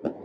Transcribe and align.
Thank 0.00 0.04
you. 0.16 0.21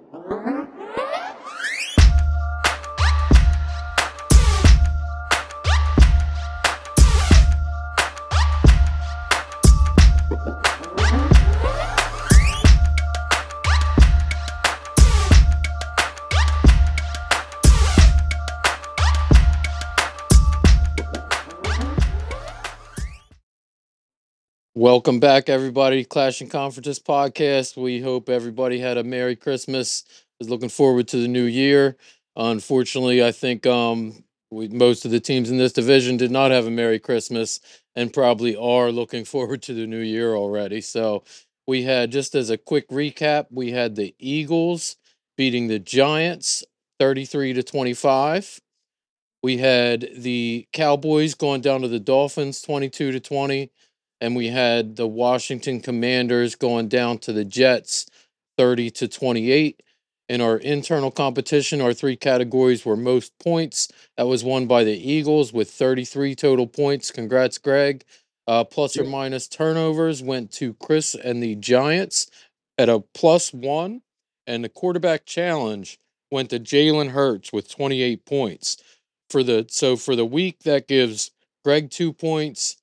Welcome 24.88 25.20
back, 25.20 25.50
everybody. 25.50 26.06
Clashing 26.06 26.48
Conferences 26.48 26.98
podcast. 26.98 27.76
We 27.76 28.00
hope 28.00 28.30
everybody 28.30 28.80
had 28.80 28.98
a 28.98 29.04
Merry 29.04 29.36
Christmas. 29.36 30.06
Is 30.40 30.50
looking 30.50 30.70
forward 30.70 31.10
to 31.10 31.18
the 31.18 31.28
new 31.28 31.44
year. 31.44 31.98
Unfortunately, 32.38 33.22
I 33.22 33.34
think 33.34 33.68
um, 33.68 34.23
we, 34.50 34.70
most 34.70 35.04
of 35.04 35.12
the 35.12 35.20
teams 35.20 35.52
in 35.52 35.58
this 35.58 35.73
division 35.73 36.16
did 36.16 36.31
not 36.31 36.52
have 36.52 36.68
a 36.68 36.72
Merry 36.72 37.00
Christmas 37.00 37.59
and 37.98 38.14
probably 38.14 38.55
are 38.55 38.90
looking 38.90 39.26
forward 39.26 39.62
to 39.64 39.73
the 39.73 39.86
new 39.86 40.00
year 40.00 40.36
already. 40.36 40.80
So 40.80 41.26
we 41.67 41.84
had 41.84 42.09
just 42.09 42.34
as 42.34 42.50
a 42.50 42.58
quick 42.58 42.88
recap, 42.88 43.48
we 43.52 43.72
had 43.72 43.98
the 43.98 44.16
Eagles 44.20 44.95
beating 45.36 45.67
the 45.67 45.80
Giants 45.80 46.64
33 47.02 47.52
to 47.52 47.62
25. 47.62 48.62
We 49.44 49.58
had 49.58 50.08
the 50.16 50.66
Cowboys 50.72 51.34
going 51.36 51.59
down 51.59 51.81
to 51.81 51.90
the 51.90 52.00
Dolphins 52.00 52.62
22 52.62 53.12
to 53.12 53.20
20 53.20 53.70
and 54.21 54.35
we 54.35 54.48
had 54.48 54.95
the 54.95 55.07
Washington 55.07 55.80
Commanders 55.80 56.55
going 56.55 56.88
down 56.88 57.20
to 57.20 57.34
the 57.34 57.45
Jets 57.45 58.08
30 58.58 58.89
to 58.91 59.08
28. 59.08 59.84
In 60.30 60.41
our 60.41 60.58
internal 60.58 61.12
competition, 61.12 61.80
our 61.80 61.94
three 61.94 62.17
categories 62.17 62.85
were 62.85 62.98
most 62.98 63.38
points. 63.39 63.88
That 64.17 64.27
was 64.27 64.44
won 64.44 64.67
by 64.67 64.83
the 64.83 64.97
Eagles 64.97 65.53
with 65.53 65.72
33 65.72 66.36
total 66.36 66.67
points. 66.67 67.11
Congrats, 67.11 67.58
Greg. 67.58 68.03
Uh, 68.45 68.64
plus 68.64 68.97
or 68.97 69.03
minus 69.03 69.47
turnovers 69.47 70.23
went 70.23 70.52
to 70.53 70.73
Chris 70.75 71.16
and 71.16 71.44
the 71.44 71.55
Giants 71.55 72.30
at 72.77 72.89
a 72.89 72.99
plus 72.99 73.53
one. 73.53 74.02
And 74.45 74.64
the 74.64 74.70
quarterback 74.70 75.25
challenge 75.25 75.99
went 76.31 76.49
to 76.49 76.59
Jalen 76.59 77.11
Hurts 77.11 77.52
with 77.53 77.70
28 77.70 78.25
points. 78.25 78.77
For 79.30 79.44
the 79.44 79.66
so 79.70 79.97
for 79.97 80.16
the 80.16 80.25
week, 80.25 80.59
that 80.64 80.88
gives 80.88 81.31
Greg 81.66 81.92
two 81.92 82.14
points, 82.14 82.77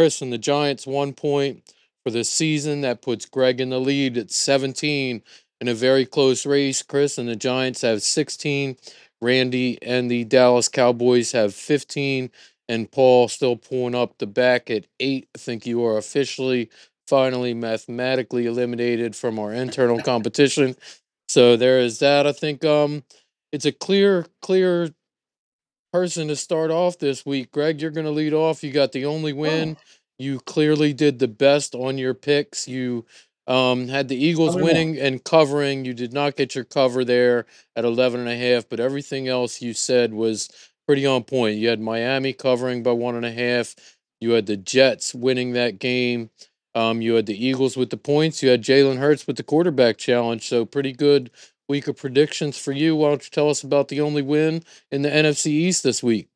Chris 0.00 0.22
and 0.22 0.32
the 0.32 0.38
Giants 0.38 0.86
one 0.86 1.12
point 1.12 1.62
for 2.02 2.10
the 2.10 2.24
season. 2.24 2.80
That 2.80 3.02
puts 3.02 3.26
Greg 3.26 3.60
in 3.60 3.68
the 3.68 3.78
lead 3.78 4.16
at 4.16 4.30
17 4.30 5.22
in 5.60 5.68
a 5.68 5.74
very 5.74 6.06
close 6.06 6.46
race. 6.46 6.82
Chris 6.82 7.18
and 7.18 7.28
the 7.28 7.36
Giants 7.36 7.82
have 7.82 8.02
16. 8.02 8.78
Randy 9.20 9.76
and 9.82 10.10
the 10.10 10.24
Dallas 10.24 10.70
Cowboys 10.70 11.32
have 11.32 11.54
15. 11.54 12.30
And 12.66 12.90
Paul 12.90 13.28
still 13.28 13.56
pulling 13.56 13.94
up 13.94 14.16
the 14.16 14.26
back 14.26 14.70
at 14.70 14.86
eight. 15.00 15.28
I 15.34 15.38
think 15.38 15.66
you 15.66 15.84
are 15.84 15.98
officially, 15.98 16.70
finally, 17.06 17.52
mathematically 17.52 18.46
eliminated 18.46 19.14
from 19.14 19.38
our 19.38 19.52
internal 19.52 20.00
competition. 20.02 20.76
So 21.28 21.58
there 21.58 21.78
is 21.78 21.98
that. 21.98 22.26
I 22.26 22.32
think 22.32 22.64
um, 22.64 23.04
it's 23.52 23.66
a 23.66 23.72
clear, 23.72 24.24
clear 24.40 24.94
person 25.92 26.28
to 26.28 26.36
start 26.36 26.70
off 26.70 26.98
this 26.98 27.24
week. 27.26 27.52
Greg, 27.52 27.80
you're 27.80 27.90
going 27.90 28.06
to 28.06 28.10
lead 28.10 28.32
off. 28.32 28.62
You 28.62 28.72
got 28.72 28.92
the 28.92 29.06
only 29.06 29.32
win. 29.32 29.76
Oh. 29.78 29.82
You 30.18 30.40
clearly 30.40 30.92
did 30.92 31.18
the 31.18 31.28
best 31.28 31.74
on 31.74 31.96
your 31.96 32.14
picks. 32.14 32.68
You 32.68 33.06
um, 33.46 33.88
had 33.88 34.08
the 34.08 34.22
Eagles 34.22 34.54
winning 34.54 34.98
and 34.98 35.24
covering. 35.24 35.84
You 35.84 35.94
did 35.94 36.12
not 36.12 36.36
get 36.36 36.54
your 36.54 36.64
cover 36.64 37.04
there 37.04 37.46
at 37.74 37.84
11 37.84 38.20
and 38.20 38.28
a 38.28 38.36
half, 38.36 38.68
but 38.68 38.80
everything 38.80 39.28
else 39.28 39.62
you 39.62 39.72
said 39.72 40.12
was 40.12 40.48
pretty 40.86 41.06
on 41.06 41.24
point. 41.24 41.56
You 41.56 41.68
had 41.68 41.80
Miami 41.80 42.32
covering 42.32 42.82
by 42.82 42.92
one 42.92 43.16
and 43.16 43.24
a 43.24 43.32
half. 43.32 43.74
You 44.20 44.32
had 44.32 44.46
the 44.46 44.56
Jets 44.56 45.14
winning 45.14 45.52
that 45.52 45.78
game. 45.78 46.30
Um, 46.74 47.00
you 47.00 47.14
had 47.14 47.26
the 47.26 47.46
Eagles 47.46 47.76
with 47.76 47.90
the 47.90 47.96
points. 47.96 48.42
You 48.42 48.50
had 48.50 48.62
Jalen 48.62 48.98
Hurts 48.98 49.26
with 49.26 49.36
the 49.36 49.42
quarterback 49.42 49.98
challenge. 49.98 50.46
So 50.46 50.64
pretty 50.64 50.92
good 50.92 51.30
week 51.70 51.88
of 51.88 51.96
predictions 51.96 52.58
for 52.58 52.72
you. 52.72 52.94
Why 52.94 53.08
don't 53.08 53.24
you 53.24 53.30
tell 53.30 53.48
us 53.48 53.62
about 53.62 53.88
the 53.88 54.02
only 54.02 54.20
win 54.20 54.62
in 54.90 55.00
the 55.00 55.08
NFC 55.08 55.46
East 55.46 55.82
this 55.82 56.02
week? 56.02 56.28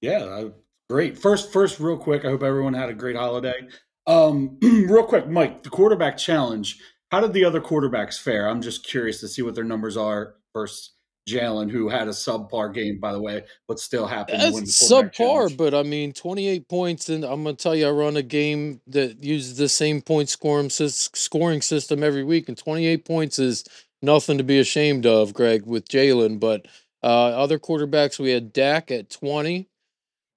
Yeah, 0.00 0.48
great. 0.90 1.16
First, 1.16 1.52
first, 1.52 1.78
real 1.78 1.96
quick. 1.96 2.24
I 2.24 2.28
hope 2.28 2.42
everyone 2.42 2.74
had 2.74 2.88
a 2.88 2.94
great 2.94 3.16
holiday. 3.16 3.68
Um, 4.06 4.58
real 4.62 5.04
quick, 5.04 5.28
Mike, 5.28 5.62
the 5.62 5.70
quarterback 5.70 6.16
challenge. 6.16 6.80
How 7.12 7.20
did 7.20 7.32
the 7.32 7.44
other 7.44 7.60
quarterbacks 7.60 8.20
fare? 8.20 8.48
I'm 8.48 8.60
just 8.60 8.84
curious 8.84 9.20
to 9.20 9.28
see 9.28 9.42
what 9.42 9.54
their 9.54 9.62
numbers 9.62 9.96
are 9.96 10.34
versus 10.52 10.94
Jalen, 11.28 11.70
who 11.70 11.88
had 11.88 12.06
a 12.06 12.10
subpar 12.10 12.74
game, 12.74 12.98
by 13.00 13.12
the 13.12 13.20
way, 13.20 13.44
but 13.66 13.78
still 13.78 14.06
happened 14.06 14.40
to 14.40 14.52
win 14.52 14.64
the 14.64 14.70
subpar. 14.70 15.12
Challenge. 15.12 15.56
But 15.56 15.74
I 15.74 15.82
mean, 15.82 16.12
28 16.12 16.68
points, 16.68 17.08
and 17.08 17.24
I'm 17.24 17.44
gonna 17.44 17.56
tell 17.56 17.74
you, 17.74 17.88
I 17.88 17.90
run 17.90 18.16
a 18.16 18.22
game 18.22 18.80
that 18.88 19.22
uses 19.24 19.56
the 19.56 19.68
same 19.68 20.02
point 20.02 20.28
scoring 20.28 20.68
scoring 20.70 21.62
system 21.62 22.02
every 22.02 22.24
week, 22.24 22.48
and 22.48 22.58
28 22.58 23.04
points 23.04 23.38
is 23.38 23.64
nothing 24.04 24.38
to 24.38 24.44
be 24.44 24.58
ashamed 24.58 25.06
of, 25.06 25.34
Greg, 25.34 25.66
with 25.66 25.88
Jalen. 25.88 26.38
But 26.40 26.66
uh, 27.02 27.30
other 27.30 27.58
quarterbacks, 27.58 28.18
we 28.18 28.30
had 28.30 28.52
Dak 28.52 28.90
at 28.90 29.10
20. 29.10 29.68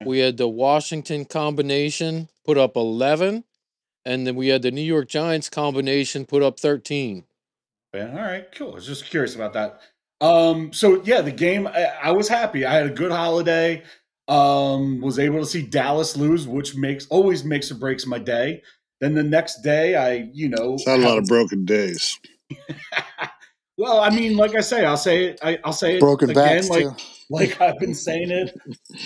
We 0.04 0.18
had 0.20 0.36
the 0.36 0.48
Washington 0.48 1.24
combination 1.24 2.28
put 2.44 2.58
up 2.58 2.76
11. 2.76 3.44
And 4.04 4.26
then 4.26 4.36
we 4.36 4.48
had 4.48 4.62
the 4.62 4.70
New 4.70 4.80
York 4.80 5.08
Giants 5.08 5.50
combination 5.50 6.24
put 6.24 6.42
up 6.42 6.58
13. 6.58 7.24
Yeah, 7.94 8.10
all 8.10 8.16
right, 8.16 8.46
cool. 8.54 8.72
I 8.72 8.74
was 8.76 8.86
just 8.86 9.06
curious 9.06 9.34
about 9.34 9.54
that. 9.54 9.80
Um, 10.20 10.72
so 10.72 11.02
yeah, 11.04 11.20
the 11.20 11.32
game 11.32 11.66
I, 11.66 11.92
I 12.02 12.10
was 12.12 12.28
happy. 12.28 12.64
I 12.64 12.74
had 12.74 12.86
a 12.86 12.90
good 12.90 13.12
holiday. 13.12 13.82
Um, 14.26 15.00
was 15.00 15.18
able 15.18 15.40
to 15.40 15.46
see 15.46 15.62
Dallas 15.62 16.16
lose, 16.16 16.46
which 16.46 16.76
makes 16.76 17.06
always 17.06 17.44
makes 17.44 17.70
or 17.70 17.76
breaks 17.76 18.06
my 18.06 18.18
day. 18.18 18.62
Then 19.00 19.14
the 19.14 19.22
next 19.22 19.62
day, 19.62 19.94
I 19.94 20.28
you 20.32 20.48
know 20.48 20.74
it's 20.74 20.86
not 20.86 20.98
a 20.98 21.02
lot 21.02 21.18
of 21.18 21.24
broken 21.24 21.64
days. 21.64 22.18
Well, 23.78 24.00
I 24.00 24.10
mean, 24.10 24.36
like 24.36 24.56
I 24.56 24.60
say, 24.60 24.84
I'll 24.84 24.96
say 24.96 25.26
it. 25.26 25.38
I, 25.40 25.58
will 25.64 25.72
say 25.72 25.96
it 25.96 26.00
broken 26.00 26.30
again, 26.30 26.44
backs 26.44 26.68
like 26.68 26.82
too. 26.82 27.04
like 27.30 27.60
I've 27.60 27.78
been 27.78 27.94
saying 27.94 28.30
it 28.30 28.52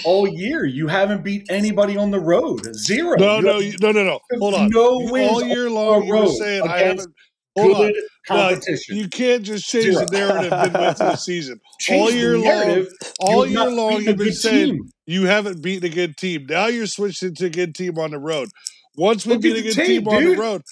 all 0.02 0.26
year. 0.26 0.64
You 0.64 0.88
haven't 0.88 1.22
beat 1.22 1.46
anybody 1.50 1.98
on 1.98 2.10
the 2.10 2.18
road. 2.18 2.74
Zero. 2.74 3.16
No, 3.18 3.40
no, 3.40 3.60
no, 3.80 3.92
no, 3.92 4.02
no. 4.02 4.18
Hold 4.38 4.54
on. 4.54 4.70
No 4.70 5.10
wins 5.12 5.30
all 5.30 5.42
year 5.42 5.68
long. 5.68 6.04
You 6.04 6.16
were 6.16 6.26
saying 6.28 6.66
I 6.66 6.78
haven't. 6.78 7.14
Hold 7.58 7.76
on. 7.76 7.92
Competition. 8.26 8.96
No, 8.96 9.02
you 9.02 9.08
can't 9.08 9.42
just 9.42 9.66
change 9.66 9.94
Zero. 9.94 10.06
the 10.06 10.16
narrative 10.16 10.52
midway 10.62 10.94
through 10.94 11.06
the 11.06 11.16
season. 11.16 11.60
Change 11.80 12.00
all 12.00 12.10
year 12.10 12.38
long, 12.38 12.86
all 13.20 13.46
year 13.46 13.70
long, 13.70 14.00
you've 14.00 14.16
been 14.16 14.32
saying 14.32 14.74
team. 14.74 14.90
you 15.06 15.26
haven't 15.26 15.60
beaten 15.60 15.90
a 15.90 15.94
good 15.94 16.16
team. 16.16 16.46
Now 16.48 16.68
you're 16.68 16.86
switching 16.86 17.34
to 17.34 17.46
a 17.46 17.50
good 17.50 17.74
team 17.74 17.98
on 17.98 18.12
the 18.12 18.18
road. 18.18 18.48
Once 18.96 19.26
we 19.26 19.34
Look 19.34 19.42
beat 19.42 19.56
a 19.56 19.62
good 19.62 19.74
team, 19.74 20.04
team 20.04 20.08
on 20.08 20.24
the 20.24 20.36
road, 20.36 20.62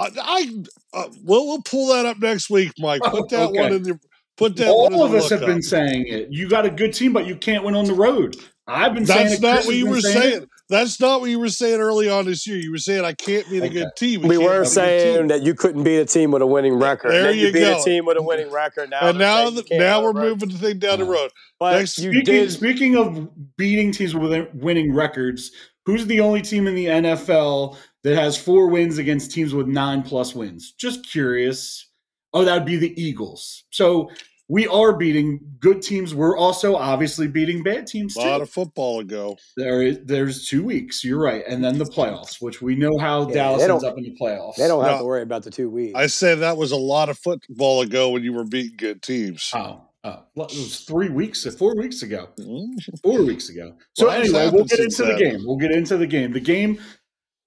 I, 0.00 0.08
I 0.16 0.64
uh, 0.94 1.08
we'll 1.22 1.46
we'll 1.46 1.62
pull 1.62 1.94
that 1.94 2.06
up 2.06 2.18
next 2.18 2.50
week, 2.50 2.72
Mike. 2.78 3.02
Put 3.02 3.28
that 3.30 3.50
okay. 3.50 3.60
one 3.60 3.72
in 3.72 3.82
the 3.82 4.00
put 4.36 4.56
that. 4.56 4.68
All 4.68 5.04
of 5.04 5.14
us 5.14 5.30
have 5.30 5.42
up. 5.42 5.48
been 5.48 5.62
saying 5.62 6.06
it. 6.08 6.28
You 6.30 6.48
got 6.48 6.64
a 6.64 6.70
good 6.70 6.94
team, 6.94 7.12
but 7.12 7.26
you 7.26 7.36
can't 7.36 7.64
win 7.64 7.74
on 7.74 7.84
the 7.84 7.94
road. 7.94 8.36
I've 8.66 8.94
been 8.94 9.04
That's 9.04 9.30
saying 9.30 9.40
That's 9.40 9.64
not 9.64 9.66
what 9.66 9.76
you 9.76 9.88
were 9.88 10.00
saying. 10.00 10.32
saying. 10.32 10.48
That's 10.68 11.00
not 11.00 11.20
what 11.20 11.30
you 11.30 11.40
were 11.40 11.48
saying 11.48 11.80
early 11.80 12.08
on 12.08 12.26
this 12.26 12.46
year. 12.46 12.56
You 12.56 12.70
were 12.70 12.78
saying 12.78 13.04
I 13.04 13.12
can't 13.12 13.48
beat 13.50 13.62
a 13.62 13.66
okay. 13.66 13.74
good 13.74 13.88
team. 13.96 14.22
We, 14.22 14.38
we 14.38 14.44
were 14.44 14.64
saying 14.64 15.26
that 15.26 15.42
you 15.42 15.54
couldn't 15.54 15.82
beat 15.82 15.98
a 15.98 16.04
team 16.04 16.30
with 16.30 16.42
a 16.42 16.46
winning 16.46 16.74
record. 16.74 17.10
There 17.10 17.32
you, 17.32 17.48
you 17.48 17.52
go. 17.52 17.58
beat 17.58 17.80
a 17.80 17.84
team 17.84 18.06
with 18.06 18.16
a 18.16 18.22
winning 18.22 18.50
record. 18.52 18.90
Now, 18.90 19.08
and 19.08 19.18
now, 19.18 19.50
the, 19.50 19.64
now 19.72 20.00
we're 20.00 20.12
moving 20.12 20.48
the 20.48 20.58
thing 20.58 20.78
down 20.78 21.00
the 21.00 21.06
road. 21.06 21.32
But 21.58 21.76
Next, 21.76 21.96
speaking, 21.96 22.22
did, 22.22 22.52
speaking 22.52 22.96
of 22.96 23.28
beating 23.56 23.90
teams 23.90 24.14
with 24.14 24.48
winning 24.54 24.94
records, 24.94 25.50
who's 25.84 26.06
the 26.06 26.20
only 26.20 26.40
team 26.40 26.68
in 26.68 26.76
the 26.76 26.86
NFL 26.86 27.76
that 28.04 28.16
has 28.16 28.36
four 28.36 28.68
wins 28.68 28.98
against 28.98 29.30
teams 29.30 29.54
with 29.54 29.66
nine 29.66 30.02
plus 30.02 30.34
wins. 30.34 30.72
Just 30.72 31.08
curious. 31.10 31.88
Oh, 32.32 32.44
that 32.44 32.54
would 32.54 32.64
be 32.64 32.76
the 32.76 33.00
Eagles. 33.00 33.64
So 33.70 34.10
we 34.48 34.66
are 34.66 34.96
beating 34.96 35.40
good 35.60 35.80
teams. 35.80 36.12
We're 36.12 36.36
also 36.36 36.74
obviously 36.74 37.28
beating 37.28 37.62
bad 37.62 37.86
teams. 37.86 38.16
A 38.16 38.20
lot 38.20 38.36
too. 38.38 38.42
of 38.42 38.50
football 38.50 39.00
ago. 39.00 39.36
There 39.56 39.82
is 39.82 40.00
there's 40.04 40.48
two 40.48 40.64
weeks. 40.64 41.04
You're 41.04 41.20
right, 41.20 41.44
and 41.46 41.62
then 41.62 41.78
the 41.78 41.84
playoffs, 41.84 42.40
which 42.40 42.60
we 42.60 42.74
know 42.74 42.98
how 42.98 43.28
yeah, 43.28 43.34
Dallas 43.34 43.62
ends 43.62 43.84
up 43.84 43.96
in 43.96 44.02
the 44.02 44.16
playoffs. 44.20 44.56
They 44.56 44.66
don't 44.66 44.82
have 44.84 44.94
no, 44.94 44.98
to 44.98 45.04
worry 45.04 45.22
about 45.22 45.44
the 45.44 45.50
two 45.50 45.70
weeks. 45.70 45.94
I 45.94 46.08
said 46.08 46.40
that 46.40 46.56
was 46.56 46.72
a 46.72 46.76
lot 46.76 47.08
of 47.08 47.18
football 47.18 47.82
ago 47.82 48.10
when 48.10 48.24
you 48.24 48.32
were 48.32 48.44
beating 48.44 48.76
good 48.76 49.02
teams. 49.02 49.50
Oh, 49.54 49.82
Oh, 50.02 50.22
it 50.34 50.36
was 50.36 50.80
three 50.80 51.10
weeks, 51.10 51.44
four 51.56 51.76
weeks 51.76 52.02
ago. 52.02 52.30
Mm-hmm. 52.38 52.96
Four 53.02 53.22
weeks 53.22 53.50
ago. 53.50 53.74
So 53.92 54.06
well, 54.06 54.18
anyway, 54.18 54.48
we'll 54.50 54.64
get 54.64 54.80
into 54.80 55.04
the 55.04 55.14
game. 55.14 55.42
We'll 55.44 55.58
get 55.58 55.72
into 55.72 55.98
the 55.98 56.06
game. 56.06 56.32
The 56.32 56.40
game 56.40 56.80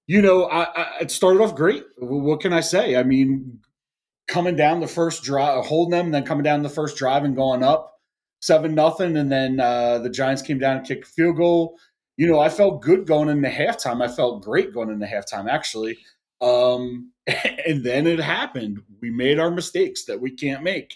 you 0.08 0.22
know, 0.22 0.46
I, 0.46 0.64
I, 0.64 0.88
it 1.02 1.12
started 1.12 1.42
off 1.42 1.56
great. 1.56 1.84
What 1.98 2.42
can 2.42 2.54
I 2.54 2.62
say? 2.62 2.96
I 2.96 3.04
mean, 3.04 3.60
coming 4.28 4.56
down 4.56 4.80
the 4.80 4.88
first 4.88 5.24
drive, 5.24 5.66
holding 5.66 5.92
them, 5.92 6.12
then 6.12 6.26
coming 6.26 6.44
down 6.44 6.64
the 6.64 6.70
first 6.70 6.98
drive 6.98 7.24
and 7.24 7.36
going 7.36 7.64
up 7.64 7.94
seven 8.44 8.76
nothing, 8.76 9.16
and 9.16 9.32
then 9.32 9.60
uh, 9.62 10.00
the 10.00 10.10
Giants 10.10 10.42
came 10.42 10.60
down 10.60 10.78
and 10.78 10.86
kicked 10.86 11.08
a 11.08 11.10
field 11.10 11.38
goal. 11.38 11.80
You 12.18 12.28
know, 12.28 12.40
I 12.40 12.50
felt 12.50 12.82
good 12.82 13.08
going 13.08 13.30
into 13.30 13.48
halftime. 13.48 14.04
I 14.04 14.14
felt 14.14 14.44
great 14.44 14.74
going 14.74 14.90
into 14.90 15.06
halftime, 15.06 15.50
actually. 15.50 15.98
Um, 16.42 17.12
and 17.66 17.86
then 17.86 18.06
it 18.06 18.20
happened. 18.20 18.82
We 19.02 19.12
made 19.12 19.40
our 19.40 19.50
mistakes 19.50 20.04
that 20.06 20.20
we 20.20 20.32
can't 20.32 20.62
make. 20.62 20.96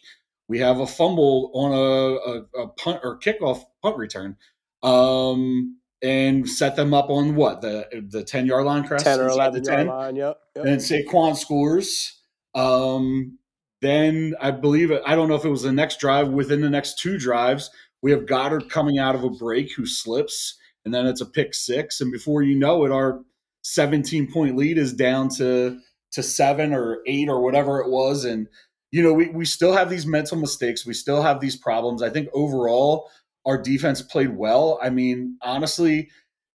we 0.50 0.60
have 0.60 0.80
a 0.80 0.88
fumble 0.88 1.52
on 1.54 1.72
a, 1.72 2.60
a, 2.60 2.64
a 2.64 2.68
punt 2.70 3.00
or 3.04 3.20
kickoff 3.20 3.64
punt 3.82 3.98
return, 3.98 4.36
um, 4.84 5.78
and 6.02 6.48
set 6.48 6.76
them 6.76 6.94
up 6.94 7.10
on 7.10 7.36
what 7.36 7.62
the 7.62 7.88
the 8.10 8.24
ten 8.24 8.46
yard 8.46 8.66
line, 8.66 8.88
Chris? 8.88 9.04
Ten 9.04 9.20
or 9.20 9.28
eleven 9.28 9.64
yard 9.64 9.88
line. 9.88 10.16
Yep. 10.16 10.40
yep. 10.56 10.66
And 10.66 10.80
Saquon 10.80 11.36
scores. 11.36 12.20
Um, 12.56 13.38
then 13.82 14.36
I 14.42 14.52
believe 14.52 14.92
I 14.92 15.16
don't 15.16 15.28
know 15.28 15.36
if 15.36 15.46
it 15.46 15.50
was 15.50 15.64
the 15.64 15.72
next 15.72 16.00
drive. 16.00 16.30
Within 16.30 16.62
the 16.62 16.70
next 16.70 17.00
two 17.00 17.18
drives, 17.18 17.70
we 18.02 18.12
have 18.12 18.26
Goedert 18.26 18.70
coming 18.70 19.00
out 19.00 19.16
of 19.16 19.24
a 19.24 19.30
break 19.30 19.74
who 19.74 19.86
slips, 19.86 20.58
and 20.86 20.94
then 20.94 21.06
it's 21.06 21.22
a 21.22 21.26
pick 21.26 21.54
six. 21.54 22.02
And 22.02 22.12
before 22.12 22.42
you 22.42 22.58
know 22.58 22.86
it, 22.86 22.92
our 22.92 23.22
17 23.64 24.32
point 24.32 24.56
lead 24.56 24.78
is 24.78 24.94
down 24.94 25.30
to 25.38 25.80
to 26.12 26.24
seven 26.24 26.74
or 26.74 27.00
eight 27.06 27.30
or 27.30 27.42
whatever 27.42 27.80
it 27.80 27.90
was. 27.90 28.26
And 28.26 28.48
you 28.92 29.04
know, 29.04 29.14
we 29.14 29.30
we 29.30 29.46
still 29.46 29.74
have 29.74 29.90
these 29.90 30.06
mental 30.06 30.38
mistakes. 30.38 30.86
We 30.86 30.94
still 30.94 31.22
have 31.22 31.40
these 31.40 31.56
problems. 31.56 32.02
I 32.02 32.10
think 32.10 32.30
overall, 32.34 33.10
our 33.48 33.58
defense 33.60 34.04
played 34.04 34.36
well. 34.36 34.80
I 34.82 34.90
mean, 34.90 35.38
honestly. 35.42 36.10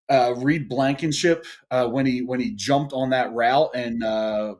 Uh, 0.09 0.33
Reed 0.39 0.67
Blankenship 0.67 1.45
uh, 1.69 1.87
when 1.87 2.05
he 2.05 2.21
when 2.21 2.41
he 2.41 2.51
jumped 2.53 2.91
on 2.91 3.11
that 3.11 3.31
route 3.31 3.69
and 3.73 4.03
uh, 4.03 4.55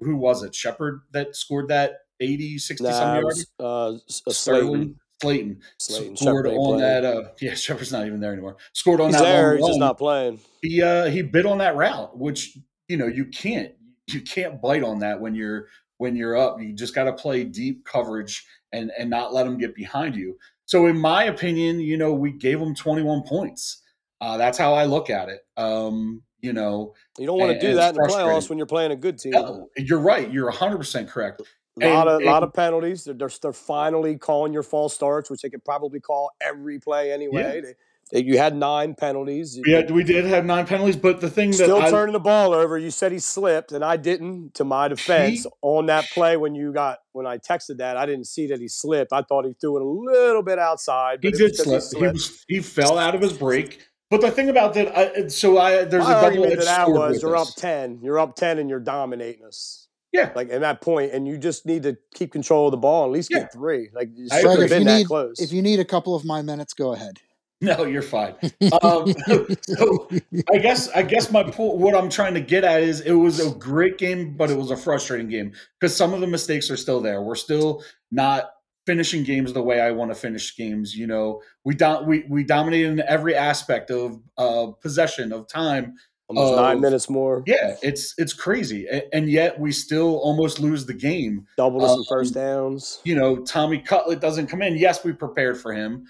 who 0.00 0.16
was 0.16 0.42
it? 0.42 0.54
Shepard 0.54 1.00
that 1.12 1.34
scored 1.34 1.68
that 1.68 2.02
80, 2.20 2.58
60 2.58 2.84
nah, 2.84 2.90
some 2.92 3.20
yards? 3.20 3.46
Uh, 3.58 3.92
Slayton. 4.06 4.96
Slayton. 5.20 5.60
Slayton. 5.78 6.16
Scored 6.16 6.46
on 6.46 6.78
that. 6.80 7.04
Uh, 7.04 7.22
yeah, 7.40 7.54
Shepard's 7.54 7.92
not 7.92 8.06
even 8.06 8.20
there 8.20 8.32
anymore. 8.32 8.56
Scored 8.72 9.00
on 9.00 9.08
he's 9.08 9.18
that. 9.18 9.24
There, 9.24 9.56
he's 9.56 9.66
just 9.66 9.78
not 9.78 9.98
playing. 9.98 10.40
He 10.62 10.82
uh, 10.82 11.06
he 11.06 11.22
bit 11.22 11.46
on 11.46 11.58
that 11.58 11.76
route, 11.76 12.16
which 12.18 12.58
you 12.88 12.96
know 12.96 13.06
you 13.06 13.26
can't 13.26 13.72
you 14.08 14.20
can't 14.20 14.60
bite 14.60 14.82
on 14.82 14.98
that 15.00 15.20
when 15.20 15.34
you're 15.34 15.68
when 15.98 16.16
you're 16.16 16.36
up. 16.36 16.60
You 16.60 16.72
just 16.72 16.94
got 16.94 17.04
to 17.04 17.12
play 17.12 17.44
deep 17.44 17.84
coverage 17.84 18.44
and 18.72 18.90
and 18.98 19.10
not 19.10 19.32
let 19.32 19.44
them 19.44 19.58
get 19.58 19.74
behind 19.74 20.16
you. 20.16 20.38
So 20.72 20.86
in 20.86 20.98
my 20.98 21.24
opinion, 21.24 21.80
you 21.80 21.98
know, 21.98 22.14
we 22.14 22.32
gave 22.32 22.58
them 22.58 22.74
21 22.74 23.24
points. 23.24 23.82
Uh, 24.22 24.38
that's 24.38 24.56
how 24.56 24.72
I 24.72 24.86
look 24.86 25.10
at 25.10 25.28
it. 25.28 25.40
Um, 25.58 26.22
you 26.40 26.54
know, 26.54 26.94
you 27.18 27.26
don't 27.26 27.38
want 27.38 27.52
to 27.52 27.60
do 27.60 27.74
that 27.74 27.90
in 27.90 27.96
the 27.96 28.08
playoffs 28.08 28.48
when 28.48 28.56
you're 28.56 28.66
playing 28.66 28.90
a 28.90 28.96
good 28.96 29.18
team. 29.18 29.32
No, 29.32 29.68
you're 29.76 29.98
right. 29.98 30.32
You're 30.32 30.46
100 30.46 30.78
percent 30.78 31.10
correct. 31.10 31.42
A 31.82 31.86
lot 31.86 32.08
and, 32.08 32.08
of 32.08 32.16
and, 32.20 32.24
lot 32.24 32.42
of 32.42 32.54
penalties. 32.54 33.04
They're, 33.04 33.12
they're, 33.12 33.28
they're 33.42 33.52
finally 33.52 34.16
calling 34.16 34.54
your 34.54 34.62
false 34.62 34.94
starts, 34.94 35.28
which 35.28 35.42
they 35.42 35.50
could 35.50 35.62
probably 35.62 36.00
call 36.00 36.30
every 36.40 36.78
play 36.78 37.12
anyway. 37.12 37.56
Yeah. 37.56 37.60
They, 37.60 37.74
you 38.12 38.36
had 38.36 38.54
nine 38.54 38.94
penalties. 38.94 39.58
Yeah, 39.64 39.90
we 39.90 40.04
did 40.04 40.26
have 40.26 40.44
nine 40.44 40.66
penalties, 40.66 40.96
but 40.96 41.20
the 41.20 41.30
thing 41.30 41.52
still 41.52 41.78
that 41.78 41.88
still 41.88 41.98
turning 41.98 42.14
I, 42.14 42.18
the 42.18 42.22
ball 42.22 42.52
over. 42.52 42.76
You 42.76 42.90
said 42.90 43.10
he 43.10 43.18
slipped, 43.18 43.72
and 43.72 43.84
I 43.84 43.96
didn't. 43.96 44.54
To 44.54 44.64
my 44.64 44.88
defense, 44.88 45.44
he, 45.44 45.50
on 45.62 45.86
that 45.86 46.10
play 46.10 46.36
when 46.36 46.54
you 46.54 46.72
got 46.72 46.98
when 47.12 47.26
I 47.26 47.38
texted 47.38 47.78
that, 47.78 47.96
I 47.96 48.04
didn't 48.04 48.26
see 48.26 48.46
that 48.48 48.60
he 48.60 48.68
slipped. 48.68 49.12
I 49.12 49.22
thought 49.22 49.46
he 49.46 49.54
threw 49.60 49.76
it 49.76 49.82
a 49.82 49.86
little 49.86 50.42
bit 50.42 50.58
outside. 50.58 51.20
he 51.22 51.30
did 51.30 51.56
slip. 51.56 51.82
He, 51.92 51.98
he, 51.98 52.06
was 52.06 52.44
he 52.48 52.60
fell 52.60 52.98
out 52.98 53.14
of 53.14 53.22
his 53.22 53.32
break. 53.32 53.80
But 54.10 54.20
the 54.20 54.30
thing 54.30 54.50
about 54.50 54.74
that, 54.74 54.94
I, 54.94 55.28
so 55.28 55.56
I 55.56 55.84
there's 55.84 56.04
My 56.04 56.18
a 56.18 56.30
double 56.30 56.44
edged 56.44 56.66
that 56.66 56.90
was 56.90 57.22
you're 57.22 57.34
up 57.36 57.48
ten, 57.56 57.98
you're 58.02 58.18
up 58.18 58.36
ten, 58.36 58.58
and 58.58 58.68
you're 58.68 58.78
dominating 58.78 59.46
us. 59.46 59.88
Yeah, 60.12 60.30
like 60.34 60.50
in 60.50 60.60
that 60.60 60.82
point, 60.82 61.12
and 61.12 61.26
you 61.26 61.38
just 61.38 61.64
need 61.64 61.84
to 61.84 61.96
keep 62.12 62.30
control 62.30 62.66
of 62.66 62.72
the 62.72 62.76
ball, 62.76 63.06
at 63.06 63.10
least 63.10 63.30
yeah. 63.30 63.38
get 63.38 63.54
three. 63.54 63.88
Like 63.94 64.10
you 64.12 64.28
have 64.30 64.68
been 64.68 64.84
that 64.84 64.98
need, 64.98 65.06
close. 65.06 65.40
If 65.40 65.50
you 65.50 65.62
need 65.62 65.80
a 65.80 65.84
couple 65.86 66.14
of 66.14 66.26
my 66.26 66.42
minutes, 66.42 66.74
go 66.74 66.92
ahead. 66.92 67.20
No, 67.78 67.84
you're 67.84 68.02
fine. 68.02 68.34
Um, 68.82 69.14
so 69.62 70.08
I 70.52 70.58
guess 70.58 70.88
I 70.88 71.02
guess 71.02 71.30
my 71.30 71.44
what 71.44 71.94
I'm 71.94 72.10
trying 72.10 72.34
to 72.34 72.40
get 72.40 72.64
at 72.64 72.82
is 72.82 73.00
it 73.02 73.12
was 73.12 73.38
a 73.38 73.54
great 73.54 73.98
game, 73.98 74.36
but 74.36 74.50
it 74.50 74.58
was 74.58 74.72
a 74.72 74.76
frustrating 74.76 75.28
game 75.28 75.52
because 75.78 75.94
some 75.94 76.12
of 76.12 76.20
the 76.20 76.26
mistakes 76.26 76.72
are 76.72 76.76
still 76.76 77.00
there. 77.00 77.22
We're 77.22 77.36
still 77.36 77.84
not 78.10 78.50
finishing 78.84 79.22
games 79.22 79.52
the 79.52 79.62
way 79.62 79.80
I 79.80 79.92
want 79.92 80.10
to 80.10 80.14
finish 80.16 80.56
games. 80.56 80.96
You 80.96 81.06
know, 81.06 81.40
we 81.64 81.74
don't 81.74 82.04
we 82.06 82.24
we 82.28 82.42
dominated 82.42 82.90
in 82.90 83.02
every 83.06 83.36
aspect 83.36 83.92
of 83.92 84.20
uh, 84.36 84.72
possession 84.80 85.32
of 85.32 85.46
time. 85.46 85.94
Almost 86.28 86.54
of, 86.54 86.60
nine 86.60 86.80
minutes 86.80 87.08
more. 87.08 87.44
Yeah, 87.46 87.76
it's 87.82 88.14
it's 88.18 88.32
crazy, 88.32 88.86
and, 88.90 89.02
and, 89.12 89.30
yet 89.30 89.58
we 89.60 89.70
still 89.70 90.16
almost 90.18 90.60
lose 90.60 90.86
the 90.86 90.94
game. 90.94 91.46
Double 91.56 91.84
um, 91.84 91.96
some 91.96 92.04
first 92.08 92.34
downs. 92.34 93.00
You 93.04 93.14
know, 93.14 93.36
Tommy 93.44 93.78
Cutlet 93.78 94.20
doesn't 94.20 94.46
come 94.46 94.62
in. 94.62 94.76
Yes, 94.76 95.04
we 95.04 95.12
prepared 95.12 95.60
for 95.60 95.72
him. 95.72 96.06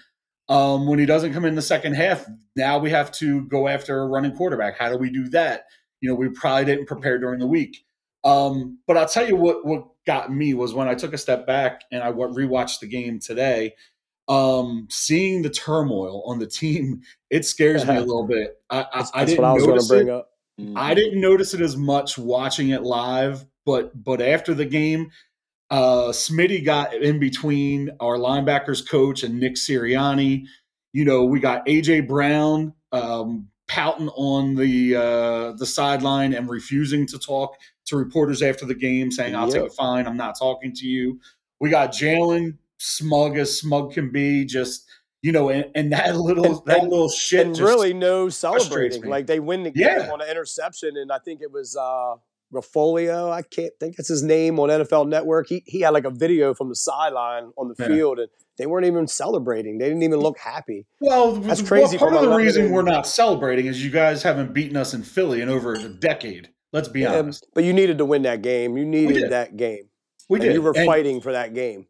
Um, 0.49 0.87
when 0.87 0.99
he 0.99 1.05
doesn't 1.05 1.33
come 1.33 1.45
in 1.45 1.55
the 1.55 1.61
second 1.61 1.93
half, 1.93 2.25
now 2.55 2.77
we 2.77 2.89
have 2.89 3.11
to 3.13 3.45
go 3.47 3.67
after 3.67 4.01
a 4.01 4.07
running 4.07 4.35
quarterback. 4.35 4.77
How 4.77 4.89
do 4.89 4.97
we 4.97 5.09
do 5.09 5.29
that? 5.29 5.63
You 6.01 6.09
know, 6.09 6.15
we 6.15 6.29
probably 6.29 6.65
didn't 6.65 6.87
prepare 6.87 7.17
during 7.17 7.39
the 7.39 7.47
week. 7.47 7.85
Um, 8.23 8.79
but 8.87 8.97
I'll 8.97 9.07
tell 9.07 9.27
you 9.27 9.35
what 9.35 9.65
what 9.65 9.87
got 10.05 10.31
me 10.31 10.53
was 10.53 10.73
when 10.73 10.87
I 10.87 10.95
took 10.95 11.13
a 11.13 11.17
step 11.17 11.45
back 11.47 11.81
and 11.91 12.03
I 12.03 12.11
rewatched 12.11 12.79
the 12.79 12.87
game 12.87 13.19
today. 13.19 13.75
Um, 14.29 14.87
seeing 14.89 15.41
the 15.41 15.49
turmoil 15.49 16.23
on 16.25 16.39
the 16.39 16.47
team, 16.47 17.01
it 17.29 17.45
scares 17.45 17.85
me 17.85 17.95
a 17.95 17.99
little 18.01 18.27
bit. 18.27 18.55
I, 18.69 18.85
I, 18.93 19.05
I 19.13 19.25
didn't 19.25 19.45
I 19.45 19.55
notice 19.55 19.91
it. 19.91 20.07
Mm-hmm. 20.07 20.77
I 20.77 20.93
didn't 20.93 21.19
notice 21.19 21.53
it 21.53 21.61
as 21.61 21.75
much 21.75 22.17
watching 22.17 22.69
it 22.69 22.83
live, 22.83 23.45
but 23.65 23.91
but 24.03 24.21
after 24.21 24.53
the 24.53 24.65
game, 24.65 25.09
uh, 25.73 26.11
Smitty 26.11 26.63
got 26.63 26.93
in 26.93 27.17
between 27.17 27.89
our 27.99 28.17
linebackers 28.17 28.87
coach 28.87 29.23
and 29.23 29.39
Nick 29.39 29.55
Sirianni. 29.55 30.45
You 30.93 31.03
know, 31.03 31.23
we 31.23 31.39
got 31.39 31.65
AJ 31.65 32.07
Brown 32.07 32.75
um, 32.91 33.47
pouting 33.67 34.09
on 34.09 34.53
the 34.53 34.95
uh, 34.95 35.51
the 35.53 35.65
sideline 35.65 36.35
and 36.35 36.47
refusing 36.47 37.07
to 37.07 37.17
talk 37.17 37.55
to 37.87 37.97
reporters 37.97 38.43
after 38.43 38.67
the 38.67 38.75
game 38.75 39.09
saying, 39.09 39.35
I'll 39.35 39.47
yep. 39.47 39.63
take 39.63 39.71
a 39.71 39.73
fine. 39.73 40.05
I'm 40.05 40.15
not 40.15 40.37
talking 40.37 40.73
to 40.73 40.85
you. 40.85 41.19
We 41.59 41.71
got 41.71 41.91
Jalen 41.91 42.55
smug 42.77 43.39
as 43.39 43.59
smug 43.59 43.93
can 43.93 44.11
be, 44.11 44.45
just 44.45 44.87
you 45.23 45.31
know, 45.31 45.49
and, 45.49 45.65
and 45.73 45.91
that 45.91 46.15
little 46.19 46.45
and, 46.45 46.65
that 46.67 46.81
and, 46.81 46.89
little 46.91 47.09
shit 47.09 47.47
and 47.47 47.57
really 47.57 47.95
no 47.95 48.29
celebrating. 48.29 49.05
Like 49.05 49.25
they 49.25 49.39
win 49.39 49.63
the 49.63 49.71
game 49.71 49.87
yeah. 49.87 50.11
on 50.13 50.21
an 50.21 50.29
interception, 50.29 50.97
and 50.97 51.11
I 51.11 51.17
think 51.17 51.41
it 51.41 51.51
was 51.51 51.75
uh 51.75 52.17
Rafolio. 52.53 53.31
I 53.31 53.41
can't 53.41 53.73
think 53.79 53.95
it's 53.99 54.07
his 54.07 54.23
name 54.23 54.59
on 54.59 54.69
NFL 54.69 55.07
Network. 55.07 55.49
He 55.49 55.63
he 55.65 55.81
had 55.81 55.89
like 55.89 56.05
a 56.05 56.09
video 56.09 56.53
from 56.53 56.69
the 56.69 56.75
sideline 56.75 57.51
on 57.57 57.67
the 57.67 57.75
yeah. 57.77 57.87
field, 57.87 58.19
and 58.19 58.29
they 58.57 58.65
weren't 58.65 58.85
even 58.85 59.07
celebrating. 59.07 59.77
They 59.77 59.87
didn't 59.87 60.03
even 60.03 60.19
look 60.19 60.37
happy. 60.37 60.85
Well, 60.99 61.33
that's 61.33 61.61
crazy. 61.61 61.97
Well, 61.97 62.11
part 62.11 62.23
of 62.23 62.29
the 62.29 62.35
reason 62.35 62.71
we're 62.71 62.83
not 62.83 63.07
celebrating 63.07 63.65
is 63.65 63.83
you 63.83 63.91
guys 63.91 64.23
haven't 64.23 64.53
beaten 64.53 64.77
us 64.77 64.93
in 64.93 65.03
Philly 65.03 65.41
in 65.41 65.49
over 65.49 65.73
a 65.73 65.89
decade. 65.89 66.49
Let's 66.71 66.87
be 66.87 67.01
yeah, 67.01 67.19
honest. 67.19 67.47
But 67.53 67.63
you 67.63 67.73
needed 67.73 67.97
to 67.99 68.05
win 68.05 68.23
that 68.23 68.41
game. 68.41 68.77
You 68.77 68.85
needed 68.85 69.31
that 69.31 69.57
game. 69.57 69.89
We 70.29 70.39
and 70.39 70.45
did. 70.45 70.53
You 70.53 70.61
were 70.61 70.73
and, 70.75 70.85
fighting 70.85 71.21
for 71.21 71.31
that 71.31 71.53
game. 71.53 71.87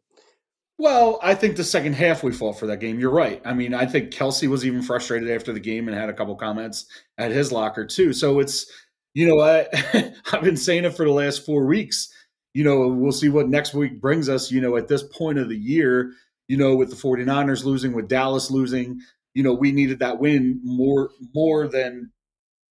Well, 0.76 1.20
I 1.22 1.34
think 1.34 1.56
the 1.56 1.64
second 1.64 1.92
half 1.94 2.24
we 2.24 2.32
fought 2.32 2.58
for 2.58 2.66
that 2.66 2.80
game. 2.80 2.98
You're 2.98 3.12
right. 3.12 3.40
I 3.44 3.54
mean, 3.54 3.74
I 3.74 3.86
think 3.86 4.10
Kelce 4.10 4.48
was 4.48 4.66
even 4.66 4.82
frustrated 4.82 5.30
after 5.30 5.52
the 5.52 5.60
game 5.60 5.86
and 5.86 5.96
had 5.96 6.08
a 6.08 6.12
couple 6.12 6.34
comments 6.34 6.86
at 7.16 7.30
his 7.30 7.52
locker 7.52 7.86
too. 7.86 8.12
So 8.12 8.40
it's, 8.40 8.66
you 9.14 9.26
know, 9.26 9.40
I 9.40 9.66
I've 10.32 10.42
been 10.42 10.56
saying 10.56 10.84
it 10.84 10.94
for 10.94 11.04
the 11.04 11.12
last 11.12 11.46
four 11.46 11.64
weeks. 11.66 12.12
You 12.52 12.64
know, 12.64 12.88
we'll 12.88 13.12
see 13.12 13.28
what 13.28 13.48
next 13.48 13.74
week 13.74 14.00
brings 14.00 14.28
us. 14.28 14.50
You 14.50 14.60
know, 14.60 14.76
at 14.76 14.88
this 14.88 15.02
point 15.02 15.38
of 15.38 15.48
the 15.48 15.56
year, 15.56 16.12
you 16.48 16.56
know, 16.56 16.76
with 16.76 16.90
the 16.90 16.96
49ers 16.96 17.64
losing, 17.64 17.92
with 17.92 18.08
Dallas 18.08 18.50
losing, 18.50 19.00
you 19.34 19.42
know, 19.42 19.54
we 19.54 19.72
needed 19.72 19.98
that 20.00 20.18
win 20.18 20.60
more 20.62 21.10
more 21.34 21.66
than 21.68 22.10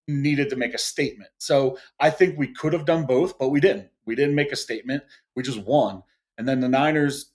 needed 0.06 0.50
to 0.50 0.56
make 0.56 0.74
a 0.74 0.78
statement. 0.78 1.30
So 1.38 1.78
I 1.98 2.10
think 2.10 2.38
we 2.38 2.48
could 2.48 2.72
have 2.72 2.84
done 2.84 3.06
both, 3.06 3.38
but 3.38 3.48
we 3.48 3.60
didn't. 3.60 3.88
We 4.04 4.14
didn't 4.14 4.34
make 4.34 4.52
a 4.52 4.56
statement. 4.56 5.02
We 5.34 5.42
just 5.42 5.62
won. 5.62 6.02
And 6.36 6.46
then 6.46 6.60
the 6.60 6.68
Niners 6.68 7.32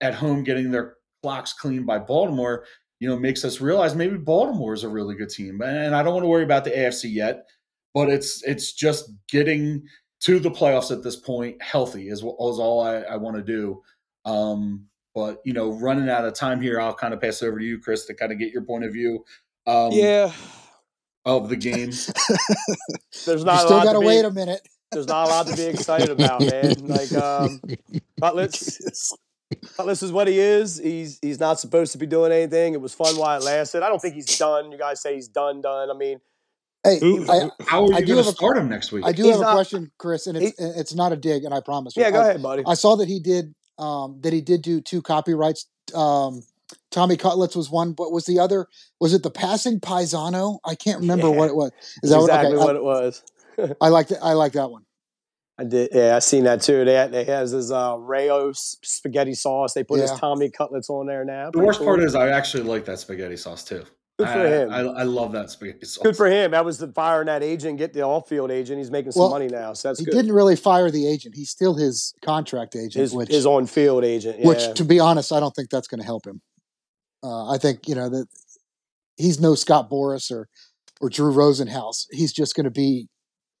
at 0.00 0.14
home 0.14 0.44
getting 0.44 0.70
their 0.70 0.96
clocks 1.22 1.52
cleaned 1.52 1.86
by 1.86 1.98
Baltimore, 1.98 2.64
you 3.00 3.08
know, 3.08 3.18
makes 3.18 3.44
us 3.44 3.60
realize 3.60 3.94
maybe 3.94 4.16
Baltimore 4.16 4.72
is 4.72 4.84
a 4.84 4.88
really 4.88 5.14
good 5.14 5.30
team. 5.30 5.60
And 5.62 5.94
I 5.94 6.02
don't 6.02 6.14
want 6.14 6.24
to 6.24 6.28
worry 6.28 6.44
about 6.44 6.64
the 6.64 6.70
AFC 6.70 7.12
yet, 7.12 7.46
but 7.94 8.08
it's 8.08 8.42
it's 8.44 8.72
just 8.72 9.10
getting 9.28 9.82
to 10.22 10.38
the 10.38 10.50
playoffs 10.50 10.90
at 10.90 11.02
this 11.02 11.16
point 11.16 11.60
healthy 11.60 12.08
is, 12.08 12.18
is 12.18 12.24
all 12.24 12.80
I, 12.80 12.98
I 12.98 13.16
want 13.16 13.36
to 13.36 13.42
do. 13.42 13.82
Um, 14.24 14.86
but 15.14 15.40
you 15.44 15.52
know, 15.52 15.72
running 15.72 16.08
out 16.08 16.24
of 16.24 16.34
time 16.34 16.60
here, 16.60 16.80
I'll 16.80 16.94
kind 16.94 17.12
of 17.12 17.20
pass 17.20 17.42
it 17.42 17.46
over 17.46 17.58
to 17.58 17.64
you, 17.64 17.78
Chris, 17.78 18.06
to 18.06 18.14
kind 18.14 18.32
of 18.32 18.38
get 18.38 18.52
your 18.52 18.62
point 18.62 18.84
of 18.84 18.92
view. 18.92 19.24
Um, 19.66 19.90
yeah, 19.92 20.32
of 21.24 21.48
the 21.48 21.56
game. 21.56 21.90
there's 23.26 23.44
not. 23.44 23.60
You 23.60 23.66
still 23.66 23.82
got 23.82 23.92
to 23.92 24.00
wait 24.00 24.24
a 24.24 24.30
minute. 24.30 24.66
There's 24.90 25.06
not 25.06 25.26
a 25.26 25.30
lot 25.30 25.46
to 25.46 25.56
be 25.56 25.64
excited 25.64 26.10
about, 26.10 26.40
man. 26.40 26.74
Like 26.86 27.12
um, 27.12 27.60
Cutlets. 28.20 29.14
Cutlets 29.76 30.02
is 30.02 30.12
what 30.12 30.28
he 30.28 30.38
is. 30.38 30.78
He's 30.78 31.18
he's 31.20 31.38
not 31.38 31.60
supposed 31.60 31.92
to 31.92 31.98
be 31.98 32.06
doing 32.06 32.32
anything. 32.32 32.72
It 32.74 32.80
was 32.80 32.94
fun 32.94 33.16
while 33.16 33.38
it 33.38 33.44
lasted. 33.44 33.82
I 33.82 33.88
don't 33.88 34.00
think 34.00 34.14
he's 34.14 34.38
done. 34.38 34.72
You 34.72 34.78
guys 34.78 35.02
say 35.02 35.14
he's 35.14 35.28
done, 35.28 35.60
done. 35.60 35.90
I 35.90 35.94
mean, 35.94 36.20
hey, 36.84 36.98
Who, 37.00 37.30
I, 37.30 37.50
how 37.66 37.86
are 37.86 38.00
you 38.00 38.06
going 38.06 38.24
to 38.24 38.30
start 38.32 38.56
him 38.56 38.68
next 38.68 38.92
week? 38.92 39.04
I 39.04 39.12
do 39.12 39.24
he's 39.24 39.32
have 39.36 39.42
a 39.42 39.52
question, 39.52 39.90
Chris, 39.98 40.26
and 40.26 40.36
it's 40.36 40.58
he, 40.58 40.64
it's 40.64 40.94
not 40.94 41.12
a 41.12 41.16
dig, 41.16 41.44
and 41.44 41.52
I 41.54 41.60
promise. 41.60 41.96
Yeah, 41.96 42.06
you. 42.06 42.12
go 42.12 42.20
I, 42.20 42.28
ahead, 42.28 42.42
buddy. 42.42 42.62
I 42.66 42.74
saw 42.74 42.96
that 42.96 43.08
he 43.08 43.20
did 43.20 43.54
um, 43.78 44.20
that 44.22 44.32
he 44.32 44.40
did 44.40 44.62
do 44.62 44.80
two 44.80 45.02
copyrights 45.02 45.66
um, 45.94 46.42
Tommy 46.90 47.16
Cutlets 47.16 47.56
was 47.56 47.70
one, 47.70 47.92
but 47.92 48.12
was 48.12 48.26
the 48.26 48.38
other? 48.38 48.66
Was 49.00 49.14
it 49.14 49.22
the 49.22 49.30
passing 49.30 49.80
Paisano? 49.80 50.58
I 50.64 50.74
can't 50.74 51.00
remember 51.00 51.28
yeah, 51.28 51.36
what 51.36 51.48
it 51.48 51.56
was. 51.56 51.72
Is 52.02 52.10
that 52.10 52.20
exactly 52.20 52.56
what, 52.56 52.70
okay, 52.70 52.80
what 52.80 52.96
I, 52.96 53.04
it 53.04 53.04
was? 53.04 53.22
I 53.80 53.88
like 53.88 54.08
that. 54.08 54.18
I 54.22 54.32
like 54.32 54.52
that 54.52 54.70
one. 54.70 54.84
I 55.58 55.64
did. 55.64 55.90
Yeah, 55.92 56.16
I 56.16 56.18
seen 56.20 56.44
that 56.44 56.62
too. 56.62 56.84
They 56.84 57.08
they 57.10 57.24
has 57.24 57.50
his 57.52 57.70
uh, 57.70 57.96
Rao's 57.98 58.78
spaghetti 58.82 59.34
sauce. 59.34 59.74
They 59.74 59.84
put 59.84 59.98
yeah. 59.98 60.10
his 60.10 60.18
Tommy 60.18 60.50
cutlets 60.50 60.88
on 60.88 61.06
there 61.06 61.24
now. 61.24 61.50
The 61.50 61.60
worst 61.60 61.78
cool. 61.78 61.88
part 61.88 62.00
is 62.00 62.14
I 62.14 62.30
actually 62.30 62.64
like 62.64 62.84
that 62.86 62.98
spaghetti 62.98 63.36
sauce 63.36 63.64
too. 63.64 63.84
Good 64.18 64.28
for 64.28 64.40
I, 64.40 64.46
him. 64.46 64.70
I, 64.70 64.78
I, 64.78 65.02
love 65.04 65.32
that 65.32 65.50
spaghetti 65.50 65.86
sauce. 65.86 66.02
Good 66.02 66.16
for 66.16 66.26
him. 66.30 66.50
That 66.50 66.64
was 66.64 66.78
the 66.78 66.88
firing 66.88 67.26
that 67.26 67.42
agent, 67.42 67.78
get 67.78 67.92
the 67.92 68.02
off-field 68.02 68.50
agent. 68.50 68.78
He's 68.78 68.90
making 68.90 69.12
some 69.12 69.22
well, 69.22 69.30
money 69.30 69.48
now, 69.48 69.72
so 69.72 69.88
that's 69.88 70.00
he 70.00 70.04
good. 70.04 70.12
didn't 70.12 70.32
really 70.32 70.54
fire 70.54 70.90
the 70.90 71.08
agent. 71.08 71.34
He's 71.34 71.50
still 71.50 71.74
his 71.74 72.14
contract 72.22 72.76
agent, 72.76 72.94
his, 72.94 73.14
which, 73.14 73.30
his 73.30 73.46
on-field 73.46 74.04
agent. 74.04 74.40
Yeah. 74.40 74.48
Which, 74.48 74.74
to 74.76 74.84
be 74.84 75.00
honest, 75.00 75.32
I 75.32 75.40
don't 75.40 75.52
think 75.52 75.70
that's 75.70 75.88
going 75.88 76.00
to 76.00 76.06
help 76.06 76.26
him. 76.26 76.40
Uh, 77.22 77.50
I 77.50 77.58
think 77.58 77.88
you 77.88 77.94
know 77.94 78.08
that 78.10 78.26
he's 79.16 79.40
no 79.40 79.54
Scott 79.54 79.90
Boras 79.90 80.30
or 80.30 80.48
or 81.00 81.08
Drew 81.08 81.32
Rosenhaus. 81.32 82.06
He's 82.10 82.32
just 82.32 82.54
going 82.54 82.64
to 82.64 82.70
be 82.70 83.08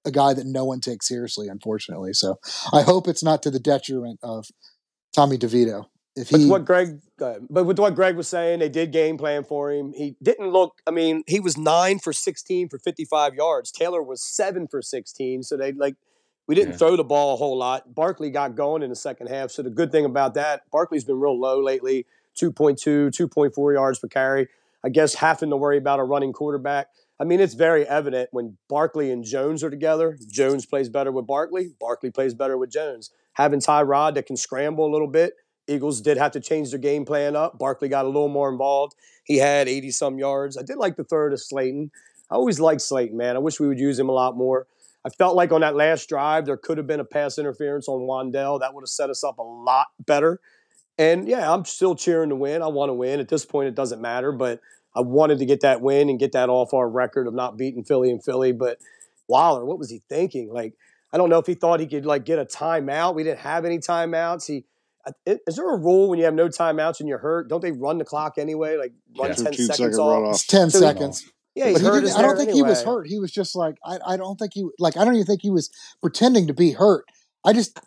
a 0.04 0.10
guy 0.10 0.34
that 0.34 0.46
no 0.46 0.64
one 0.64 0.80
takes 0.80 1.08
seriously, 1.08 1.48
unfortunately. 1.48 2.12
So 2.12 2.36
I 2.72 2.82
hope 2.82 3.08
it's 3.08 3.22
not 3.22 3.42
to 3.42 3.50
the 3.50 3.60
detriment 3.60 4.20
of 4.22 4.46
Tommy 5.14 5.38
DeVito. 5.38 5.86
If 6.14 6.28
he, 6.28 6.36
but 6.36 6.48
what 6.48 6.64
Greg, 6.66 7.00
but 7.18 7.64
with 7.64 7.78
what 7.78 7.94
Greg 7.94 8.16
was 8.16 8.28
saying, 8.28 8.58
they 8.58 8.68
did 8.68 8.92
game 8.92 9.16
plan 9.16 9.44
for 9.44 9.72
him. 9.72 9.94
He 9.96 10.14
didn't 10.22 10.50
look. 10.50 10.82
I 10.86 10.90
mean, 10.90 11.22
he 11.26 11.40
was 11.40 11.56
nine 11.56 11.98
for 11.98 12.12
sixteen 12.12 12.68
for 12.68 12.78
fifty-five 12.78 13.34
yards. 13.34 13.72
Taylor 13.72 14.02
was 14.02 14.22
seven 14.22 14.68
for 14.68 14.82
sixteen. 14.82 15.42
So 15.42 15.56
they 15.56 15.72
like 15.72 15.96
we 16.46 16.54
didn't 16.54 16.72
yeah. 16.72 16.76
throw 16.78 16.96
the 16.96 17.04
ball 17.04 17.34
a 17.34 17.36
whole 17.36 17.56
lot. 17.56 17.94
Barkley 17.94 18.30
got 18.30 18.56
going 18.56 18.82
in 18.82 18.90
the 18.90 18.96
second 18.96 19.28
half. 19.28 19.50
So 19.50 19.62
the 19.62 19.70
good 19.70 19.90
thing 19.90 20.04
about 20.04 20.34
that, 20.34 20.70
Barkley's 20.70 21.04
been 21.04 21.20
real 21.20 21.38
low 21.38 21.60
lately 21.60 22.06
2.2, 22.40 23.10
2.4 23.10 23.74
yards 23.74 23.98
per 23.98 24.08
carry. 24.08 24.48
I 24.84 24.88
guess 24.88 25.14
having 25.14 25.50
to 25.50 25.56
worry 25.56 25.78
about 25.78 26.00
a 26.00 26.04
running 26.04 26.32
quarterback. 26.32 26.88
I 27.20 27.24
mean, 27.24 27.38
it's 27.38 27.54
very 27.54 27.86
evident 27.86 28.30
when 28.32 28.58
Barkley 28.68 29.12
and 29.12 29.24
Jones 29.24 29.62
are 29.62 29.70
together. 29.70 30.18
Jones 30.28 30.66
plays 30.66 30.88
better 30.88 31.12
with 31.12 31.26
Barkley. 31.26 31.74
Barkley 31.78 32.10
plays 32.10 32.34
better 32.34 32.58
with 32.58 32.70
Jones. 32.70 33.10
Having 33.34 33.60
Tyrod 33.60 34.14
that 34.14 34.26
can 34.26 34.36
scramble 34.36 34.84
a 34.84 34.92
little 34.92 35.06
bit. 35.06 35.34
Eagles 35.68 36.00
did 36.00 36.16
have 36.16 36.32
to 36.32 36.40
change 36.40 36.70
their 36.70 36.78
game 36.78 37.04
plan 37.04 37.36
up. 37.36 37.58
Barkley 37.58 37.88
got 37.88 38.04
a 38.04 38.08
little 38.08 38.28
more 38.28 38.50
involved. 38.50 38.94
He 39.24 39.38
had 39.38 39.68
80 39.68 39.90
some 39.92 40.18
yards. 40.18 40.58
I 40.58 40.62
did 40.62 40.76
like 40.76 40.96
the 40.96 41.04
third 41.04 41.32
of 41.32 41.40
Slayton. 41.40 41.90
I 42.30 42.34
always 42.34 42.58
liked 42.58 42.80
Slayton, 42.80 43.16
man. 43.16 43.36
I 43.36 43.38
wish 43.38 43.60
we 43.60 43.68
would 43.68 43.78
use 43.78 43.98
him 43.98 44.08
a 44.08 44.12
lot 44.12 44.36
more. 44.36 44.66
I 45.04 45.10
felt 45.10 45.36
like 45.36 45.52
on 45.52 45.60
that 45.62 45.76
last 45.76 46.08
drive, 46.08 46.46
there 46.46 46.56
could 46.56 46.78
have 46.78 46.86
been 46.86 47.00
a 47.00 47.04
pass 47.04 47.38
interference 47.38 47.88
on 47.88 48.00
Wan'Dale. 48.00 48.60
That 48.60 48.74
would 48.74 48.82
have 48.82 48.88
set 48.88 49.10
us 49.10 49.24
up 49.24 49.38
a 49.38 49.42
lot 49.42 49.88
better. 50.04 50.40
And 50.98 51.26
yeah, 51.28 51.52
I'm 51.52 51.64
still 51.64 51.94
cheering 51.94 52.30
to 52.30 52.36
win. 52.36 52.62
I 52.62 52.68
want 52.68 52.90
to 52.90 52.94
win. 52.94 53.18
At 53.18 53.28
this 53.28 53.44
point, 53.44 53.68
it 53.68 53.74
doesn't 53.74 54.00
matter, 54.00 54.30
but 54.30 54.60
I 54.94 55.00
wanted 55.00 55.38
to 55.38 55.46
get 55.46 55.60
that 55.60 55.80
win 55.80 56.08
and 56.08 56.18
get 56.18 56.32
that 56.32 56.48
off 56.48 56.74
our 56.74 56.88
record 56.88 57.26
of 57.26 57.34
not 57.34 57.56
beating 57.56 57.82
Philly 57.82 58.10
and 58.10 58.22
Philly. 58.22 58.52
But 58.52 58.78
Waller, 59.26 59.64
what 59.64 59.78
was 59.78 59.90
he 59.90 60.02
thinking? 60.08 60.52
Like, 60.52 60.74
I 61.12 61.16
don't 61.16 61.30
know 61.30 61.38
if 61.38 61.46
he 61.46 61.54
thought 61.54 61.80
he 61.80 61.86
could 61.86 62.06
like 62.06 62.24
get 62.24 62.38
a 62.38 62.44
timeout. 62.44 63.14
We 63.14 63.24
didn't 63.24 63.40
have 63.40 63.64
any 63.64 63.78
timeouts. 63.78 64.46
He 64.46 64.64
is 65.26 65.56
there 65.56 65.74
a 65.74 65.78
rule 65.78 66.08
when 66.08 66.18
you 66.18 66.24
have 66.24 66.34
no 66.34 66.48
timeouts 66.48 67.00
and 67.00 67.08
you're 67.08 67.18
hurt? 67.18 67.48
Don't 67.48 67.60
they 67.60 67.72
run 67.72 67.98
the 67.98 68.04
clock 68.04 68.34
anyway? 68.38 68.76
Like 68.76 68.92
run 69.18 69.30
yeah. 69.30 69.34
ten 69.34 69.52
seconds 69.54 69.98
off. 69.98 70.34
It's 70.34 70.46
ten 70.46 70.70
so 70.70 70.78
seconds. 70.78 71.30
yeah, 71.54 71.68
he's 71.68 71.82
but 71.82 71.94
he 71.94 72.00
didn't, 72.00 72.16
I 72.16 72.22
don't 72.22 72.36
think 72.36 72.50
anyway. 72.50 72.68
he 72.68 72.70
was 72.70 72.82
hurt. 72.82 73.06
He 73.06 73.18
was 73.18 73.32
just 73.32 73.56
like 73.56 73.76
I, 73.84 73.98
I 74.06 74.16
don't 74.16 74.38
think 74.38 74.52
he 74.54 74.66
like 74.78 74.96
I 74.96 75.04
don't 75.04 75.14
even 75.14 75.26
think 75.26 75.42
he 75.42 75.50
was 75.50 75.70
pretending 76.00 76.46
to 76.46 76.54
be 76.54 76.72
hurt. 76.72 77.04
I 77.44 77.52
just 77.52 77.78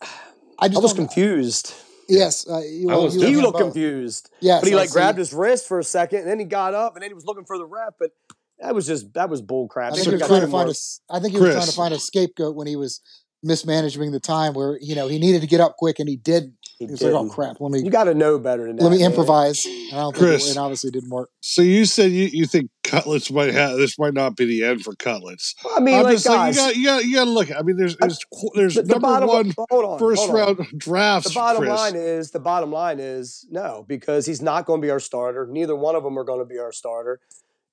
I 0.59 0.67
just 0.67 0.79
I 0.79 0.81
was 0.81 0.93
confused. 0.93 1.73
Yes, 2.07 2.47
uh, 2.47 2.61
well, 2.83 3.05
was, 3.05 3.15
he 3.15 3.35
looked 3.35 3.53
both. 3.53 3.73
confused. 3.73 4.29
Yes, 4.39 4.61
but 4.61 4.69
he 4.69 4.75
like 4.75 4.91
grabbed 4.91 5.17
his 5.17 5.33
wrist 5.33 5.67
for 5.67 5.79
a 5.79 5.83
second, 5.83 6.19
and 6.19 6.27
then 6.27 6.39
he 6.39 6.45
got 6.45 6.73
up, 6.73 6.95
and 6.95 7.01
then 7.01 7.09
he 7.09 7.15
was 7.15 7.25
looking 7.25 7.45
for 7.45 7.57
the 7.57 7.65
ref. 7.65 7.93
But 7.99 8.11
that 8.59 8.75
was 8.75 8.85
just 8.85 9.13
that 9.13 9.29
was 9.29 9.41
bull 9.41 9.67
crap. 9.67 9.93
I 9.93 9.95
think, 9.95 10.07
he 10.07 10.13
was 10.13 10.27
trying 10.27 10.41
to 10.41 10.47
find 10.47 10.69
a, 10.69 10.73
I 11.09 11.19
think 11.19 11.33
he 11.33 11.39
was 11.39 11.53
trying 11.53 11.65
to 11.65 11.71
find 11.71 11.93
a 11.93 11.99
scapegoat 11.99 12.55
when 12.55 12.67
he 12.67 12.75
was 12.75 13.01
mismanaging 13.45 14.11
the 14.11 14.19
time, 14.19 14.53
where 14.53 14.77
you 14.81 14.95
know 14.95 15.07
he 15.07 15.19
needed 15.19 15.41
to 15.41 15.47
get 15.47 15.61
up 15.61 15.77
quick 15.77 15.99
and 15.99 16.09
he 16.09 16.17
didn't. 16.17 16.55
He, 16.77 16.85
he 16.85 16.91
was 16.91 16.99
didn't. 16.99 17.13
like, 17.13 17.25
"Oh 17.25 17.29
crap, 17.29 17.61
let 17.61 17.71
me." 17.71 17.81
You 17.81 17.89
got 17.89 18.05
to 18.05 18.13
know 18.13 18.37
better 18.39 18.67
than 18.67 18.75
that. 18.75 18.83
Let 18.83 18.91
me 18.91 18.97
man. 18.97 19.11
improvise. 19.11 19.65
And 19.65 19.93
I 19.93 20.01
don't 20.01 20.15
Chris, 20.15 20.43
think 20.43 20.55
it, 20.55 20.59
it 20.59 20.61
obviously 20.61 20.91
didn't 20.91 21.09
work. 21.09 21.29
So 21.39 21.61
you 21.61 21.85
said 21.85 22.11
you, 22.11 22.25
you 22.25 22.45
think 22.45 22.71
Cutlets 22.83 23.31
might 23.31 23.53
have 23.53 23.77
this 23.77 23.97
might 23.97 24.13
not 24.13 24.35
be 24.35 24.45
the 24.45 24.63
end 24.63 24.81
for 24.81 24.95
Cutlets. 24.95 25.55
I 25.75 25.79
mean, 25.79 25.95
I'm 25.95 26.03
like, 26.03 26.15
just 26.15 26.27
guys, 26.27 26.57
like, 26.57 26.75
you 26.75 26.85
got 26.85 27.05
you 27.05 27.15
got 27.15 27.25
to 27.25 27.29
look. 27.29 27.49
I 27.55 27.61
mean, 27.61 27.77
there's 27.77 27.95
there's, 27.97 28.19
there's 28.55 28.75
the, 28.75 28.81
the 28.81 28.93
number 28.93 29.07
bottom, 29.07 29.29
one 29.29 29.53
on, 29.69 29.99
first 29.99 30.27
round 30.29 30.65
drafts. 30.77 31.29
The 31.29 31.35
bottom 31.35 31.61
Chris. 31.61 31.69
line 31.69 31.95
is 31.95 32.31
the 32.31 32.39
bottom 32.39 32.71
line 32.71 32.99
is 32.99 33.45
no 33.49 33.85
because 33.87 34.25
he's 34.25 34.41
not 34.41 34.65
going 34.65 34.81
to 34.81 34.85
be 34.85 34.91
our 34.91 34.99
starter. 34.99 35.47
Neither 35.49 35.75
one 35.75 35.95
of 35.95 36.03
them 36.03 36.17
are 36.17 36.23
going 36.23 36.39
to 36.39 36.45
be 36.45 36.59
our 36.59 36.71
starter, 36.71 37.19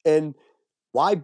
and 0.05 0.35
why 0.93 1.23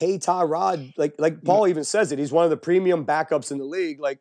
pay 0.00 0.18
Tyrod? 0.18 0.92
Like 0.96 1.14
like 1.18 1.36
mm. 1.36 1.44
Paul 1.44 1.68
even 1.68 1.84
says 1.84 2.12
it. 2.12 2.18
He's 2.18 2.32
one 2.32 2.44
of 2.44 2.50
the 2.50 2.56
premium 2.56 3.04
backups 3.04 3.50
in 3.50 3.58
the 3.58 3.64
league. 3.64 4.00
Like 4.00 4.20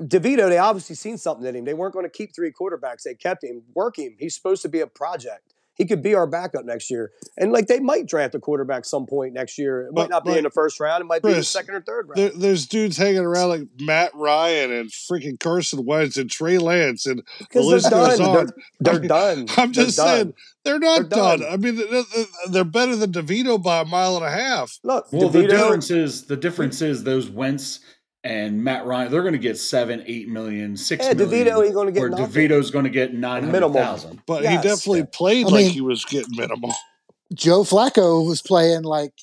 DeVito, 0.00 0.48
they 0.48 0.58
obviously 0.58 0.96
seen 0.96 1.18
something 1.18 1.46
in 1.46 1.56
him. 1.56 1.64
They 1.64 1.74
weren't 1.74 1.94
going 1.94 2.06
to 2.06 2.10
keep 2.10 2.34
three 2.34 2.52
quarterbacks. 2.52 3.02
They 3.04 3.14
kept 3.14 3.44
him, 3.44 3.62
work 3.74 3.98
him. 3.98 4.16
He's 4.18 4.34
supposed 4.34 4.62
to 4.62 4.68
be 4.68 4.80
a 4.80 4.86
project. 4.86 5.51
He 5.74 5.86
could 5.86 6.02
be 6.02 6.14
our 6.14 6.26
backup 6.26 6.64
next 6.64 6.90
year. 6.90 7.12
And 7.36 7.50
like 7.50 7.66
they 7.66 7.80
might 7.80 8.06
draft 8.06 8.34
a 8.34 8.38
quarterback 8.38 8.84
some 8.84 9.06
point 9.06 9.32
next 9.32 9.58
year. 9.58 9.86
It 9.86 9.94
but, 9.94 10.02
might 10.02 10.10
not 10.10 10.24
be 10.24 10.36
in 10.36 10.44
the 10.44 10.50
first 10.50 10.78
round. 10.78 11.00
It 11.00 11.06
might 11.06 11.22
Chris, 11.22 11.32
be 11.32 11.36
in 11.36 11.40
the 11.40 11.44
second 11.44 11.74
or 11.74 11.80
third 11.80 12.08
round. 12.08 12.18
There, 12.18 12.30
there's 12.30 12.66
dudes 12.66 12.96
hanging 12.96 13.20
around 13.20 13.48
like 13.48 13.62
Matt 13.80 14.14
Ryan 14.14 14.72
and 14.72 14.90
freaking 14.90 15.40
Carson 15.40 15.84
Wentz 15.84 16.18
and 16.18 16.30
Trey 16.30 16.58
Lance 16.58 17.06
and 17.06 17.22
because 17.38 17.64
the 17.64 17.70
list 17.70 17.90
goes 17.90 18.20
on. 18.20 18.34
They're, 18.34 18.54
they're 18.80 18.94
I 18.94 18.98
mean, 18.98 19.08
done. 19.08 19.46
I'm 19.56 19.72
just 19.72 19.96
they're 19.96 20.06
saying 20.06 20.24
done. 20.24 20.34
they're 20.64 20.78
not 20.78 21.08
they're 21.08 21.18
done. 21.18 21.40
done. 21.40 21.52
I 21.52 21.56
mean, 21.56 21.76
they're, 21.76 22.04
they're, 22.50 22.64
better 22.64 22.96
than 22.96 23.12
DeVito 23.12 23.62
by 23.62 23.80
a 23.80 23.84
mile 23.84 24.16
and 24.16 24.24
a 24.24 24.30
half. 24.30 24.78
Look, 24.82 25.12
well, 25.12 25.30
DeVito, 25.30 25.32
the 25.32 25.46
difference 25.48 25.90
is 25.90 26.26
the 26.26 26.36
difference 26.36 26.82
is 26.82 27.04
those 27.04 27.30
Wentz– 27.30 27.80
and 28.24 28.62
Matt 28.62 28.86
Ryan, 28.86 29.10
they're 29.10 29.22
going 29.22 29.32
to 29.32 29.38
get 29.38 29.58
seven, 29.58 30.02
eight 30.06 30.28
million, 30.28 30.76
six 30.76 31.04
yeah, 31.04 31.14
million. 31.14 31.46
DeVito, 31.46 31.64
he's 31.64 31.74
going 31.74 31.86
to 31.86 31.92
get 31.92 32.00
where 32.00 32.10
nothing. 32.10 32.26
DeVito's 32.26 32.70
going 32.70 32.84
to 32.84 32.90
get 32.90 33.14
nine 33.14 33.44
hundred 33.44 33.72
thousand. 33.72 34.22
But 34.26 34.42
yes. 34.42 34.62
he 34.62 34.68
definitely 34.68 34.98
yeah. 35.00 35.06
played 35.12 35.46
I 35.46 35.50
like 35.50 35.64
mean, 35.64 35.72
he 35.72 35.80
was 35.80 36.04
getting 36.04 36.36
minimal. 36.36 36.72
Joe 37.34 37.62
Flacco 37.62 38.26
was 38.26 38.42
playing 38.42 38.82
like 38.82 39.14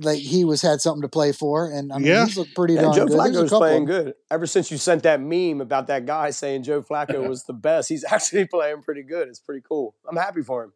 like 0.00 0.18
he 0.18 0.44
was 0.44 0.60
had 0.60 0.80
something 0.80 1.02
to 1.02 1.08
play 1.08 1.32
for, 1.32 1.70
and 1.70 1.92
I 1.92 1.98
mean, 1.98 2.06
yeah. 2.06 2.26
he's 2.26 2.36
looked 2.36 2.54
pretty 2.54 2.74
yeah, 2.74 2.82
darn 2.82 2.94
Joe 2.94 3.06
good. 3.06 3.16
Flacco's 3.18 3.50
playing 3.50 3.84
good. 3.86 4.14
Ever 4.30 4.46
since 4.46 4.70
you 4.70 4.76
sent 4.76 5.02
that 5.04 5.20
meme 5.20 5.60
about 5.60 5.86
that 5.86 6.04
guy 6.04 6.30
saying 6.30 6.64
Joe 6.64 6.82
Flacco 6.82 7.26
was 7.28 7.44
the 7.44 7.52
best, 7.52 7.88
he's 7.88 8.04
actually 8.10 8.46
playing 8.46 8.82
pretty 8.82 9.02
good. 9.02 9.28
It's 9.28 9.40
pretty 9.40 9.62
cool. 9.66 9.94
I'm 10.08 10.16
happy 10.16 10.42
for 10.42 10.64
him. 10.64 10.72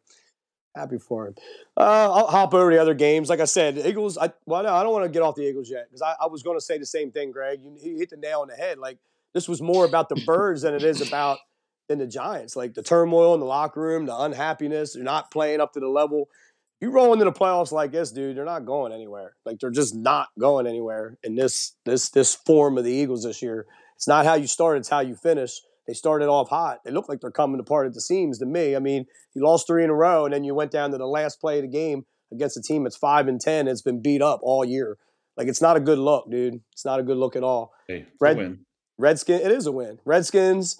Happy 0.75 0.97
for 0.97 1.27
him. 1.27 1.35
Uh, 1.75 2.09
I'll 2.13 2.27
hop 2.27 2.53
over 2.53 2.71
the 2.71 2.81
other 2.81 2.93
games. 2.93 3.29
Like 3.29 3.41
I 3.41 3.45
said, 3.45 3.77
Eagles. 3.77 4.17
I 4.17 4.31
well, 4.45 4.63
no, 4.63 4.73
I 4.73 4.83
don't 4.83 4.93
want 4.93 5.03
to 5.03 5.11
get 5.11 5.21
off 5.21 5.35
the 5.35 5.41
Eagles 5.41 5.69
yet 5.69 5.87
because 5.89 6.01
I, 6.01 6.15
I, 6.21 6.27
was 6.27 6.43
going 6.43 6.57
to 6.57 6.63
say 6.63 6.77
the 6.77 6.85
same 6.85 7.11
thing, 7.11 7.31
Greg. 7.31 7.59
You, 7.61 7.75
you 7.81 7.97
hit 7.97 8.09
the 8.09 8.15
nail 8.15 8.39
on 8.39 8.47
the 8.47 8.55
head. 8.55 8.77
Like 8.77 8.97
this 9.33 9.49
was 9.49 9.61
more 9.61 9.83
about 9.83 10.07
the 10.07 10.21
birds 10.25 10.61
than 10.61 10.73
it 10.73 10.83
is 10.83 11.05
about 11.05 11.39
than 11.89 11.99
the 11.99 12.07
Giants. 12.07 12.55
Like 12.55 12.73
the 12.73 12.83
turmoil 12.83 13.33
in 13.33 13.41
the 13.41 13.45
locker 13.45 13.81
room, 13.81 14.05
the 14.05 14.17
unhappiness. 14.17 14.93
They're 14.93 15.03
not 15.03 15.29
playing 15.29 15.59
up 15.59 15.73
to 15.73 15.81
the 15.81 15.89
level. 15.89 16.29
You 16.79 16.89
roll 16.89 17.11
into 17.11 17.25
the 17.25 17.33
playoffs 17.33 17.73
like 17.73 17.91
this, 17.91 18.11
dude. 18.11 18.37
They're 18.37 18.45
not 18.45 18.65
going 18.65 18.93
anywhere. 18.93 19.35
Like 19.45 19.59
they're 19.59 19.71
just 19.71 19.93
not 19.93 20.29
going 20.39 20.67
anywhere 20.67 21.17
in 21.21 21.35
this 21.35 21.73
this 21.83 22.09
this 22.09 22.33
form 22.33 22.77
of 22.77 22.85
the 22.85 22.93
Eagles 22.93 23.23
this 23.23 23.41
year. 23.41 23.65
It's 23.97 24.07
not 24.07 24.25
how 24.25 24.35
you 24.35 24.47
start; 24.47 24.77
it's 24.77 24.89
how 24.89 25.01
you 25.01 25.15
finish. 25.15 25.59
They 25.87 25.93
started 25.93 26.27
off 26.27 26.49
hot. 26.49 26.79
They 26.85 26.91
look 26.91 27.09
like 27.09 27.21
they're 27.21 27.31
coming 27.31 27.59
apart 27.59 27.87
at 27.87 27.93
the 27.93 28.01
seams 28.01 28.39
to 28.39 28.45
me. 28.45 28.75
I 28.75 28.79
mean, 28.79 29.05
you 29.33 29.43
lost 29.43 29.67
three 29.67 29.83
in 29.83 29.89
a 29.89 29.95
row, 29.95 30.25
and 30.25 30.33
then 30.33 30.43
you 30.43 30.53
went 30.53 30.71
down 30.71 30.91
to 30.91 30.97
the 30.97 31.07
last 31.07 31.41
play 31.41 31.57
of 31.57 31.63
the 31.63 31.67
game 31.67 32.05
against 32.31 32.57
a 32.57 32.61
team 32.61 32.83
that's 32.83 32.97
five 32.97 33.27
and 33.27 33.41
ten. 33.41 33.67
It's 33.67 33.81
been 33.81 34.01
beat 34.01 34.21
up 34.21 34.39
all 34.43 34.63
year. 34.63 34.97
Like 35.37 35.47
it's 35.47 35.61
not 35.61 35.77
a 35.77 35.79
good 35.79 35.97
look, 35.97 36.29
dude. 36.29 36.61
It's 36.71 36.85
not 36.85 36.99
a 36.99 37.03
good 37.03 37.17
look 37.17 37.35
at 37.35 37.43
all. 37.43 37.73
Hey, 37.87 38.05
Red, 38.19 38.37
win. 38.37 38.59
Redskin, 38.97 39.41
it 39.41 39.51
is 39.51 39.65
a 39.65 39.71
win. 39.71 39.99
Redskins. 40.05 40.79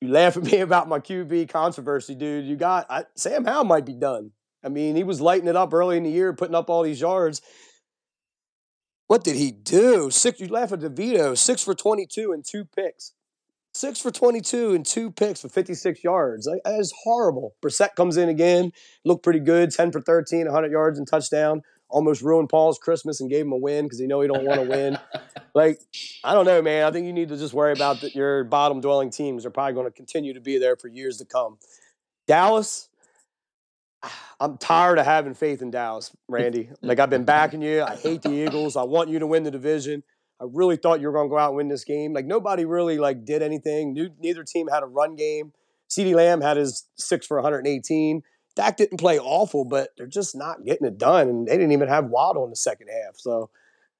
You 0.00 0.08
laugh 0.08 0.36
at 0.36 0.42
me 0.50 0.60
about 0.60 0.88
my 0.88 1.00
QB 1.00 1.48
controversy, 1.50 2.14
dude. 2.14 2.46
You 2.46 2.56
got 2.56 2.86
I, 2.90 3.04
Sam 3.14 3.44
Howell 3.44 3.64
might 3.64 3.86
be 3.86 3.94
done. 3.94 4.30
I 4.64 4.68
mean, 4.68 4.96
he 4.96 5.04
was 5.04 5.20
lighting 5.20 5.48
it 5.48 5.56
up 5.56 5.72
early 5.72 5.96
in 5.96 6.02
the 6.02 6.10
year, 6.10 6.32
putting 6.32 6.54
up 6.54 6.70
all 6.70 6.82
these 6.82 7.00
yards. 7.00 7.42
What 9.06 9.24
did 9.24 9.36
he 9.36 9.50
do? 9.50 10.10
Six. 10.10 10.40
You 10.40 10.48
laugh 10.48 10.72
at 10.72 10.80
DeVito. 10.80 11.36
Six 11.36 11.62
for 11.62 11.74
twenty-two 11.74 12.32
and 12.32 12.44
two 12.44 12.64
picks. 12.64 13.12
Six 13.78 14.00
for 14.00 14.10
22 14.10 14.74
and 14.74 14.84
two 14.84 15.12
picks 15.12 15.40
for 15.40 15.48
56 15.48 16.02
yards. 16.02 16.46
that 16.46 16.78
is 16.80 16.92
horrible. 17.04 17.54
Brissett 17.62 17.94
comes 17.94 18.16
in 18.16 18.28
again, 18.28 18.72
looked 19.04 19.22
pretty 19.22 19.38
good, 19.38 19.70
10 19.70 19.92
for 19.92 20.00
13, 20.00 20.46
100 20.46 20.72
yards 20.72 20.98
and 20.98 21.06
touchdown. 21.06 21.62
Almost 21.88 22.20
ruined 22.20 22.48
Paul's 22.48 22.76
Christmas 22.76 23.20
and 23.20 23.30
gave 23.30 23.46
him 23.46 23.52
a 23.52 23.56
win 23.56 23.84
because 23.84 24.00
he 24.00 24.08
know 24.08 24.20
he 24.20 24.26
don't 24.26 24.44
want 24.44 24.60
to 24.60 24.68
win. 24.68 24.98
like, 25.54 25.78
I 26.24 26.34
don't 26.34 26.44
know, 26.44 26.60
man. 26.60 26.86
I 26.86 26.90
think 26.90 27.06
you 27.06 27.12
need 27.12 27.28
to 27.28 27.36
just 27.36 27.54
worry 27.54 27.70
about 27.70 28.00
that 28.00 28.16
your 28.16 28.42
bottom 28.42 28.80
dwelling 28.80 29.10
teams 29.10 29.46
are 29.46 29.50
probably 29.50 29.74
going 29.74 29.86
to 29.86 29.92
continue 29.92 30.34
to 30.34 30.40
be 30.40 30.58
there 30.58 30.74
for 30.74 30.88
years 30.88 31.18
to 31.18 31.24
come. 31.24 31.58
Dallas, 32.26 32.88
I'm 34.40 34.58
tired 34.58 34.98
of 34.98 35.04
having 35.04 35.34
faith 35.34 35.62
in 35.62 35.70
Dallas, 35.70 36.10
Randy. 36.26 36.70
Like 36.82 36.98
I've 36.98 37.10
been 37.10 37.24
backing 37.24 37.62
you. 37.62 37.84
I 37.84 37.94
hate 37.94 38.22
the 38.22 38.32
Eagles. 38.32 38.74
I 38.74 38.82
want 38.82 39.08
you 39.08 39.20
to 39.20 39.26
win 39.28 39.44
the 39.44 39.52
division. 39.52 40.02
I 40.40 40.44
really 40.52 40.76
thought 40.76 41.00
you 41.00 41.08
were 41.08 41.12
going 41.12 41.28
to 41.28 41.30
go 41.30 41.38
out 41.38 41.48
and 41.48 41.56
win 41.56 41.68
this 41.68 41.84
game. 41.84 42.12
Like 42.12 42.26
nobody 42.26 42.64
really 42.64 42.98
like 42.98 43.24
did 43.24 43.42
anything. 43.42 43.94
Neither 44.20 44.44
team 44.44 44.68
had 44.68 44.82
a 44.82 44.86
run 44.86 45.16
game. 45.16 45.52
CeeDee 45.90 46.14
Lamb 46.14 46.40
had 46.40 46.56
his 46.56 46.86
six 46.96 47.26
for 47.26 47.36
118. 47.38 48.22
Dak 48.54 48.76
didn't 48.76 48.98
play 48.98 49.18
awful, 49.18 49.64
but 49.64 49.90
they're 49.96 50.06
just 50.06 50.36
not 50.36 50.64
getting 50.64 50.86
it 50.86 50.98
done. 50.98 51.28
And 51.28 51.46
they 51.46 51.52
didn't 51.52 51.72
even 51.72 51.88
have 51.88 52.06
Waddle 52.06 52.44
in 52.44 52.50
the 52.50 52.56
second 52.56 52.88
half. 52.88 53.16
So 53.16 53.50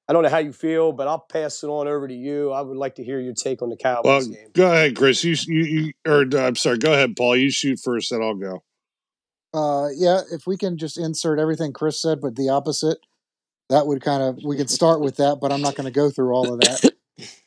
I 0.09 0.13
don't 0.13 0.23
know 0.23 0.29
how 0.31 0.39
you 0.39 0.53
feel, 0.53 0.93
but 0.93 1.07
I'll 1.07 1.19
pass 1.19 1.63
it 1.63 1.69
on 1.69 1.87
over 1.87 2.09
to 2.09 2.15
you. 2.15 2.51
I 2.51 2.63
would 2.63 2.77
like 2.77 2.95
to 2.97 3.05
hear 3.05 3.21
your 3.21 3.35
take 3.35 3.61
on 3.61 3.69
the 3.69 3.77
Cowboys 3.77 4.05
well, 4.05 4.37
game. 4.37 4.49
Go 4.55 4.73
ahead, 4.73 4.97
Chris. 4.97 5.23
You, 5.23 5.37
you, 5.47 5.65
you 5.65 5.93
or 6.07 6.25
uh, 6.33 6.47
I'm 6.47 6.57
sorry. 6.57 6.79
Go 6.79 6.93
ahead, 6.93 7.15
Paul. 7.17 7.37
You 7.37 7.51
shoot 7.51 7.79
first, 7.79 8.11
then 8.11 8.23
I'll 8.23 8.35
go. 8.35 8.63
Uh, 9.53 9.89
yeah, 9.95 10.21
if 10.33 10.47
we 10.47 10.57
can 10.57 10.77
just 10.77 10.99
insert 10.99 11.39
everything 11.39 11.73
Chris 11.73 12.01
said, 12.01 12.21
but 12.21 12.37
the 12.37 12.49
opposite, 12.49 12.99
that 13.69 13.87
would 13.87 14.03
kind 14.03 14.23
of 14.23 14.39
we 14.45 14.57
could 14.57 14.71
start 14.71 15.01
with 15.01 15.17
that. 15.17 15.39
But 15.41 15.53
I'm 15.53 15.63
not 15.63 15.75
going 15.75 15.87
to 15.87 15.93
go 15.93 16.11
through 16.11 16.33
all 16.33 16.53
of 16.53 16.61
that. 16.61 16.93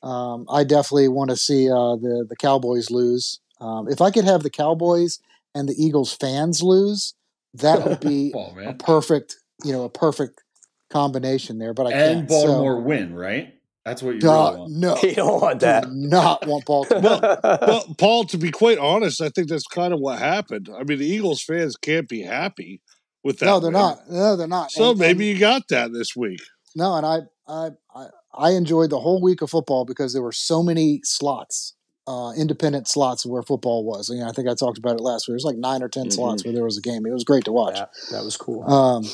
Um, 0.04 0.48
I 0.50 0.64
definitely 0.64 1.08
want 1.08 1.30
to 1.30 1.38
see 1.38 1.70
uh, 1.70 1.96
the 1.96 2.26
the 2.28 2.36
Cowboys 2.36 2.92
lose. 2.92 3.40
Um, 3.60 3.88
if 3.88 4.02
I 4.02 4.12
could 4.12 4.26
have 4.26 4.44
the 4.44 4.50
Cowboys 4.50 5.20
and 5.54 5.70
the 5.70 5.76
Eagles 5.78 6.14
fans 6.14 6.64
lose, 6.64 7.14
that 7.54 7.88
would 7.88 8.00
be 8.00 8.34
oh, 8.36 8.54
a 8.60 8.74
perfect, 8.74 9.38
you 9.64 9.72
know, 9.72 9.84
a 9.84 9.90
perfect 9.90 10.42
combination 10.90 11.60
there. 11.60 11.74
But 11.74 11.88
I 11.88 11.92
and 11.92 12.16
can't. 12.16 12.30
Baltimore 12.30 12.78
so, 12.78 12.82
win, 12.82 13.14
right? 13.14 13.54
That's 13.86 14.04
what 14.04 14.22
you 14.22 14.30
uh, 14.30 14.50
really 14.50 14.60
want. 14.60 14.72
No, 14.74 14.98
you 15.04 15.16
don't 15.16 15.42
want 15.42 15.60
that. 15.62 15.92
not 15.92 16.46
want 16.48 16.66
Baltimore. 16.66 17.02
well, 17.02 17.40
well, 17.44 17.96
Paul, 17.98 18.26
to 18.26 18.38
be 18.38 18.52
quite 18.52 18.78
honest, 18.78 19.22
I 19.22 19.30
think 19.30 19.50
that's 19.50 19.68
kind 19.68 19.94
of 19.94 20.00
what 20.00 20.20
happened. 20.20 20.70
I 20.74 20.84
mean, 20.84 21.00
the 21.00 21.08
Eagles 21.08 21.42
fans 21.42 21.76
can't 21.78 22.08
be 22.08 22.22
happy 22.22 22.82
with 23.24 23.40
that. 23.40 23.46
No, 23.46 23.60
they're 23.60 23.72
win. 23.72 23.80
not. 23.82 24.10
No, 24.10 24.36
they're 24.36 24.48
not. 24.48 24.72
So 24.72 24.92
and, 24.92 25.00
maybe 25.00 25.30
and, 25.30 25.38
you 25.38 25.40
got 25.40 25.68
that 25.70 25.94
this 25.94 26.16
week. 26.16 26.42
No, 26.76 26.96
and 26.96 27.06
I, 27.06 27.20
I, 27.48 27.70
I, 27.96 28.08
I 28.34 28.52
enjoyed 28.52 28.90
the 28.90 29.00
whole 29.00 29.22
week 29.22 29.42
of 29.42 29.50
football 29.50 29.86
because 29.86 30.14
there 30.14 30.22
were 30.22 30.32
so 30.32 30.64
many 30.64 31.02
slots, 31.04 31.76
uh, 32.08 32.32
independent 32.38 32.88
slots 32.88 33.26
where 33.26 33.44
football 33.44 33.86
was. 33.86 34.10
You 34.10 34.20
know, 34.20 34.30
I 34.30 34.32
think 34.32 34.48
I 34.48 34.56
talked 34.56 34.78
about 34.78 34.96
it 34.96 35.02
last 35.02 35.28
week. 35.28 35.34
It 35.34 35.44
was 35.44 35.46
like 35.46 35.58
nine 35.58 35.84
or 35.84 35.90
10 35.90 36.04
mm-hmm. 36.04 36.12
slots 36.12 36.46
where 36.46 36.54
there 36.54 36.64
was 36.64 36.78
a 36.78 36.82
game. 36.82 37.06
It 37.06 37.14
was 37.14 37.24
great 37.24 37.46
to 37.46 37.52
watch. 37.52 37.78
Yeah, 37.78 37.86
that 38.12 38.24
was 38.24 38.38
cool. 38.38 38.64
Um, 38.70 39.06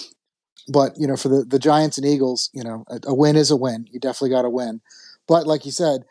but 0.67 0.93
you 0.97 1.07
know, 1.07 1.15
for 1.15 1.29
the 1.29 1.45
the 1.45 1.59
Giants 1.59 1.97
and 1.97 2.05
Eagles, 2.05 2.49
you 2.53 2.63
know, 2.63 2.83
a, 2.89 2.99
a 3.07 3.15
win 3.15 3.35
is 3.35 3.51
a 3.51 3.55
win. 3.55 3.87
You 3.89 3.99
definitely 3.99 4.31
got 4.31 4.41
to 4.43 4.49
win. 4.49 4.81
But 5.27 5.47
like 5.47 5.65
you 5.65 5.71
said, 5.71 6.01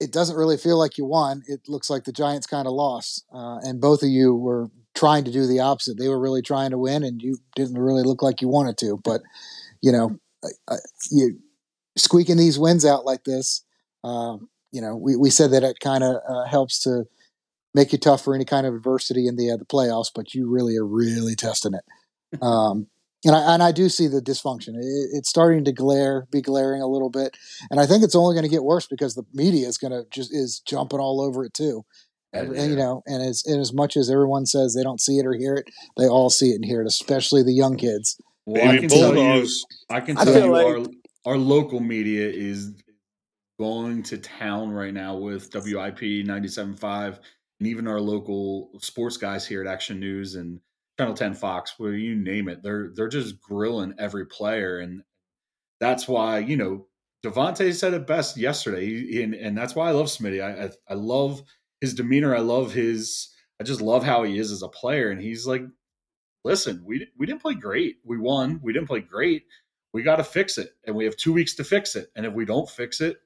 it 0.00 0.12
doesn't 0.12 0.36
really 0.36 0.56
feel 0.56 0.78
like 0.78 0.98
you 0.98 1.04
won. 1.04 1.42
It 1.46 1.62
looks 1.68 1.88
like 1.90 2.04
the 2.04 2.12
Giants 2.12 2.46
kind 2.46 2.66
of 2.66 2.72
lost, 2.72 3.24
uh, 3.32 3.58
and 3.62 3.80
both 3.80 4.02
of 4.02 4.08
you 4.08 4.34
were 4.34 4.68
trying 4.98 5.24
to 5.24 5.30
do 5.30 5.46
the 5.46 5.60
opposite. 5.60 5.96
They 5.96 6.08
were 6.08 6.20
really 6.20 6.42
trying 6.42 6.70
to 6.70 6.78
win, 6.78 7.04
and 7.04 7.22
you 7.22 7.38
didn't 7.54 7.78
really 7.78 8.02
look 8.02 8.22
like 8.22 8.42
you 8.42 8.48
wanted 8.48 8.76
to. 8.78 8.98
But 9.04 9.22
you 9.80 9.92
know, 9.92 10.18
you 11.10 11.38
squeaking 11.96 12.36
these 12.36 12.58
wins 12.58 12.84
out 12.84 13.04
like 13.04 13.24
this. 13.24 13.64
Uh, 14.02 14.38
you 14.72 14.80
know, 14.80 14.96
we, 14.96 15.16
we 15.16 15.30
said 15.30 15.52
that 15.52 15.62
it 15.62 15.78
kind 15.80 16.02
of 16.02 16.16
uh, 16.28 16.44
helps 16.44 16.80
to 16.80 17.04
make 17.74 17.92
you 17.92 17.98
tough 17.98 18.24
for 18.24 18.34
any 18.34 18.44
kind 18.44 18.66
of 18.66 18.74
adversity 18.74 19.26
in 19.26 19.36
the 19.36 19.52
uh, 19.52 19.56
the 19.56 19.64
playoffs, 19.64 20.10
but 20.14 20.34
you 20.34 20.50
really 20.50 20.76
are 20.76 20.86
really 20.86 21.34
testing 21.34 21.74
it. 21.74 21.84
Um, 22.42 22.88
and 23.24 23.34
I 23.34 23.54
and 23.54 23.62
I 23.62 23.72
do 23.72 23.88
see 23.88 24.06
the 24.06 24.20
dysfunction. 24.20 24.74
It, 24.74 25.08
it's 25.14 25.30
starting 25.30 25.64
to 25.64 25.72
glare, 25.72 26.26
be 26.30 26.42
glaring 26.42 26.82
a 26.82 26.86
little 26.86 27.08
bit, 27.08 27.38
and 27.70 27.80
I 27.80 27.86
think 27.86 28.04
it's 28.04 28.14
only 28.14 28.34
going 28.34 28.44
to 28.44 28.50
get 28.50 28.64
worse 28.64 28.86
because 28.86 29.14
the 29.14 29.24
media 29.32 29.66
is 29.66 29.78
going 29.78 29.92
to 29.92 30.04
just 30.10 30.30
is 30.30 30.60
jumping 30.60 31.00
all 31.00 31.22
over 31.22 31.42
it 31.42 31.54
too. 31.54 31.86
And, 32.32 32.52
and, 32.52 32.70
you 32.70 32.76
know, 32.76 33.02
and 33.06 33.22
as 33.22 33.42
and 33.46 33.60
as 33.60 33.72
much 33.72 33.96
as 33.96 34.10
everyone 34.10 34.44
says 34.44 34.74
they 34.74 34.82
don't 34.82 35.00
see 35.00 35.18
it 35.18 35.26
or 35.26 35.32
hear 35.32 35.54
it, 35.54 35.70
they 35.96 36.06
all 36.06 36.28
see 36.28 36.50
it 36.50 36.56
and 36.56 36.64
hear 36.64 36.82
it, 36.82 36.86
especially 36.86 37.42
the 37.42 37.54
young 37.54 37.76
kids. 37.76 38.20
Well, 38.44 38.68
I 38.68 38.78
can 38.78 38.88
tell 38.88 39.16
you, 39.16 39.48
I 39.88 40.00
can 40.00 40.16
tell 40.16 40.44
you, 40.44 40.52
like, 40.52 40.66
our 40.66 40.86
our 41.32 41.38
local 41.38 41.80
media 41.80 42.28
is 42.28 42.74
going 43.58 44.02
to 44.04 44.18
town 44.18 44.70
right 44.70 44.94
now 44.94 45.16
with 45.16 45.52
WIP 45.52 46.00
97.5 46.00 47.18
and 47.60 47.68
even 47.68 47.88
our 47.88 48.00
local 48.00 48.70
sports 48.80 49.16
guys 49.16 49.46
here 49.46 49.60
at 49.60 49.66
Action 49.66 49.98
News 49.98 50.36
and 50.36 50.60
Channel 50.98 51.14
10 51.14 51.34
Fox, 51.34 51.74
where 51.78 51.92
you 51.92 52.14
name 52.14 52.48
it, 52.48 52.62
they're 52.62 52.90
they're 52.94 53.08
just 53.08 53.40
grilling 53.40 53.94
every 53.98 54.26
player, 54.26 54.78
and 54.78 55.02
that's 55.80 56.08
why 56.08 56.38
you 56.38 56.56
know 56.56 56.86
DeVonta 57.24 57.72
said 57.74 57.94
it 57.94 58.06
best 58.06 58.36
yesterday, 58.36 59.22
and, 59.22 59.34
and 59.34 59.56
that's 59.56 59.74
why 59.74 59.88
I 59.88 59.92
love 59.92 60.06
Smitty. 60.06 60.42
I, 60.42 60.64
I 60.64 60.70
I 60.90 60.94
love 60.94 61.42
his 61.80 61.94
demeanor. 61.94 62.34
I 62.34 62.40
love 62.40 62.72
his. 62.72 63.28
I 63.60 63.64
just 63.64 63.80
love 63.80 64.04
how 64.04 64.22
he 64.22 64.38
is 64.38 64.52
as 64.52 64.62
a 64.62 64.68
player, 64.68 65.10
and 65.10 65.20
he's 65.20 65.46
like, 65.46 65.62
listen, 66.44 66.82
we 66.84 67.06
we 67.16 67.26
didn't 67.26 67.42
play 67.42 67.54
great. 67.54 67.96
We 68.04 68.18
won. 68.18 68.60
We 68.62 68.72
didn't 68.72 68.88
play 68.88 69.00
great. 69.00 69.44
We 69.92 70.02
got 70.02 70.16
to 70.16 70.24
fix 70.24 70.58
it, 70.58 70.70
and 70.86 70.94
we 70.94 71.04
have 71.04 71.16
two 71.16 71.32
weeks 71.32 71.54
to 71.56 71.64
fix 71.64 71.96
it. 71.96 72.08
And 72.14 72.26
if 72.26 72.34
we 72.34 72.44
don't 72.44 72.68
fix 72.68 73.00
it, 73.00 73.16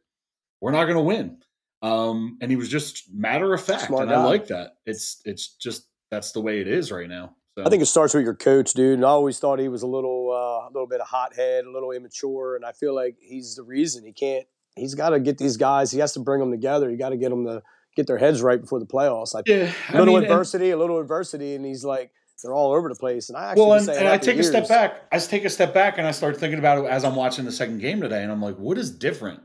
we're 0.61 0.71
not 0.71 0.85
going 0.85 0.97
to 0.97 1.03
win. 1.03 1.39
Um, 1.83 2.39
and 2.41 2.51
he 2.51 2.57
was 2.57 2.69
just 2.69 3.13
matter 3.13 3.53
of 3.53 3.63
fact, 3.63 3.83
Smart 3.83 4.05
and 4.05 4.13
I 4.13 4.25
like 4.25 4.47
that. 4.49 4.77
It's 4.87 5.21
it's 5.25 5.55
just 5.57 5.89
that's 6.11 6.33
the 6.33 6.41
way 6.41 6.61
it 6.61 6.69
is 6.69 6.93
right 6.93 7.09
now. 7.09 7.35
So. 7.57 7.65
I 7.67 7.69
think 7.69 7.83
it 7.83 7.87
starts 7.87 8.15
with 8.15 8.25
your 8.25 8.35
coach, 8.35 8.73
dude. 8.73 8.95
And 8.95 9.05
I 9.05 9.09
always 9.09 9.39
thought 9.39 9.59
he 9.59 9.69
was 9.69 9.83
a 9.83 9.87
little, 9.87 10.31
uh, 10.33 10.67
a 10.67 10.71
little 10.73 10.87
bit 10.87 11.01
of 11.03 11.07
hothead, 11.07 11.67
a 11.67 11.71
little 11.71 11.93
immature, 11.93 12.57
and 12.57 12.65
I 12.65 12.73
feel 12.73 12.95
like 12.95 13.17
he's 13.21 13.57
the 13.57 13.63
reason 13.63 14.07
he 14.07 14.13
can't. 14.13 14.47
He's 14.75 14.95
got 14.95 15.11
to 15.11 15.21
get 15.21 15.37
these 15.37 15.59
guys. 15.59 15.91
He 15.91 15.99
has 15.99 16.15
to 16.15 16.21
bring 16.21 16.41
them 16.41 16.51
together. 16.51 16.91
You 16.91 16.97
got 16.97 17.11
to 17.11 17.19
get 17.19 17.29
them 17.29 17.45
to 17.45 17.63
get 17.97 18.07
their 18.07 18.19
heads 18.19 18.43
right 18.43 18.61
before 18.61 18.81
the 18.81 18.87
playoffs. 18.87 19.35
Like 19.35 19.47
yeah, 19.49 19.73
a 19.91 19.99
little 19.99 20.15
mean, 20.15 20.25
adversity, 20.25 20.67
and, 20.67 20.75
a 20.75 20.77
little 20.79 20.99
adversity, 21.01 21.55
and 21.55 21.65
he's 21.65 21.85
like 21.85 22.11
they're 22.43 22.55
all 22.55 22.73
over 22.73 22.89
the 22.89 22.95
place. 22.95 23.29
And 23.29 23.39
I 23.39 23.51
actually 23.51 23.67
well, 23.67 23.79
and, 23.79 23.89
and 23.89 24.09
I 24.09 24.19
take 24.19 24.37
years, 24.37 24.49
a 24.49 24.51
step 24.51 24.69
back. 24.69 25.03
I 25.13 25.19
take 25.19 25.45
a 25.45 25.51
step 25.51 25.73
back, 25.73 25.99
and 25.99 26.07
I 26.07 26.11
start 26.11 26.37
thinking 26.39 26.59
about 26.59 26.85
it 26.85 26.91
as 26.91 27.05
I'm 27.05 27.15
watching 27.15 27.45
the 27.45 27.53
second 27.53 27.79
game 27.79 28.01
today, 28.01 28.23
and 28.23 28.33
I'm 28.33 28.43
like, 28.43 28.57
what 28.57 28.79
is 28.79 28.91
different? 28.91 29.41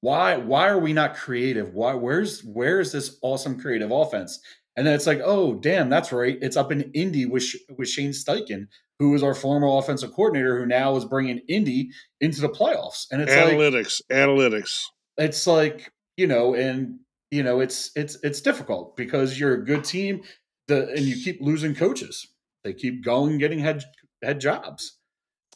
Why 0.00 0.36
why 0.36 0.68
are 0.68 0.78
we 0.78 0.92
not 0.92 1.16
creative? 1.16 1.74
Why 1.74 1.94
where's 1.94 2.40
where 2.44 2.80
is 2.80 2.92
this 2.92 3.18
awesome 3.22 3.60
creative 3.60 3.90
offense? 3.90 4.40
And 4.76 4.86
then 4.86 4.94
it's 4.94 5.08
like, 5.08 5.20
oh, 5.24 5.54
damn, 5.54 5.88
that's 5.88 6.12
right. 6.12 6.38
It's 6.40 6.56
up 6.56 6.70
in 6.70 6.92
Indy 6.94 7.26
with, 7.26 7.44
with 7.76 7.88
Shane 7.88 8.12
Steichen, 8.12 8.68
who 9.00 9.12
is 9.12 9.24
our 9.24 9.34
former 9.34 9.66
offensive 9.66 10.12
coordinator, 10.12 10.56
who 10.56 10.66
now 10.66 10.94
is 10.94 11.04
bringing 11.04 11.40
Indy 11.48 11.90
into 12.20 12.40
the 12.40 12.48
playoffs. 12.48 13.06
And 13.10 13.20
it's 13.20 13.32
analytics, 13.32 14.00
like, 14.08 14.20
analytics. 14.20 14.84
It's 15.16 15.48
like 15.48 15.90
you 16.18 16.26
know, 16.26 16.54
and 16.54 16.98
you 17.30 17.42
know, 17.42 17.60
it's 17.60 17.90
it's 17.94 18.16
it's 18.22 18.40
difficult 18.40 18.96
because 18.96 19.38
you're 19.38 19.54
a 19.54 19.64
good 19.64 19.84
team, 19.84 20.22
the 20.66 20.88
and 20.88 21.00
you 21.00 21.22
keep 21.22 21.40
losing 21.40 21.74
coaches. 21.74 22.26
They 22.64 22.72
keep 22.72 23.04
going, 23.04 23.38
getting 23.38 23.58
head 23.58 23.84
head 24.22 24.40
jobs. 24.40 24.98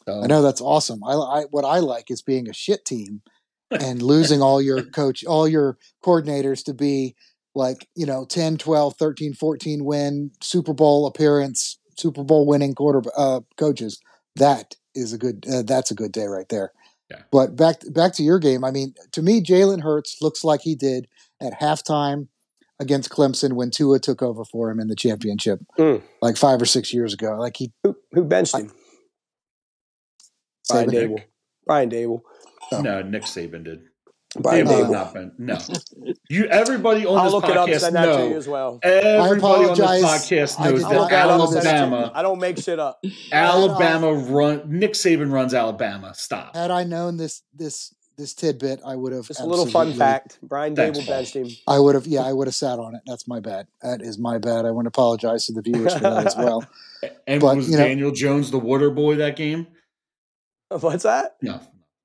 So. 0.07 0.21
I 0.21 0.27
know 0.27 0.41
that's 0.41 0.61
awesome. 0.61 1.03
I, 1.03 1.13
I 1.13 1.43
what 1.49 1.65
I 1.65 1.79
like 1.79 2.11
is 2.11 2.21
being 2.21 2.49
a 2.49 2.53
shit 2.53 2.85
team 2.85 3.21
and 3.71 4.01
losing 4.01 4.41
all 4.41 4.61
your 4.61 4.83
coach, 4.83 5.23
all 5.25 5.47
your 5.47 5.77
coordinators 6.03 6.63
to 6.65 6.73
be 6.73 7.15
like, 7.55 7.87
you 7.95 8.05
know, 8.05 8.25
10, 8.25 8.57
12, 8.57 8.95
13, 8.95 9.33
14 9.33 9.85
win, 9.85 10.31
Super 10.41 10.73
Bowl 10.73 11.05
appearance, 11.05 11.77
Super 11.97 12.23
Bowl 12.23 12.45
winning 12.45 12.73
quarter 12.73 13.01
uh, 13.15 13.41
coaches. 13.57 13.99
That 14.35 14.75
is 14.95 15.13
a 15.13 15.17
good 15.17 15.45
uh, 15.51 15.63
that's 15.63 15.91
a 15.91 15.95
good 15.95 16.11
day 16.11 16.25
right 16.25 16.49
there. 16.49 16.71
Yeah. 17.09 17.21
But 17.31 17.55
back 17.55 17.81
back 17.91 18.13
to 18.13 18.23
your 18.23 18.39
game. 18.39 18.63
I 18.63 18.71
mean, 18.71 18.93
to 19.11 19.21
me 19.21 19.41
Jalen 19.41 19.81
Hurts 19.81 20.17
looks 20.21 20.43
like 20.43 20.61
he 20.61 20.75
did 20.75 21.07
at 21.43 21.59
halftime 21.59 22.27
against 22.79 23.09
Clemson 23.09 23.53
when 23.53 23.69
Tua 23.69 23.99
took 23.99 24.21
over 24.21 24.43
for 24.45 24.69
him 24.69 24.79
in 24.79 24.87
the 24.87 24.95
championship, 24.95 25.59
mm. 25.77 26.01
like 26.21 26.37
five 26.37 26.61
or 26.61 26.65
six 26.65 26.93
years 26.93 27.13
ago. 27.13 27.35
Like 27.37 27.57
he 27.57 27.71
who, 27.83 27.95
who 28.11 28.23
benched 28.23 28.55
him? 28.55 28.71
Brian 30.69 30.89
Daboll. 30.89 31.21
Brian 31.65 31.89
Daboll. 31.89 32.21
Oh. 32.71 32.81
No, 32.81 33.01
Nick 33.01 33.23
Saban 33.23 33.63
did. 33.63 33.81
Brian 34.39 34.65
Daboll 34.65 34.91
not 34.91 35.13
been. 35.13 35.31
No, 35.37 35.59
you. 36.29 36.45
Everybody 36.45 37.05
on 37.05 37.17
I'll 37.19 37.25
this 37.25 37.33
look 37.33 37.43
podcast 37.43 37.67
it 37.67 37.83
up 37.83 37.83
and 37.83 37.93
know. 37.93 38.29
To 38.29 38.35
as 38.35 38.47
well. 38.47 38.79
Everybody 38.81 39.65
on 39.65 39.77
this 39.77 40.03
podcast 40.03 40.63
knows 40.63 40.81
that 40.81 41.11
Alabama. 41.11 42.11
I 42.15 42.21
don't 42.23 42.39
make 42.39 42.57
shit 42.57 42.79
up. 42.79 43.03
Alabama 43.31 44.13
run. 44.13 44.63
Nick 44.65 44.93
Saban 44.93 45.31
runs 45.31 45.53
Alabama. 45.53 46.13
Stop. 46.15 46.55
Had 46.55 46.71
I 46.71 46.83
known 46.83 47.17
this 47.17 47.43
this 47.53 47.93
this 48.17 48.33
tidbit, 48.33 48.81
I 48.85 48.95
would 48.95 49.13
have. 49.13 49.27
Just 49.27 49.41
a 49.41 49.45
little 49.45 49.65
fun 49.65 49.93
fact: 49.93 50.39
Brian 50.41 50.75
Daboll 50.75 51.05
benched 51.07 51.35
him. 51.35 51.47
I 51.67 51.79
would 51.79 51.95
have. 51.95 52.07
Yeah, 52.07 52.21
I 52.21 52.33
would 52.33 52.47
have 52.47 52.55
sat 52.55 52.79
on 52.79 52.95
it. 52.95 53.01
That's 53.05 53.27
my 53.27 53.39
bad. 53.39 53.67
That 53.81 54.01
is 54.01 54.17
my 54.17 54.37
bad. 54.37 54.65
I 54.65 54.71
want 54.71 54.85
to 54.85 54.89
apologize 54.89 55.45
to 55.47 55.53
the 55.53 55.61
viewers 55.61 55.93
for 55.93 55.99
that 56.01 56.27
as 56.27 56.35
well. 56.35 56.65
And 57.27 57.41
but, 57.41 57.57
was 57.57 57.69
Daniel 57.69 58.11
know, 58.11 58.15
Jones 58.15 58.49
the 58.49 58.59
water 58.59 58.89
boy 58.89 59.15
that 59.15 59.35
game? 59.35 59.67
What's 60.69 61.03
that? 61.03 61.35
No. 61.41 61.59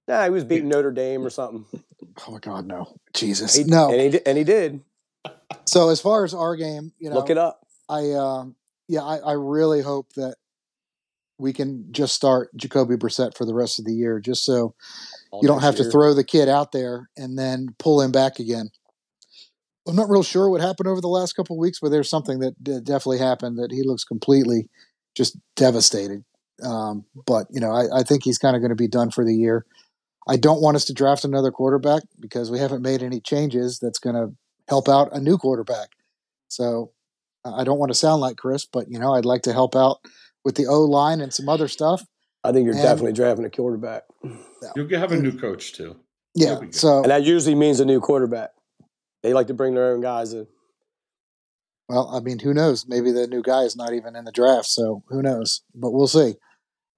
Nah, 0.09 0.25
he 0.25 0.31
was 0.31 0.43
beating 0.43 0.69
Notre 0.69 0.91
Dame 0.91 1.25
or 1.25 1.31
something. 1.31 1.65
Oh 2.27 2.33
my 2.33 2.39
God, 2.41 2.67
no, 2.67 2.99
Jesus, 3.15 3.55
he, 3.55 3.63
no, 3.63 3.93
and 3.93 4.15
he, 4.15 4.27
and 4.27 4.37
he 4.37 4.43
did. 4.43 4.81
So 5.67 5.91
as 5.91 6.01
far 6.01 6.25
as 6.25 6.35
our 6.35 6.57
game, 6.57 6.93
you 6.99 7.11
know, 7.11 7.15
look 7.15 7.31
it 7.31 7.39
up. 7.39 7.65
I 7.89 8.11
um, 8.13 8.57
yeah, 8.89 9.03
I, 9.03 9.19
I 9.19 9.33
really 9.33 9.83
hope 9.83 10.13
that 10.15 10.35
we 11.39 11.53
can 11.53 11.87
just 11.93 12.15
start 12.15 12.55
Jacoby 12.57 12.97
Brissett 12.97 13.37
for 13.37 13.45
the 13.45 13.55
rest 13.55 13.79
of 13.79 13.85
the 13.85 13.95
year, 13.95 14.21
just 14.21 14.45
so 14.45 14.75
All 15.31 15.41
you 15.41 15.49
don't 15.49 15.63
have 15.63 15.77
year. 15.77 15.85
to 15.85 15.91
throw 15.91 16.15
the 16.15 16.25
kid 16.25 16.49
out 16.49 16.73
there 16.73 17.09
and 17.17 17.39
then 17.39 17.75
pull 17.79 18.01
him 18.01 18.13
back 18.13 18.39
again. 18.39 18.71
I'm 19.87 19.97
not 19.97 20.11
real 20.11 20.23
sure 20.23 20.51
what 20.51 20.61
happened 20.61 20.89
over 20.89 21.01
the 21.01 21.09
last 21.09 21.33
couple 21.33 21.57
of 21.57 21.61
weeks, 21.61 21.79
but 21.81 21.91
there's 21.91 22.11
something 22.11 22.41
that 22.41 22.63
definitely 22.63 23.19
happened 23.19 23.59
that 23.59 23.71
he 23.71 23.83
looks 23.83 24.05
completely 24.05 24.69
just 25.15 25.39
devastated. 25.57 26.25
Um, 26.63 27.05
but 27.27 27.47
you 27.51 27.61
know, 27.61 27.71
I, 27.71 28.01
I 28.01 28.03
think 28.03 28.25
he's 28.25 28.39
kind 28.39 28.55
of 28.55 28.61
going 28.61 28.71
to 28.71 28.77
be 28.77 28.89
done 28.89 29.11
for 29.11 29.25
the 29.25 29.35
year. 29.35 29.65
I 30.29 30.37
don't 30.37 30.61
want 30.61 30.77
us 30.77 30.85
to 30.87 30.93
draft 30.93 31.25
another 31.25 31.51
quarterback 31.51 32.03
because 32.21 32.51
we 32.51 32.59
haven't 32.59 32.83
made 32.83 33.03
any 33.03 33.21
changes 33.21 33.79
that's 33.81 33.99
going 33.99 34.17
to 34.17 34.35
help 34.69 34.89
out 34.89 35.09
a 35.13 35.21
new 35.21 35.39
quarterback. 35.39 35.89
So 36.49 36.93
I 37.45 37.65
don't 37.65 37.79
want 37.79 37.91
to 37.91 37.99
sound 37.99 38.21
like 38.21 38.37
Chris, 38.37 38.67
but 38.67 38.91
you 38.91 38.99
know, 38.99 39.15
I'd 39.15 39.25
like 39.25 39.43
to 39.43 39.53
help 39.53 39.75
out 39.75 40.01
with 40.45 40.57
the 40.57 40.67
O 40.67 40.83
line 40.83 41.21
and 41.21 41.33
some 41.33 41.49
other 41.49 41.69
stuff. 41.69 42.05
I 42.45 42.53
think 42.53 42.65
you're 42.65 42.75
and, 42.75 42.83
definitely 42.83 43.13
drafting 43.13 43.45
a 43.45 43.51
quarterback. 43.51 44.05
You'll 44.77 44.89
have 44.99 45.13
a 45.13 45.17
new 45.17 45.37
coach 45.37 45.73
too. 45.73 45.97
Yeah. 46.35 46.61
So 46.71 47.03
and 47.03 47.11
that 47.11 47.25
usually 47.25 47.55
means 47.55 47.81
a 47.81 47.85
new 47.85 48.01
quarterback. 48.01 48.51
They 49.23 49.33
like 49.33 49.49
to 49.49 49.55
bring 49.55 49.75
their 49.75 49.93
own 49.93 50.01
guys 50.01 50.33
in. 50.33 50.47
Well, 51.89 52.09
I 52.15 52.21
mean, 52.21 52.39
who 52.39 52.53
knows? 52.53 52.87
Maybe 52.87 53.13
the 53.13 53.27
new 53.27 53.43
guy 53.43 53.63
is 53.63 53.75
not 53.75 53.95
even 53.95 54.15
in 54.15 54.25
the 54.25 54.33
draft, 54.33 54.67
so 54.67 55.03
who 55.09 55.23
knows? 55.23 55.63
But 55.75 55.91
we'll 55.91 56.07
see. 56.07 56.35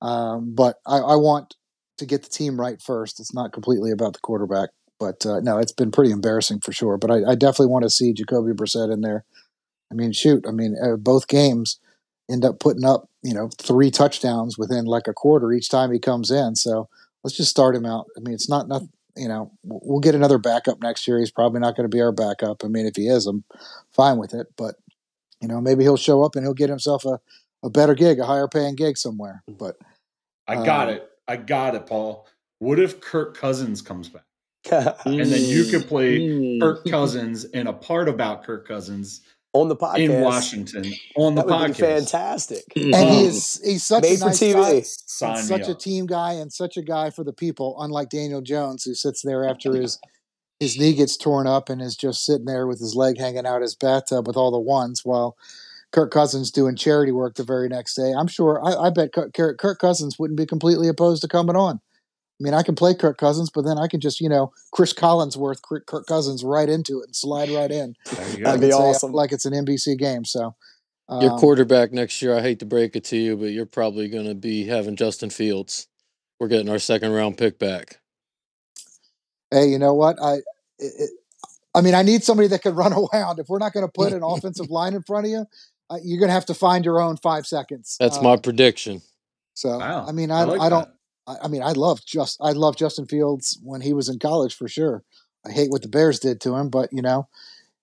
Um, 0.03 0.55
but 0.55 0.77
I, 0.85 0.99
I, 0.99 1.17
want 1.17 1.55
to 1.99 2.07
get 2.07 2.23
the 2.23 2.29
team 2.29 2.59
right 2.59 2.81
first. 2.81 3.21
It's 3.21 3.35
not 3.35 3.53
completely 3.53 3.91
about 3.91 4.15
the 4.15 4.19
quarterback, 4.19 4.71
but 4.99 5.25
uh, 5.27 5.41
no, 5.41 5.59
it's 5.59 5.73
been 5.73 5.93
pretty 5.93 6.11
embarrassing 6.11 6.61
for 6.61 6.73
sure. 6.73 6.97
But 6.97 7.11
I, 7.11 7.33
I, 7.33 7.35
definitely 7.35 7.67
want 7.67 7.85
to 7.85 7.91
see 7.91 8.15
Jacoby 8.15 8.53
Brissett 8.53 8.93
in 8.93 9.03
there. 9.03 9.25
I 9.93 9.95
mean, 9.95 10.13
shoot, 10.13 10.45
I 10.49 10.53
mean, 10.53 10.75
uh, 10.83 10.97
both 10.97 11.29
games 11.29 11.79
end 12.31 12.45
up 12.45 12.61
putting 12.61 12.85
up, 12.85 13.09
you 13.23 13.35
know, 13.35 13.51
three 13.59 13.91
touchdowns 13.91 14.57
within 14.57 14.85
like 14.85 15.09
a 15.09 15.13
quarter 15.13 15.53
each 15.53 15.69
time 15.69 15.93
he 15.93 15.99
comes 15.99 16.31
in. 16.31 16.57
So 16.57 16.89
let's 17.23 17.37
just 17.37 17.51
start 17.51 17.75
him 17.75 17.87
out. 17.87 18.07
I 18.17 18.21
mean, 18.21 18.35
it's 18.35 18.49
not 18.49 18.69
nothing. 18.69 18.91
You 19.17 19.29
know, 19.29 19.51
we'll 19.65 20.01
get 20.01 20.15
another 20.15 20.39
backup 20.39 20.81
next 20.81 21.07
year. 21.07 21.19
He's 21.19 21.33
probably 21.33 21.61
not 21.61 21.77
going 21.77 21.89
to 21.89 21.95
be 21.95 22.01
our 22.01 22.13
backup. 22.13 22.65
I 22.65 22.69
mean, 22.69 22.87
if 22.87 22.97
he 22.97 23.09
is, 23.09 23.27
I'm 23.27 23.45
fine 23.93 24.19
with 24.19 24.33
it. 24.33 24.47
But 24.57 24.77
you 25.41 25.49
know, 25.49 25.61
maybe 25.61 25.83
he'll 25.83 25.97
show 25.97 26.23
up 26.23 26.37
and 26.37 26.45
he'll 26.45 26.55
get 26.55 26.71
himself 26.71 27.05
a, 27.05 27.21
a 27.63 27.71
better 27.71 27.95
gig, 27.95 28.21
a 28.21 28.27
higher 28.27 28.49
paying 28.49 28.77
gig 28.77 28.97
somewhere. 28.97 29.43
Mm. 29.51 29.59
But 29.59 29.77
I 30.47 30.65
got 30.65 30.89
um, 30.89 30.95
it. 30.95 31.11
I 31.27 31.37
got 31.37 31.75
it, 31.75 31.87
Paul. 31.87 32.27
What 32.61 32.79
if 32.79 33.01
Kirk 33.01 33.37
Cousins 33.37 33.83
comes 33.83 34.09
back? 34.09 34.25
and 34.71 35.21
then 35.21 35.45
you 35.45 35.65
could 35.65 35.83
mm. 35.83 35.89
play 35.89 36.19
mm. 36.21 36.61
Kirk 36.61 36.85
Cousins 36.87 37.45
in 37.47 37.67
a 37.67 37.73
part 37.73 38.09
about 38.09 38.45
Kirk 38.45 38.69
Cousins 38.69 39.23
on 39.53 39.69
the 39.69 39.77
podcast 39.77 39.99
in 39.99 40.21
Washington 40.21 40.93
on 41.17 41.35
the 41.35 41.43
that 41.43 41.51
podcast. 41.51 41.77
fantastic. 41.77 42.65
And 42.77 42.95
he 42.95 43.25
is 43.25 43.37
mm-hmm. 43.37 43.71
he's 43.71 43.85
such 43.85 44.03
Made 44.03 44.21
a 44.21 44.27
nice 44.27 45.03
guy, 45.03 45.37
such 45.37 45.69
a 45.69 45.75
team 45.75 46.07
guy, 46.07 46.35
and 46.35 46.53
such 46.53 46.77
a 46.77 46.83
guy 46.83 47.11
for 47.11 47.25
the 47.25 47.33
people. 47.33 47.77
Unlike 47.81 48.11
Daniel 48.11 48.41
Jones, 48.41 48.85
who 48.85 48.95
sits 48.95 49.23
there 49.23 49.49
after 49.49 49.75
his 49.75 49.99
his 50.61 50.79
knee 50.79 50.95
gets 50.95 51.17
torn 51.17 51.47
up 51.47 51.69
and 51.69 51.81
is 51.81 51.97
just 51.97 52.25
sitting 52.25 52.45
there 52.45 52.67
with 52.67 52.81
his 52.81 52.95
leg 52.95 53.19
hanging 53.19 53.47
out 53.47 53.63
his 53.63 53.75
bathtub 53.75 54.27
with 54.27 54.37
all 54.37 54.51
the 54.51 54.61
ones, 54.61 55.05
while 55.05 55.37
Kirk 55.91 56.13
Cousins 56.13 56.51
doing 56.51 56.77
charity 56.77 57.13
work 57.13 57.35
the 57.35 57.43
very 57.43 57.69
next 57.69 57.95
day. 57.95 58.13
I'm 58.13 58.29
sure. 58.29 58.65
I, 58.65 58.87
I 58.87 58.91
bet 58.91 59.13
Kirk, 59.13 59.33
Kirk 59.33 59.79
Cousins 59.79 60.19
wouldn't 60.19 60.39
be 60.39 60.47
completely 60.47 60.89
opposed 60.89 61.23
to 61.23 61.29
coming 61.29 61.57
on. 61.57 61.81
I 62.41 62.43
mean, 62.43 62.55
I 62.55 62.63
can 62.63 62.75
play 62.75 62.95
Kirk 62.95 63.19
Cousins, 63.19 63.51
but 63.51 63.67
then 63.67 63.77
I 63.77 63.87
can 63.87 64.01
just, 64.01 64.21
you 64.21 64.29
know, 64.29 64.51
Chris 64.73 64.95
Collinsworth, 64.95 65.61
Kirk 65.63 66.07
Cousins 66.07 66.43
right 66.43 66.69
into 66.69 67.01
it 67.01 67.07
and 67.07 67.17
slide 67.17 67.51
right 67.51 67.71
in. 67.71 67.95
That'd 68.43 68.63
be 68.63 68.73
awesome. 68.73 69.13
Like 69.13 69.33
it's 69.33 69.45
an 69.45 69.53
NBC 69.53 69.99
game. 69.99 70.25
So, 70.25 70.55
um, 71.11 71.21
your 71.21 71.37
quarterback 71.39 71.93
next 71.93 72.23
year, 72.23 72.35
I 72.35 72.41
hate 72.41 72.61
to 72.61 72.67
break 72.67 72.97
it 72.97 73.05
to 73.07 73.17
you, 73.17 73.37
but 73.37 73.47
you're 73.47 73.67
probably 73.67 74.09
going 74.09 74.27
to 74.27 74.35
be 74.35 74.65
having 74.65 74.97
Justin 74.97 75.29
Fields. 75.29 75.87
We're 76.39 76.49
getting 76.49 76.71
our 76.71 76.79
second 76.79 77.13
round 77.13 77.37
pick 77.37 77.59
back. 77.59 78.01
Hey, 79.51 79.67
you 79.67 79.79
know 79.79 79.93
what? 79.93 80.17
I, 80.23 80.37
it, 80.79 81.11
I 81.75 81.83
mean, 81.83 81.95
I 81.95 82.03
need 82.03 82.25
somebody 82.25 82.49
that 82.49 82.63
can 82.63 82.75
run 82.77 82.95
around. 82.95 83.39
If 83.39 83.49
we're 83.49 83.59
not 83.59 83.75
going 83.75 83.85
to 83.85 83.93
put 83.93 84.15
an 84.15 84.23
offensive 84.25 84.71
line 84.71 84.95
in 84.95 85.03
front 85.03 85.27
of 85.27 85.31
you, 85.31 85.47
uh, 85.91 85.99
you're 86.03 86.19
going 86.19 86.29
to 86.29 86.35
have 86.35 86.47
to 86.47 86.55
find 86.55 86.87
your 86.87 87.03
own 87.03 87.19
five 87.19 87.47
seconds. 87.47 87.97
That's 88.01 88.17
uh, 88.17 88.23
my 88.23 88.37
prediction. 88.37 89.03
So, 89.53 89.79
wow. 89.79 90.07
I 90.09 90.13
mean, 90.13 90.31
I, 90.31 90.41
I, 90.41 90.45
like 90.45 90.61
I 90.63 90.69
don't. 90.71 90.89
I 91.43 91.49
mean, 91.49 91.63
I 91.63 91.73
love 91.73 92.05
just 92.05 92.39
I 92.41 92.53
love 92.53 92.77
Justin 92.77 93.07
Fields 93.07 93.59
when 93.63 93.81
he 93.81 93.93
was 93.93 94.09
in 94.09 94.19
college 94.19 94.55
for 94.55 94.69
sure. 94.69 95.03
I 95.47 95.53
hate 95.53 95.71
what 95.71 95.83
the 95.83 95.89
Bears 95.89 96.19
did 96.19 96.41
to 96.43 96.57
him, 96.57 96.69
but 96.69 96.93
you 96.93 97.03
know, 97.03 97.29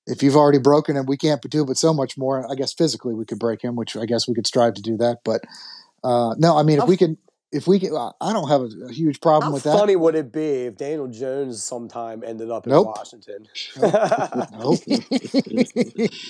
if 0.05 0.23
you've 0.23 0.35
already 0.35 0.59
broken 0.59 0.95
him, 0.95 1.05
we 1.05 1.17
can't 1.17 1.41
do 1.41 1.65
but 1.65 1.77
so 1.77 1.93
much 1.93 2.17
more. 2.17 2.49
I 2.49 2.55
guess 2.55 2.73
physically 2.73 3.13
we 3.13 3.25
could 3.25 3.39
break 3.39 3.61
him, 3.61 3.75
which 3.75 3.97
I 3.97 4.05
guess 4.05 4.27
we 4.27 4.33
could 4.33 4.47
strive 4.47 4.75
to 4.75 4.81
do 4.81 4.97
that. 4.97 5.19
But 5.23 5.41
uh, 6.03 6.35
no, 6.37 6.57
I 6.57 6.63
mean, 6.63 6.79
if 6.79 6.87
we 6.87 6.97
can, 6.97 7.17
if 7.51 7.65
we 7.65 7.79
can, 7.79 7.95
I 7.95 8.33
don't 8.33 8.49
have 8.49 8.61
a, 8.61 8.87
a 8.87 8.91
huge 8.91 9.21
problem 9.21 9.51
How 9.51 9.53
with 9.53 9.63
that. 9.63 9.77
Funny 9.77 9.95
would 9.95 10.15
it 10.15 10.33
be 10.33 10.65
if 10.65 10.75
Daniel 10.75 11.07
Jones 11.07 11.63
sometime 11.63 12.21
ended 12.25 12.51
up 12.51 12.67
in 12.67 12.71
nope. 12.71 12.87
Washington? 12.87 13.47
Nope. 13.79 13.93
nope. 14.51 14.79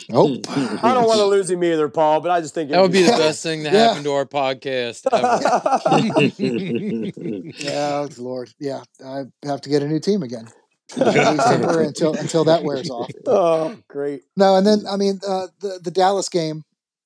nope. 0.10 0.46
I 0.50 0.94
don't 0.94 1.08
want 1.08 1.18
to 1.18 1.26
lose 1.26 1.50
him 1.50 1.64
either, 1.64 1.90
Paul. 1.90 2.22
But 2.22 2.32
I 2.32 2.40
just 2.40 2.54
think 2.54 2.70
that 2.70 2.82
would 2.82 2.92
be 2.92 3.02
the 3.02 3.14
best 3.14 3.42
thing 3.42 3.64
to 3.64 3.70
happen 3.72 4.04
to 4.04 4.12
our 4.12 4.26
podcast. 4.26 5.08
yeah, 7.64 8.08
Lord, 8.22 8.54
yeah, 8.60 8.84
I 9.04 9.24
have 9.44 9.62
to 9.62 9.70
get 9.70 9.82
a 9.82 9.88
new 9.88 10.00
team 10.00 10.22
again. 10.22 10.48
until 10.96 12.16
until 12.16 12.46
that 12.46 12.64
wears 12.64 12.90
off. 12.90 13.12
Oh, 13.26 13.76
great! 13.90 14.22
No, 14.38 14.56
and 14.56 14.66
then 14.66 14.84
I 14.90 14.96
mean 14.98 15.20
uh, 15.28 15.48
the 15.60 15.80
the 15.84 15.92
Dallas 15.92 16.30
game. 16.30 16.64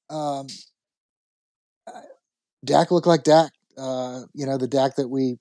Um, 0.10 0.47
Dak 2.63 2.91
looked 2.91 3.08
like 3.08 3.24
Dak 3.24 3.52
uh, 3.82 4.22
you 4.34 4.46
know, 4.46 4.58
the 4.58 4.67
Dak 4.67 4.96
that 4.96 5.08
we 5.08 5.38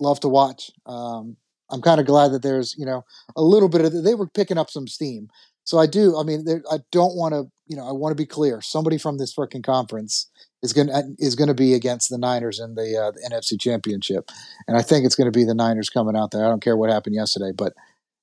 love 0.00 0.20
to 0.20 0.28
watch. 0.28 0.70
Um, 0.86 1.36
I'm 1.70 1.82
kind 1.82 2.00
of 2.00 2.06
glad 2.06 2.32
that 2.32 2.42
there's, 2.42 2.74
you 2.78 2.86
know, 2.86 3.04
a 3.36 3.42
little 3.42 3.68
bit 3.68 3.82
of, 3.84 4.04
they 4.04 4.14
were 4.14 4.26
picking 4.26 4.58
up 4.58 4.70
some 4.70 4.88
steam. 4.88 5.28
So 5.64 5.78
I 5.78 5.86
do, 5.86 6.18
I 6.18 6.22
mean, 6.22 6.46
I 6.70 6.78
don't 6.90 7.14
want 7.14 7.34
to, 7.34 7.44
you 7.66 7.76
know, 7.76 7.86
I 7.86 7.92
want 7.92 8.10
to 8.12 8.16
be 8.16 8.26
clear. 8.26 8.62
Somebody 8.62 8.96
from 8.96 9.18
this 9.18 9.34
freaking 9.34 9.62
conference 9.62 10.30
is 10.62 10.72
going 10.72 10.86
to, 10.86 11.14
is 11.18 11.34
going 11.34 11.48
to 11.48 11.54
be 11.54 11.74
against 11.74 12.08
the 12.08 12.16
Niners 12.16 12.58
in 12.58 12.74
the, 12.74 12.96
uh, 12.96 13.10
the 13.10 13.30
NFC 13.30 13.60
championship. 13.60 14.30
And 14.66 14.78
I 14.78 14.82
think 14.82 15.04
it's 15.04 15.14
going 15.14 15.30
to 15.30 15.38
be 15.38 15.44
the 15.44 15.54
Niners 15.54 15.90
coming 15.90 16.16
out 16.16 16.30
there. 16.30 16.44
I 16.44 16.48
don't 16.48 16.62
care 16.62 16.76
what 16.76 16.90
happened 16.90 17.14
yesterday, 17.14 17.52
but 17.54 17.74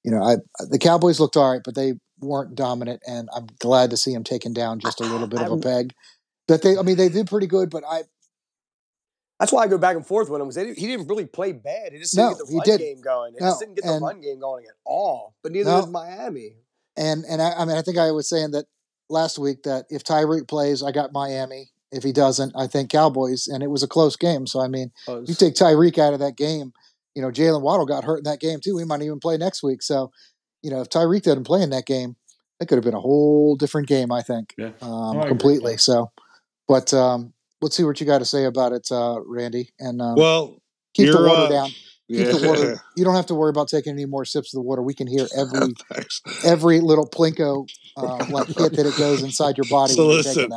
you 0.03 0.11
know, 0.11 0.23
I, 0.23 0.35
the 0.69 0.79
Cowboys 0.79 1.19
looked 1.19 1.37
all 1.37 1.51
right, 1.51 1.61
but 1.63 1.75
they 1.75 1.93
weren't 2.19 2.55
dominant. 2.55 3.01
And 3.07 3.29
I'm 3.35 3.47
glad 3.59 3.91
to 3.91 3.97
see 3.97 4.13
them 4.13 4.23
taken 4.23 4.53
down 4.53 4.79
just 4.79 5.01
a 5.01 5.05
little 5.05 5.27
bit 5.27 5.41
of 5.41 5.51
a 5.51 5.57
peg 5.57 5.93
that 6.47 6.61
they, 6.61 6.77
I 6.77 6.81
mean, 6.81 6.97
they 6.97 7.09
did 7.09 7.27
pretty 7.27 7.47
good, 7.47 7.69
but 7.69 7.83
I, 7.87 8.01
that's 9.39 9.51
why 9.51 9.63
I 9.63 9.67
go 9.67 9.77
back 9.77 9.95
and 9.95 10.05
forth 10.05 10.29
with 10.29 10.41
him 10.41 10.47
because 10.47 10.77
he 10.77 10.87
didn't 10.87 11.07
really 11.07 11.25
play 11.25 11.51
bad. 11.51 11.91
He 11.91 11.99
just 11.99 12.15
didn't 12.15 12.31
no, 12.31 12.37
get 12.37 12.47
the 12.47 12.55
run 12.55 12.65
did. 12.65 12.79
game 12.79 13.01
going. 13.01 13.33
He 13.33 13.39
no, 13.39 13.47
just 13.47 13.59
didn't 13.59 13.75
get 13.75 13.85
the 13.85 13.99
run 14.01 14.21
game 14.21 14.39
going 14.39 14.65
at 14.65 14.75
all. 14.85 15.35
But 15.43 15.51
neither 15.51 15.71
no, 15.71 15.81
did 15.81 15.91
Miami. 15.91 16.55
And 16.95 17.25
and 17.29 17.41
I, 17.41 17.51
I, 17.53 17.65
mean, 17.65 17.75
I 17.75 17.81
think 17.81 17.97
I 17.97 18.11
was 18.11 18.29
saying 18.29 18.51
that 18.51 18.65
last 19.09 19.37
week 19.37 19.63
that 19.63 19.85
if 19.89 20.03
Tyreek 20.03 20.47
plays, 20.47 20.81
I 20.81 20.91
got 20.91 21.11
Miami. 21.11 21.71
If 21.91 22.03
he 22.03 22.11
doesn't, 22.11 22.53
I 22.57 22.67
think 22.67 22.89
Cowboys. 22.89 23.47
And 23.47 23.61
it 23.61 23.69
was 23.69 23.83
a 23.83 23.87
close 23.87 24.15
game. 24.15 24.47
So 24.47 24.61
I 24.61 24.67
mean, 24.67 24.91
you 25.07 25.35
take 25.35 25.55
Tyreek 25.55 25.97
out 25.97 26.13
of 26.13 26.19
that 26.19 26.37
game. 26.37 26.71
You 27.13 27.21
know, 27.21 27.29
Jalen 27.29 27.61
Waddle 27.61 27.85
got 27.85 28.03
hurt 28.03 28.17
in 28.17 28.23
that 28.25 28.39
game 28.39 28.59
too. 28.61 28.77
He 28.77 28.85
might 28.85 29.01
even 29.01 29.19
play 29.19 29.37
next 29.37 29.63
week. 29.63 29.81
So, 29.81 30.11
you 30.61 30.69
know, 30.69 30.81
if 30.81 30.89
Tyreek 30.89 31.23
didn't 31.23 31.45
play 31.45 31.61
in 31.61 31.69
that 31.69 31.85
game, 31.85 32.15
it 32.59 32.67
could 32.67 32.75
have 32.75 32.83
been 32.83 32.93
a 32.93 32.99
whole 32.99 33.55
different 33.55 33.87
game. 33.87 34.11
I 34.11 34.21
think, 34.21 34.53
yeah. 34.57 34.71
um, 34.81 35.21
completely. 35.27 35.77
So, 35.77 36.11
but 36.67 36.93
um, 36.93 37.33
let's 37.61 37.75
see 37.75 37.83
what 37.83 37.99
you 37.99 38.05
got 38.05 38.19
to 38.19 38.25
say 38.25 38.45
about 38.45 38.73
it, 38.73 38.87
uh, 38.91 39.19
Randy. 39.25 39.69
And 39.79 40.01
um, 40.01 40.15
well, 40.15 40.61
keep 40.93 41.11
the 41.11 41.17
water 41.17 41.45
uh, 41.45 41.49
down. 41.49 41.69
Keep 42.09 42.19
yeah. 42.19 42.31
the 42.33 42.47
water. 42.47 42.81
You 42.95 43.03
don't 43.03 43.15
have 43.15 43.25
to 43.27 43.35
worry 43.35 43.49
about 43.49 43.67
taking 43.67 43.93
any 43.93 44.05
more 44.05 44.25
sips 44.25 44.53
of 44.53 44.59
the 44.59 44.61
water. 44.61 44.81
We 44.81 44.93
can 44.93 45.07
hear 45.07 45.27
every 45.37 45.73
every 46.43 46.79
little 46.79 47.09
plinko 47.09 47.67
uh, 47.97 48.25
like 48.29 48.47
hit 48.47 48.75
that 48.75 48.85
it 48.85 48.97
goes 48.97 49.23
inside 49.23 49.57
your 49.57 49.67
body. 49.69 49.93
So 49.93 50.07
listen, 50.07 50.51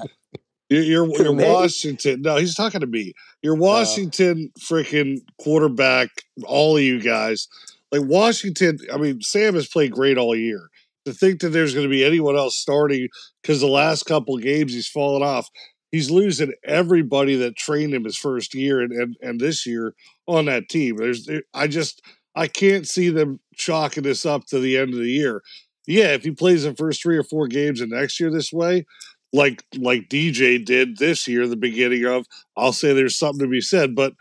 you're 0.69 0.83
you're, 0.83 1.07
you're 1.23 1.33
Washington. 1.33 2.23
No, 2.23 2.37
he's 2.37 2.55
talking 2.55 2.81
to 2.81 2.87
me. 2.87 3.15
You're 3.43 3.55
uh. 3.55 3.61
Washington 3.61 4.51
freaking 4.61 5.19
quarterback. 5.41 6.09
All 6.45 6.77
of 6.77 6.83
you 6.83 7.01
guys, 7.01 7.49
like 7.91 8.03
Washington. 8.05 8.79
I 8.93 8.99
mean, 8.99 9.23
Sam 9.23 9.55
has 9.55 9.69
played 9.69 9.93
great 9.93 10.19
all 10.19 10.37
year. 10.37 10.69
To 11.07 11.15
think 11.15 11.41
that 11.41 11.51
there's 11.51 11.73
going 11.73 11.87
to 11.87 11.91
be 11.91 12.05
anyone 12.05 12.37
else 12.37 12.55
starting 12.59 13.09
because 13.41 13.61
the 13.61 13.67
last 13.67 14.03
couple 14.03 14.37
games 14.37 14.75
he's 14.75 14.89
fallen 14.89 15.23
off 15.23 15.49
he's 15.90 16.11
losing 16.11 16.53
everybody 16.64 17.37
that 17.37 17.57
trained 17.57 17.94
him 17.94 18.05
his 18.05 18.16
first 18.16 18.55
year 18.55 18.81
and, 18.81 18.92
and, 18.92 19.16
and 19.20 19.40
this 19.40 19.66
year 19.66 19.94
on 20.27 20.46
that 20.46 20.68
team. 20.68 20.96
There's 20.96 21.29
I 21.55 21.66
just 21.66 22.03
I 22.35 22.46
can't 22.46 22.87
see 22.87 23.09
them 23.09 23.40
chalking 23.55 24.05
this 24.05 24.24
up 24.24 24.46
to 24.46 24.59
the 24.59 24.77
end 24.77 24.92
of 24.92 25.01
the 25.01 25.11
year. 25.11 25.42
Yeah, 25.87 26.09
if 26.09 26.22
he 26.22 26.31
plays 26.31 26.64
the 26.64 26.74
first 26.74 27.03
three 27.03 27.16
or 27.16 27.24
four 27.24 27.48
games 27.48 27.81
of 27.81 27.88
next 27.88 28.20
year 28.20 28.31
this 28.31 28.53
way, 28.53 28.85
like 29.33 29.64
like 29.77 30.09
DJ 30.09 30.64
did 30.64 30.98
this 30.98 31.27
year, 31.27 31.46
the 31.46 31.57
beginning 31.57 32.05
of, 32.05 32.27
I'll 32.57 32.72
say 32.72 32.92
there's 32.92 33.18
something 33.18 33.46
to 33.46 33.51
be 33.51 33.61
said. 33.61 33.94
But 33.94 34.12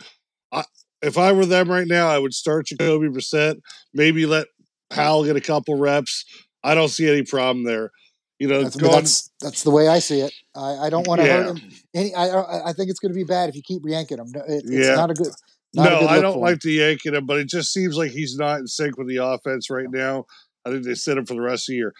I, 0.51 0.63
if 1.01 1.17
I 1.17 1.31
were 1.31 1.45
them 1.45 1.69
right 1.69 1.87
now, 1.87 2.07
I 2.07 2.19
would 2.19 2.33
start 2.33 2.67
Jacoby 2.67 3.07
Brissett, 3.07 3.59
maybe 3.93 4.25
let 4.25 4.47
Howell 4.91 5.25
get 5.25 5.35
a 5.35 5.41
couple 5.41 5.75
reps. 5.75 6.25
I 6.63 6.73
don't 6.73 6.89
see 6.89 7.09
any 7.09 7.23
problem 7.23 7.65
there. 7.65 7.91
You 8.39 8.47
know, 8.47 8.63
that's, 8.63 8.75
going, 8.75 8.91
that's, 8.93 9.31
that's 9.41 9.63
the 9.63 9.71
way 9.71 9.87
I 9.87 9.97
see 9.99 10.19
it. 10.21 10.33
I, 10.55 10.85
I 10.85 10.89
don't 10.89 11.07
want 11.07 11.21
to 11.21 11.27
yeah. 11.27 11.43
hurt 11.43 11.57
him. 11.57 11.71
Any, 11.95 12.13
I 12.13 12.69
I 12.69 12.73
think 12.73 12.89
it's 12.89 12.99
going 12.99 13.11
to 13.11 13.15
be 13.15 13.23
bad 13.23 13.49
if 13.49 13.55
you 13.55 13.63
keep 13.63 13.81
yanking 13.85 14.19
him. 14.19 14.31
It, 14.35 14.63
it's 14.65 14.87
yeah. 14.87 14.95
not 14.95 15.09
a 15.09 15.13
good. 15.15 15.31
Not 15.73 16.01
no, 16.01 16.07
I 16.07 16.21
don't 16.21 16.39
like 16.39 16.61
the 16.61 16.71
yanking 16.71 17.15
him, 17.15 17.25
but 17.25 17.39
it 17.39 17.49
just 17.49 17.73
seems 17.73 17.97
like 17.97 18.11
he's 18.11 18.37
not 18.37 18.59
in 18.59 18.67
sync 18.67 18.97
with 18.97 19.07
the 19.07 19.17
offense 19.17 19.69
right 19.69 19.89
now. 19.89 20.25
I 20.65 20.71
think 20.71 20.83
they 20.83 20.93
set 20.95 21.17
him 21.17 21.25
for 21.25 21.33
the 21.33 21.41
rest 21.41 21.67
of 21.67 21.73
the 21.73 21.77
year. 21.77 21.93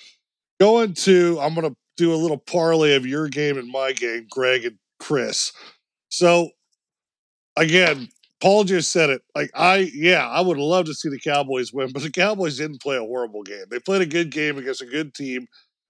Going 0.60 0.94
to, 0.94 1.40
I'm 1.42 1.54
going 1.54 1.70
to 1.70 1.76
do 1.98 2.14
a 2.14 2.16
little 2.16 2.38
parlay 2.38 2.96
of 2.96 3.06
your 3.06 3.28
game 3.28 3.58
and 3.58 3.70
my 3.70 3.92
game, 3.92 4.28
Greg 4.30 4.66
and 4.66 4.78
Chris. 5.00 5.52
So, 6.10 6.50
again, 7.56 8.10
Paul 8.42 8.64
just 8.64 8.92
said 8.92 9.10
it. 9.10 9.22
Like 9.36 9.52
I, 9.54 9.92
yeah, 9.94 10.28
I 10.28 10.42
would 10.42 10.58
love 10.58 10.86
to 10.86 10.94
see 10.94 11.10
the 11.10 11.20
Cowboys 11.20 11.74
win, 11.74 11.92
but 11.92 12.04
the 12.04 12.12
Cowboys 12.12 12.58
didn't 12.58 12.82
play 12.82 12.98
a 12.98 13.02
horrible 13.02 13.44
game. 13.44 13.66
They 13.70 13.80
played 13.80 14.02
a 14.02 14.06
good 14.06 14.32
game 14.32 14.58
against 14.58 14.82
a 14.82 14.86
good 14.86 15.14
team 15.14 15.48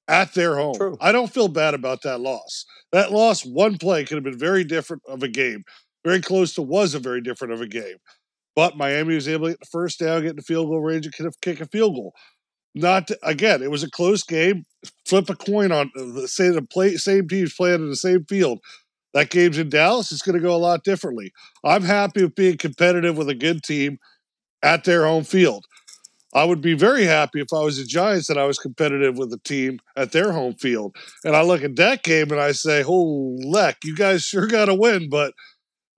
at 0.08 0.34
their 0.34 0.56
home. 0.56 0.76
True. 0.76 0.98
I 1.02 1.12
don't 1.12 1.34
feel 1.34 1.48
bad 1.48 1.74
about 1.74 2.02
that 2.04 2.20
loss. 2.20 2.65
That 2.91 3.12
loss, 3.12 3.46
one 3.46 3.78
play 3.78 4.06
could 4.06 4.15
have 4.15 4.24
been 4.24 4.39
very 4.39 4.63
different 4.63 5.04
of 5.08 5.24
a 5.24 5.28
game. 5.28 5.63
very 6.04 6.22
close 6.22 6.54
to 6.54 6.62
was 6.62 6.93
a 6.93 7.00
very 7.00 7.22
different 7.22 7.54
of 7.54 7.62
a 7.62 7.67
game. 7.67 7.98
But 8.56 8.78
Miami 8.78 9.15
was 9.15 9.28
able 9.28 9.48
to 9.48 9.52
get 9.52 9.60
the 9.60 9.67
first 9.67 10.00
down, 10.00 10.24
get 10.24 10.36
the 10.36 10.41
field 10.41 10.67
goal 10.67 10.80
range, 10.80 11.06
and 11.06 11.13
could 11.13 11.26
have 11.26 11.39
kick 11.41 11.62
a 11.62 11.65
field 11.67 11.96
goal. 11.96 12.13
Not 12.74 13.08
to, 13.08 13.17
again, 13.24 13.62
it 13.62 13.72
was 13.72 13.84
a 13.84 13.89
close 13.89 14.24
game. 14.24 14.63
Flip 15.06 15.30
a 15.30 15.36
coin 15.36 15.72
on 15.72 15.91
the 15.96 16.24
uh, 16.24 16.28
say 16.28 16.50
the 16.50 16.62
play, 16.62 16.96
same 16.96 17.28
teams 17.28 17.54
playing 17.54 17.82
in 17.82 17.89
the 17.89 17.96
same 17.96 18.26
field. 18.26 18.60
That 19.13 19.30
game's 19.30 19.58
in 19.58 19.70
Dallas. 19.70 20.12
It's 20.12 20.22
going 20.22 20.36
to 20.38 20.41
go 20.41 20.56
a 20.56 20.58
lot 20.58 20.84
differently. 20.84 21.32
I'm 21.63 21.84
happy 21.84 22.24
with 22.24 22.36
being 22.36 22.58
competitive 22.58 23.17
with 23.17 23.30
a 23.30 23.36
good 23.36 23.63
team 23.63 23.98
at 24.62 24.84
their 24.84 25.06
home 25.06 25.24
field. 25.24 25.65
I 26.33 26.43
would 26.43 26.61
be 26.61 26.73
very 26.73 27.05
happy 27.05 27.39
if 27.39 27.53
I 27.53 27.61
was 27.61 27.77
the 27.77 27.85
Giants 27.85 28.29
and 28.29 28.39
I 28.39 28.45
was 28.45 28.57
competitive 28.59 29.17
with 29.17 29.31
a 29.31 29.39
team 29.39 29.79
at 29.95 30.11
their 30.11 30.31
home 30.33 30.55
field. 30.55 30.95
And 31.23 31.35
I 31.35 31.41
look 31.41 31.63
at 31.63 31.77
that 31.77 32.03
game 32.03 32.31
and 32.31 32.41
I 32.41 32.51
say, 32.51 32.83
"Oh, 32.85 33.37
leck, 33.43 33.77
you 33.83 33.95
guys 33.95 34.23
sure 34.23 34.47
got 34.47 34.65
to 34.65 34.75
win." 34.75 35.09
But 35.09 35.33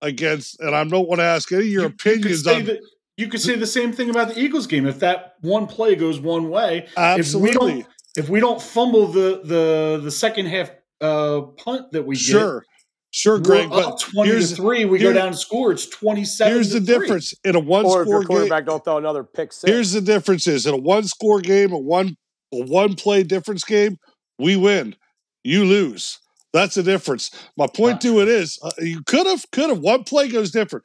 against, 0.02 0.60
and 0.60 0.74
I 0.74 0.84
don't 0.84 1.08
want 1.08 1.20
to 1.20 1.24
ask 1.24 1.50
any 1.52 1.62
of 1.62 1.68
your 1.68 1.82
you, 1.82 1.88
opinions 1.88 2.46
you 2.46 2.52
on. 2.52 2.64
The, 2.64 2.80
you 3.16 3.28
could 3.28 3.40
say 3.40 3.56
the 3.56 3.66
same 3.66 3.92
thing 3.92 4.08
about 4.08 4.28
the 4.28 4.40
Eagles 4.40 4.66
game. 4.66 4.86
If 4.86 5.00
that 5.00 5.34
one 5.40 5.66
play 5.66 5.94
goes 5.94 6.20
one 6.20 6.48
way, 6.48 6.88
absolutely. 6.96 7.50
If 7.50 7.56
we 7.60 7.72
don't, 7.72 7.86
if 8.16 8.28
we 8.28 8.40
don't 8.40 8.62
fumble 8.62 9.08
the 9.08 9.40
the 9.44 10.00
the 10.02 10.10
second 10.10 10.46
half 10.46 10.70
uh, 11.00 11.42
punt 11.56 11.92
that 11.92 12.06
we 12.06 12.16
sure. 12.16 12.64
Get, 13.12 13.16
Sure, 13.16 13.38
Greg. 13.38 13.70
We're 13.70 13.82
but 13.82 14.00
twenty 14.00 14.30
to 14.30 14.46
three. 14.46 14.84
We 14.84 14.98
go 14.98 15.12
down 15.12 15.32
to 15.32 15.36
score. 15.36 15.72
It's 15.72 15.86
twenty 15.86 16.24
seven. 16.24 16.54
Here's 16.54 16.70
the 16.70 16.80
three. 16.80 16.86
difference 16.86 17.34
in 17.44 17.56
a 17.56 17.60
one 17.60 17.84
or 17.84 17.90
score 17.90 18.02
if 18.02 18.08
your 18.08 18.24
quarterback 18.24 18.64
game. 18.64 18.66
don't 18.66 18.84
throw 18.84 18.98
another 18.98 19.24
pick 19.24 19.52
six. 19.52 19.70
Here's 19.70 19.92
the 19.92 20.00
difference: 20.00 20.46
is 20.46 20.66
in 20.66 20.74
a 20.74 20.78
one 20.78 21.04
score 21.04 21.40
game, 21.40 21.72
a 21.72 21.78
one 21.78 22.16
a 22.52 22.64
one 22.64 22.94
play 22.94 23.22
difference 23.22 23.64
game, 23.64 23.98
we 24.38 24.56
win, 24.56 24.96
you 25.44 25.64
lose. 25.64 26.18
That's 26.52 26.74
the 26.74 26.82
difference. 26.82 27.30
My 27.56 27.66
point 27.66 27.94
wow. 27.94 27.98
to 27.98 28.20
it 28.20 28.28
is, 28.28 28.58
uh, 28.62 28.70
you 28.78 29.02
could 29.04 29.26
have 29.26 29.44
could 29.52 29.70
have 29.70 29.78
one 29.78 30.04
play 30.04 30.28
goes 30.28 30.50
different. 30.50 30.84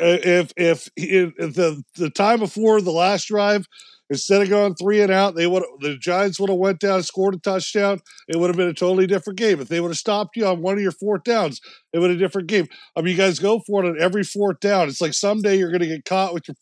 Uh, 0.00 0.22
if 0.22 0.52
if, 0.56 0.88
if 0.96 1.34
the 1.36 1.82
the 1.96 2.10
time 2.10 2.38
before 2.38 2.80
the 2.80 2.92
last 2.92 3.26
drive 3.26 3.66
Instead 4.10 4.42
of 4.42 4.50
going 4.50 4.74
three 4.74 5.00
and 5.00 5.10
out, 5.10 5.34
they 5.34 5.46
would 5.46 5.62
the 5.80 5.96
Giants 5.96 6.38
would 6.38 6.50
have 6.50 6.58
went 6.58 6.78
down 6.80 7.02
scored 7.02 7.34
a 7.34 7.38
touchdown. 7.38 8.00
It 8.28 8.36
would 8.36 8.48
have 8.48 8.56
been 8.56 8.68
a 8.68 8.74
totally 8.74 9.06
different 9.06 9.38
game. 9.38 9.60
If 9.60 9.68
they 9.68 9.80
would 9.80 9.88
have 9.88 9.98
stopped 9.98 10.36
you 10.36 10.46
on 10.46 10.60
one 10.60 10.74
of 10.74 10.82
your 10.82 10.92
fourth 10.92 11.24
downs, 11.24 11.60
it 11.94 12.00
would 12.00 12.10
have 12.10 12.18
a 12.18 12.20
different 12.20 12.48
game. 12.48 12.66
I 12.96 13.02
mean, 13.02 13.12
you 13.12 13.16
guys 13.16 13.38
go 13.38 13.60
for 13.60 13.84
it 13.84 13.88
on 13.88 14.00
every 14.00 14.24
fourth 14.24 14.58
down. 14.58 14.88
It's 14.88 15.00
like 15.00 15.14
someday 15.14 15.56
you're 15.56 15.70
going 15.70 15.80
to 15.80 15.86
get 15.86 16.04
caught 16.04 16.34
with 16.34 16.48
your 16.48 16.56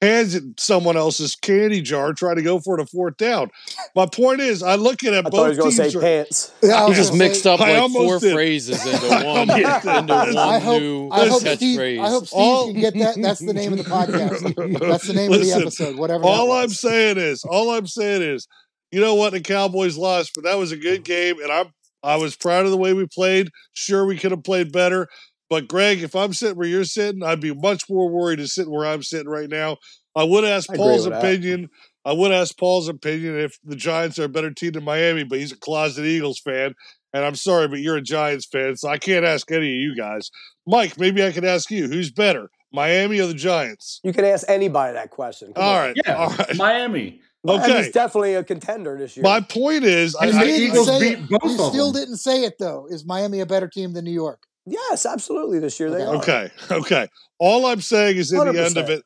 hands 0.00 0.34
in 0.34 0.54
someone 0.56 0.96
else's 0.96 1.34
candy 1.34 1.82
jar 1.82 2.14
trying 2.14 2.36
to 2.36 2.42
go 2.42 2.58
for 2.58 2.78
it 2.78 2.82
a 2.82 2.86
fourth 2.86 3.18
down. 3.18 3.50
My 3.94 4.06
point 4.06 4.40
is, 4.40 4.62
I 4.62 4.76
look 4.76 5.04
at 5.04 5.12
it. 5.12 5.26
I 5.26 5.28
both 5.28 5.60
teams 5.60 5.76
say 5.76 5.92
are, 5.94 6.00
pants. 6.00 6.54
Yeah, 6.62 6.88
he 6.88 6.94
just 6.94 7.12
mixed 7.12 7.46
up 7.46 7.60
like 7.60 7.92
four 7.92 8.18
did. 8.18 8.32
phrases 8.32 8.84
into 8.86 9.24
one. 9.26 9.50
into 9.50 9.86
one 9.86 10.10
I 10.38 10.58
hope, 10.58 10.80
new 10.80 11.10
I 11.12 11.28
hope 11.28 11.42
Steve, 11.42 12.00
I 12.00 12.08
hope 12.08 12.26
Steve 12.26 12.40
all, 12.40 12.72
can 12.72 12.80
get 12.80 12.94
that. 12.94 13.20
That's 13.20 13.44
the 13.44 13.52
name 13.52 13.72
of 13.74 13.78
the 13.78 13.84
podcast. 13.90 14.88
That's 14.88 15.06
the 15.06 15.12
name 15.12 15.30
listen, 15.30 15.52
of 15.52 15.58
the 15.58 15.66
episode. 15.66 15.98
Whatever. 15.98 16.24
All 16.24 16.50
I'm 16.52 16.70
saying 16.70 17.18
is, 17.18 17.44
all 17.44 17.72
I'm 17.72 17.86
saying 17.86 18.22
is, 18.22 18.48
you 18.90 19.02
know 19.02 19.16
what? 19.16 19.34
The 19.34 19.40
Cowboys 19.40 19.98
lost, 19.98 20.32
but 20.34 20.44
that 20.44 20.56
was 20.56 20.72
a 20.72 20.78
good 20.78 21.04
game, 21.04 21.42
and 21.42 21.52
I'm 21.52 21.66
I 22.02 22.16
was 22.16 22.36
proud 22.36 22.64
of 22.64 22.70
the 22.70 22.76
way 22.76 22.92
we 22.92 23.06
played. 23.06 23.50
Sure, 23.72 24.04
we 24.04 24.16
could 24.16 24.30
have 24.30 24.44
played 24.44 24.72
better. 24.72 25.08
But 25.50 25.68
Greg, 25.68 26.02
if 26.02 26.14
I'm 26.14 26.32
sitting 26.32 26.56
where 26.56 26.68
you're 26.68 26.84
sitting, 26.84 27.22
I'd 27.22 27.40
be 27.40 27.54
much 27.54 27.84
more 27.88 28.10
worried 28.10 28.38
than 28.38 28.46
sitting 28.46 28.72
where 28.72 28.86
I'm 28.86 29.02
sitting 29.02 29.28
right 29.28 29.48
now. 29.48 29.78
I 30.14 30.24
would 30.24 30.44
ask 30.44 30.70
I 30.70 30.76
Paul's 30.76 31.06
opinion. 31.06 31.62
That. 31.62 32.10
I 32.10 32.12
would 32.12 32.32
ask 32.32 32.56
Paul's 32.58 32.88
opinion 32.88 33.38
if 33.38 33.58
the 33.64 33.76
Giants 33.76 34.18
are 34.18 34.24
a 34.24 34.28
better 34.28 34.50
team 34.50 34.72
than 34.72 34.84
Miami, 34.84 35.24
but 35.24 35.38
he's 35.38 35.52
a 35.52 35.58
closet 35.58 36.04
Eagles 36.04 36.40
fan. 36.40 36.74
And 37.12 37.24
I'm 37.24 37.34
sorry, 37.34 37.68
but 37.68 37.80
you're 37.80 37.96
a 37.96 38.02
Giants 38.02 38.46
fan, 38.46 38.76
so 38.76 38.88
I 38.88 38.98
can't 38.98 39.24
ask 39.24 39.50
any 39.50 39.66
of 39.66 39.80
you 39.80 39.96
guys. 39.96 40.30
Mike, 40.66 40.98
maybe 40.98 41.24
I 41.24 41.32
could 41.32 41.44
ask 41.44 41.70
you 41.70 41.88
who's 41.88 42.10
better, 42.10 42.50
Miami 42.72 43.20
or 43.20 43.26
the 43.26 43.34
Giants? 43.34 44.00
You 44.04 44.12
can 44.12 44.24
ask 44.24 44.48
anybody 44.48 44.92
that 44.92 45.10
question. 45.10 45.52
Come 45.54 45.64
all 45.64 45.74
on. 45.74 45.80
right, 45.80 45.96
yeah, 46.04 46.14
all 46.14 46.28
right. 46.30 46.56
Miami. 46.56 47.22
Okay, 47.46 47.84
he's 47.84 47.92
definitely 47.92 48.34
a 48.34 48.42
contender 48.42 48.98
this 48.98 49.16
year. 49.16 49.22
My 49.22 49.40
point 49.40 49.84
is, 49.84 50.16
I, 50.16 50.26
I, 50.26 50.44
Eagles 50.44 50.98
beat 50.98 51.28
both. 51.28 51.44
You 51.44 51.50
still 51.50 51.92
them. 51.92 52.02
didn't 52.02 52.16
say 52.16 52.44
it 52.44 52.54
though. 52.58 52.86
Is 52.90 53.04
Miami 53.04 53.40
a 53.40 53.46
better 53.46 53.68
team 53.68 53.92
than 53.92 54.04
New 54.04 54.12
York? 54.12 54.42
Yes, 54.66 55.06
absolutely. 55.06 55.60
This 55.60 55.78
year 55.78 55.88
okay. 55.88 55.98
they 55.98 56.04
are. 56.04 56.16
Okay, 56.16 56.50
okay. 56.70 57.08
All 57.38 57.66
I'm 57.66 57.80
saying 57.80 58.16
is, 58.16 58.32
in 58.32 58.40
100%. 58.40 58.52
the 58.52 58.64
end 58.64 58.76
of 58.76 58.90
it, 58.90 59.04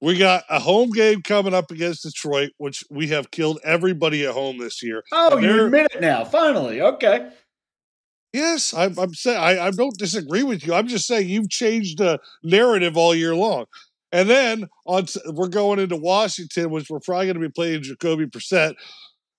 we 0.00 0.18
got 0.18 0.44
a 0.48 0.58
home 0.58 0.90
game 0.90 1.22
coming 1.22 1.54
up 1.54 1.70
against 1.70 2.02
Detroit, 2.02 2.50
which 2.58 2.84
we 2.90 3.08
have 3.08 3.30
killed 3.30 3.60
everybody 3.62 4.26
at 4.26 4.32
home 4.32 4.58
this 4.58 4.82
year. 4.82 5.02
Oh, 5.12 5.38
you 5.38 5.66
admit 5.66 5.88
it 5.94 6.00
now, 6.00 6.24
finally. 6.24 6.80
Okay. 6.80 7.28
Yes, 8.32 8.74
I'm, 8.74 8.98
I'm 8.98 9.14
saying 9.14 9.38
I, 9.38 9.68
I 9.68 9.70
don't 9.70 9.96
disagree 9.96 10.42
with 10.42 10.66
you. 10.66 10.74
I'm 10.74 10.88
just 10.88 11.06
saying 11.06 11.28
you've 11.28 11.48
changed 11.48 11.98
the 11.98 12.20
narrative 12.42 12.96
all 12.96 13.14
year 13.14 13.34
long. 13.34 13.64
And 14.12 14.30
then 14.30 14.68
on 14.86 15.06
we're 15.26 15.48
going 15.48 15.78
into 15.78 15.96
Washington, 15.96 16.70
which 16.70 16.88
we're 16.88 17.00
probably 17.00 17.26
going 17.26 17.40
to 17.40 17.48
be 17.48 17.52
playing 17.52 17.82
Jacoby 17.82 18.26
Brissett, 18.26 18.74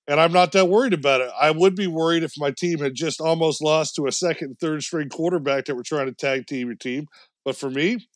and 0.07 0.19
I'm 0.19 0.31
not 0.31 0.53
that 0.53 0.69
worried 0.69 0.93
about 0.93 1.21
it. 1.21 1.29
I 1.39 1.51
would 1.51 1.75
be 1.75 1.87
worried 1.87 2.23
if 2.23 2.33
my 2.37 2.51
team 2.51 2.79
had 2.79 2.95
just 2.95 3.19
almost 3.19 3.61
lost 3.61 3.95
to 3.95 4.07
a 4.07 4.11
second, 4.11 4.57
third 4.59 4.83
string 4.83 5.09
quarterback 5.09 5.65
that 5.65 5.75
we're 5.75 5.83
trying 5.83 6.07
to 6.07 6.13
tag 6.13 6.47
team 6.47 6.67
your 6.67 6.75
team. 6.75 7.07
But 7.43 7.57
for 7.57 7.69
me, 7.69 8.07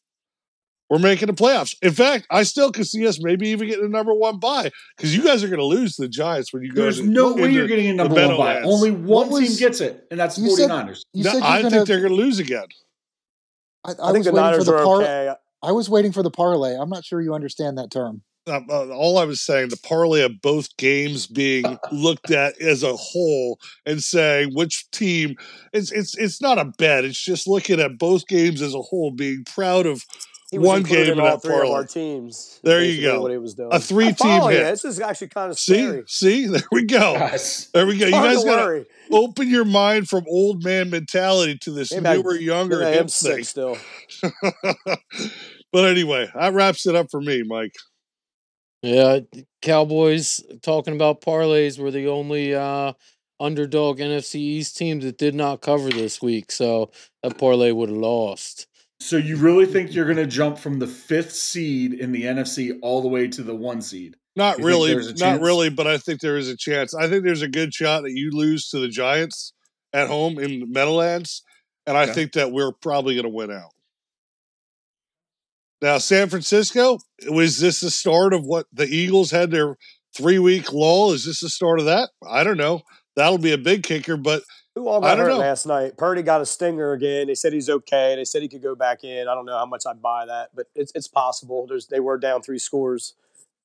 we're 0.89 0.99
making 0.99 1.27
the 1.27 1.33
playoffs. 1.33 1.75
In 1.81 1.93
fact, 1.93 2.27
I 2.29 2.43
still 2.43 2.71
could 2.71 2.85
see 2.85 3.07
us 3.07 3.21
maybe 3.21 3.49
even 3.49 3.67
getting 3.67 3.85
a 3.85 3.89
number 3.89 4.13
one 4.13 4.39
bye 4.39 4.71
because 4.95 5.15
you 5.15 5.23
guys 5.23 5.43
are 5.43 5.47
going 5.47 5.59
to 5.59 5.65
lose 5.65 5.95
the 5.95 6.09
Giants 6.09 6.51
when 6.51 6.63
you 6.63 6.73
go. 6.73 6.81
There's 6.81 6.97
to, 6.97 7.05
no 7.05 7.33
way 7.33 7.49
you're 7.49 7.67
getting 7.67 7.87
a 7.87 7.93
number 7.93 8.15
one 8.15 8.37
bye. 8.37 8.61
Only 8.61 8.91
one 8.91 9.29
was, 9.29 9.47
team 9.47 9.57
gets 9.57 9.79
it, 9.79 10.05
and 10.11 10.19
that's 10.19 10.37
49ers. 10.37 11.03
Said, 11.15 11.23
no, 11.23 11.39
I 11.45 11.61
gonna, 11.61 11.69
think 11.69 11.87
they're 11.87 12.01
going 12.01 12.11
to 12.11 12.17
lose 12.17 12.39
again. 12.39 12.65
I, 13.85 13.91
I, 13.91 14.09
I 14.09 14.11
think 14.11 14.25
the 14.25 14.33
Niners 14.33 14.65
the 14.65 14.75
are 14.75 14.83
par- 14.83 15.01
okay. 15.01 15.33
I 15.63 15.71
was 15.71 15.89
waiting 15.89 16.11
for 16.11 16.23
the 16.23 16.31
parlay. 16.31 16.75
I'm 16.75 16.89
not 16.89 17.05
sure 17.05 17.21
you 17.21 17.33
understand 17.33 17.77
that 17.77 17.91
term. 17.91 18.23
Uh, 18.47 18.61
uh, 18.67 18.87
all 18.89 19.19
I 19.19 19.25
was 19.25 19.39
saying, 19.39 19.69
the 19.69 19.77
parlay 19.77 20.21
of 20.23 20.41
both 20.41 20.75
games 20.77 21.27
being 21.27 21.77
looked 21.91 22.31
at 22.31 22.59
as 22.59 22.81
a 22.81 22.95
whole 22.95 23.59
and 23.85 24.01
saying 24.01 24.55
which 24.55 24.89
team 24.89 25.35
it's 25.73 25.91
it's 25.91 26.17
it's 26.17 26.41
not 26.41 26.57
a 26.57 26.65
bet. 26.65 27.05
It's 27.05 27.23
just 27.23 27.47
looking 27.47 27.79
at 27.79 27.99
both 27.99 28.27
games 28.27 28.61
as 28.61 28.73
a 28.73 28.81
whole, 28.81 29.11
being 29.11 29.43
proud 29.45 29.85
of 29.85 30.03
one 30.51 30.83
game 30.83 31.13
in 31.13 31.19
all 31.19 31.37
three 31.37 31.51
parlay. 31.51 31.69
of 31.69 31.73
our 31.75 31.85
teams. 31.85 32.59
There 32.63 32.83
you 32.83 33.01
go. 33.01 33.21
What 33.21 33.31
he 33.31 33.37
was 33.37 33.53
doing. 33.53 33.69
A 33.71 33.79
three 33.79 34.11
team 34.13 34.41
hit. 34.49 34.63
This 34.63 34.85
is 34.85 34.99
actually 34.99 35.29
kind 35.29 35.51
of 35.51 35.57
scary. 35.57 36.03
See, 36.07 36.43
see, 36.43 36.47
there 36.47 36.61
we 36.71 36.85
go. 36.85 37.13
Yes. 37.13 37.67
There 37.73 37.85
we 37.87 37.97
go. 37.97 38.05
you 38.05 38.11
guys 38.11 38.43
got 38.43 38.65
to 38.65 38.85
open 39.11 39.49
your 39.49 39.65
mind 39.65 40.09
from 40.09 40.25
old 40.27 40.63
man 40.63 40.89
mentality 40.89 41.57
to 41.59 41.71
this 41.71 41.91
maybe 41.93 42.21
newer, 42.21 42.33
I, 42.33 42.39
younger. 42.39 42.83
I 42.83 42.91
am 42.91 43.07
sick 43.07 43.45
still. 43.45 43.77
but 45.71 45.85
anyway, 45.85 46.29
that 46.35 46.53
wraps 46.53 46.85
it 46.85 46.95
up 46.95 47.07
for 47.09 47.21
me, 47.21 47.43
Mike. 47.43 47.75
Yeah, 48.81 49.19
Cowboys 49.61 50.41
talking 50.63 50.95
about 50.95 51.21
parlays 51.21 51.77
were 51.77 51.91
the 51.91 52.07
only 52.07 52.55
uh, 52.55 52.93
underdog 53.39 53.99
NFC 53.99 54.35
East 54.35 54.75
teams 54.75 55.03
that 55.03 55.17
did 55.17 55.35
not 55.35 55.61
cover 55.61 55.89
this 55.89 56.21
week, 56.21 56.51
so 56.51 56.91
that 57.21 57.37
parlay 57.37 57.71
would 57.71 57.89
have 57.89 57.97
lost. 57.97 58.67
So 59.01 59.17
you 59.17 59.35
really 59.37 59.65
think 59.65 59.95
you're 59.95 60.05
going 60.05 60.17
to 60.17 60.27
jump 60.27 60.59
from 60.59 60.77
the 60.77 60.85
fifth 60.85 61.33
seed 61.33 61.93
in 61.93 62.11
the 62.11 62.23
NFC 62.23 62.77
all 62.83 63.01
the 63.01 63.07
way 63.07 63.27
to 63.29 63.41
the 63.41 63.55
one 63.55 63.81
seed? 63.81 64.15
Not 64.35 64.59
you 64.59 64.65
really, 64.65 65.13
not 65.13 65.41
really, 65.41 65.71
but 65.71 65.87
I 65.87 65.97
think 65.97 66.21
there 66.21 66.37
is 66.37 66.47
a 66.47 66.55
chance. 66.55 66.93
I 66.93 67.09
think 67.09 67.23
there's 67.23 67.41
a 67.41 67.47
good 67.47 67.73
shot 67.73 68.03
that 68.03 68.11
you 68.11 68.29
lose 68.31 68.69
to 68.69 68.79
the 68.79 68.87
Giants 68.87 69.53
at 69.91 70.07
home 70.07 70.37
in 70.37 70.71
Meadowlands, 70.71 71.41
and 71.87 71.97
I 71.97 72.03
okay. 72.03 72.13
think 72.13 72.33
that 72.33 72.51
we're 72.51 72.73
probably 72.73 73.15
going 73.15 73.23
to 73.23 73.29
win 73.29 73.51
out. 73.51 73.71
Now, 75.81 75.97
San 75.97 76.29
Francisco, 76.29 76.99
was 77.27 77.59
this 77.59 77.81
the 77.81 77.89
start 77.89 78.33
of 78.33 78.45
what 78.45 78.67
the 78.71 78.85
Eagles 78.85 79.31
had 79.31 79.49
their 79.49 79.77
three 80.15 80.37
week 80.37 80.71
lull? 80.71 81.11
Is 81.11 81.25
this 81.25 81.39
the 81.39 81.49
start 81.49 81.79
of 81.79 81.85
that? 81.85 82.11
I 82.25 82.43
don't 82.43 82.57
know. 82.57 82.81
That'll 83.15 83.39
be 83.39 83.51
a 83.51 83.57
big 83.57 83.81
kicker, 83.81 84.15
but 84.15 84.43
who 84.75 84.87
all 84.87 85.01
got 85.01 85.17
hurt 85.17 85.29
know. 85.29 85.37
last 85.37 85.65
night? 85.65 85.97
Purdy 85.97 86.21
got 86.21 86.41
a 86.41 86.45
stinger 86.45 86.93
again. 86.93 87.27
They 87.27 87.35
said 87.35 87.53
he's 87.53 87.69
okay. 87.69 88.15
They 88.15 88.25
said 88.25 88.41
he 88.41 88.47
could 88.47 88.61
go 88.61 88.75
back 88.75 89.03
in. 89.03 89.27
I 89.27 89.35
don't 89.35 89.45
know 89.45 89.57
how 89.57 89.65
much 89.65 89.83
I'd 89.87 90.01
buy 90.01 90.25
that, 90.25 90.49
but 90.55 90.67
it's 90.75 90.91
it's 90.95 91.07
possible. 91.07 91.67
There's 91.67 91.87
they 91.87 91.99
were 91.99 92.17
down 92.17 92.41
three 92.41 92.59
scores. 92.59 93.15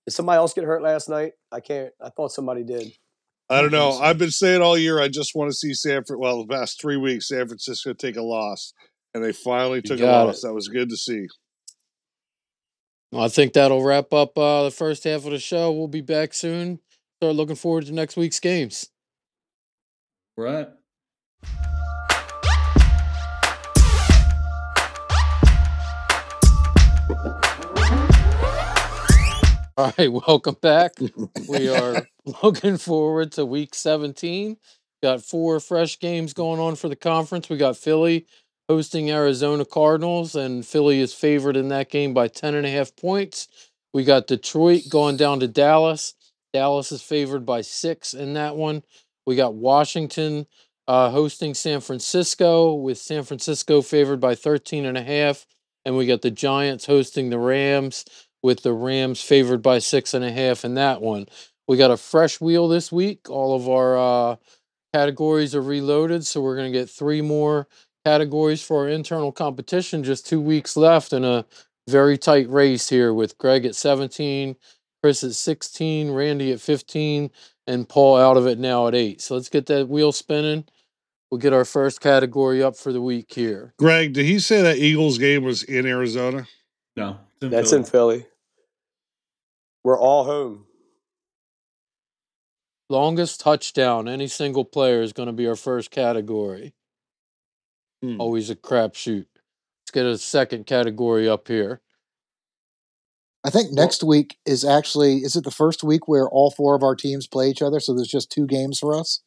Did 0.06 0.12
somebody 0.12 0.36
else 0.36 0.54
get 0.54 0.64
hurt 0.64 0.82
last 0.82 1.08
night? 1.08 1.34
I 1.50 1.60
can't. 1.60 1.92
I 2.00 2.10
thought 2.10 2.32
somebody 2.32 2.62
did. 2.62 2.92
I 3.48 3.60
don't 3.60 3.72
know. 3.72 3.92
I've 3.92 4.18
been 4.18 4.30
saying 4.30 4.60
all 4.60 4.76
year. 4.76 5.00
I 5.00 5.08
just 5.08 5.34
want 5.34 5.50
to 5.50 5.56
see 5.56 5.72
San 5.72 5.92
Sanford. 5.92 6.18
Well, 6.18 6.44
the 6.44 6.52
past 6.52 6.80
three 6.80 6.96
weeks, 6.96 7.28
San 7.28 7.46
Francisco 7.46 7.92
take 7.92 8.16
a 8.16 8.22
loss, 8.22 8.72
and 9.14 9.24
they 9.24 9.32
finally 9.32 9.82
took 9.82 10.00
a 10.00 10.04
loss. 10.04 10.42
It. 10.42 10.48
That 10.48 10.54
was 10.54 10.68
good 10.68 10.88
to 10.90 10.96
see. 10.96 11.26
Well, 13.12 13.22
I 13.22 13.28
think 13.28 13.52
that'll 13.52 13.84
wrap 13.84 14.12
up 14.12 14.36
uh, 14.36 14.64
the 14.64 14.72
first 14.72 15.04
half 15.04 15.24
of 15.24 15.30
the 15.30 15.38
show. 15.38 15.70
We'll 15.70 15.86
be 15.86 16.00
back 16.00 16.34
soon. 16.34 16.80
Start 17.20 17.36
looking 17.36 17.56
forward 17.56 17.86
to 17.86 17.92
next 17.92 18.16
week's 18.16 18.40
games. 18.40 18.90
Right. 20.36 20.68
All 29.78 29.92
right, 29.98 30.10
welcome 30.10 30.56
back. 30.62 30.92
we 31.50 31.68
are 31.76 32.06
looking 32.42 32.78
forward 32.78 33.32
to 33.32 33.44
week 33.44 33.74
17. 33.74 34.56
Got 35.02 35.22
four 35.22 35.60
fresh 35.60 35.98
games 35.98 36.32
going 36.32 36.58
on 36.58 36.76
for 36.76 36.88
the 36.88 36.96
conference. 36.96 37.50
We 37.50 37.58
got 37.58 37.76
Philly 37.76 38.24
hosting 38.70 39.10
Arizona 39.10 39.66
Cardinals, 39.66 40.34
and 40.34 40.64
Philly 40.66 41.00
is 41.00 41.12
favored 41.12 41.58
in 41.58 41.68
that 41.68 41.90
game 41.90 42.14
by 42.14 42.28
10.5 42.28 42.96
points. 42.96 43.48
We 43.92 44.02
got 44.02 44.26
Detroit 44.26 44.84
going 44.88 45.18
down 45.18 45.40
to 45.40 45.48
Dallas. 45.48 46.14
Dallas 46.54 46.90
is 46.90 47.02
favored 47.02 47.44
by 47.44 47.60
six 47.60 48.14
in 48.14 48.32
that 48.32 48.56
one. 48.56 48.82
We 49.26 49.36
got 49.36 49.54
Washington 49.54 50.46
uh, 50.88 51.10
hosting 51.10 51.54
San 51.54 51.80
Francisco, 51.80 52.74
with 52.74 52.98
San 52.98 53.22
Francisco 53.24 53.82
favored 53.82 54.20
by 54.20 54.34
13 54.34 54.86
and 54.86 54.96
a 54.96 55.02
half. 55.02 55.46
And 55.84 55.96
we 55.96 56.06
got 56.06 56.22
the 56.22 56.30
Giants 56.30 56.86
hosting 56.86 57.30
the 57.30 57.38
Rams, 57.38 58.04
with 58.42 58.62
the 58.62 58.72
Rams 58.72 59.20
favored 59.22 59.62
by 59.62 59.78
six 59.78 60.14
and 60.14 60.24
a 60.24 60.32
half 60.32 60.64
in 60.64 60.74
that 60.74 61.00
one. 61.00 61.26
We 61.68 61.76
got 61.76 61.90
a 61.90 61.96
fresh 61.96 62.40
wheel 62.40 62.68
this 62.68 62.92
week. 62.92 63.28
All 63.28 63.56
of 63.56 63.68
our 63.68 63.96
uh, 63.98 64.36
categories 64.92 65.54
are 65.54 65.62
reloaded, 65.62 66.24
so 66.24 66.40
we're 66.40 66.56
going 66.56 66.72
to 66.72 66.78
get 66.78 66.88
three 66.88 67.22
more 67.22 67.66
categories 68.04 68.62
for 68.62 68.82
our 68.84 68.88
internal 68.88 69.32
competition. 69.32 70.04
Just 70.04 70.26
two 70.26 70.40
weeks 70.40 70.76
left 70.76 71.12
in 71.12 71.24
a 71.24 71.44
very 71.88 72.18
tight 72.18 72.48
race 72.48 72.88
here 72.88 73.12
with 73.12 73.38
Greg 73.38 73.64
at 73.64 73.74
17, 73.74 74.56
Chris 75.02 75.24
at 75.24 75.32
16, 75.32 76.10
Randy 76.10 76.52
at 76.52 76.60
15, 76.60 77.30
and 77.66 77.88
Paul 77.88 78.16
out 78.16 78.36
of 78.36 78.46
it 78.46 78.58
now 78.58 78.86
at 78.88 78.94
8. 78.94 79.20
So 79.20 79.34
let's 79.34 79.48
get 79.48 79.66
that 79.66 79.88
wheel 79.88 80.12
spinning. 80.12 80.64
We'll 81.30 81.38
get 81.38 81.52
our 81.52 81.64
first 81.64 82.00
category 82.00 82.62
up 82.62 82.76
for 82.76 82.92
the 82.92 83.02
week 83.02 83.32
here. 83.32 83.74
Gregg, 83.78 84.12
did 84.12 84.26
he 84.26 84.38
say 84.38 84.62
that 84.62 84.78
Eagles 84.78 85.18
game 85.18 85.42
was 85.42 85.62
in 85.64 85.84
Arizona? 85.84 86.46
No, 86.94 87.18
in 87.42 87.50
that's 87.50 87.70
Philly. 87.70 87.80
in 87.80 87.86
Philly. 87.86 88.26
We're 89.82 89.98
all 89.98 90.24
home. 90.24 90.66
Longest 92.88 93.40
touchdown, 93.40 94.08
any 94.08 94.28
single 94.28 94.64
player 94.64 95.02
is 95.02 95.12
going 95.12 95.26
to 95.26 95.32
be 95.32 95.48
our 95.48 95.56
first 95.56 95.90
category. 95.90 96.74
Hmm. 98.02 98.20
Always 98.20 98.48
a 98.48 98.54
crapshoot. 98.54 99.26
Let's 99.82 99.90
get 99.92 100.06
a 100.06 100.18
second 100.18 100.66
category 100.66 101.28
up 101.28 101.48
here. 101.48 101.80
I 103.44 103.50
think 103.50 103.72
next 103.72 104.02
well, 104.02 104.10
week 104.10 104.38
is 104.46 104.64
actually 104.64 105.18
is 105.18 105.34
it 105.34 105.44
the 105.44 105.50
first 105.50 105.82
week 105.82 106.06
where 106.06 106.28
all 106.28 106.52
four 106.52 106.76
of 106.76 106.82
our 106.84 106.94
teams 106.94 107.26
play 107.26 107.48
each 107.48 107.62
other? 107.62 107.80
So 107.80 107.94
there's 107.94 108.08
just 108.08 108.30
two 108.30 108.46
games 108.46 108.78
for 108.78 108.94
us. 108.94 109.22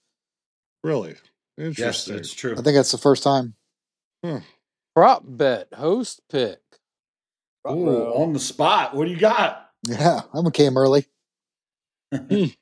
Really 0.84 1.16
interesting. 1.60 2.16
Yes, 2.16 2.28
that's 2.30 2.34
true. 2.34 2.54
I 2.54 2.62
think 2.62 2.76
that's 2.76 2.92
the 2.92 2.98
first 2.98 3.24
time. 3.24 3.54
Hmm. 4.24 4.38
Prop 4.96 5.24
bet 5.26 5.68
host 5.74 6.22
pick. 6.30 6.60
Ooh, 7.68 8.14
on 8.14 8.34
the 8.34 8.40
spot. 8.40 8.96
What 8.96 9.06
do 9.06 9.12
you 9.12 9.20
got? 9.20 9.70
Yeah, 9.88 10.22
I'm 10.34 10.50
came 10.52 10.78
early. 10.78 11.06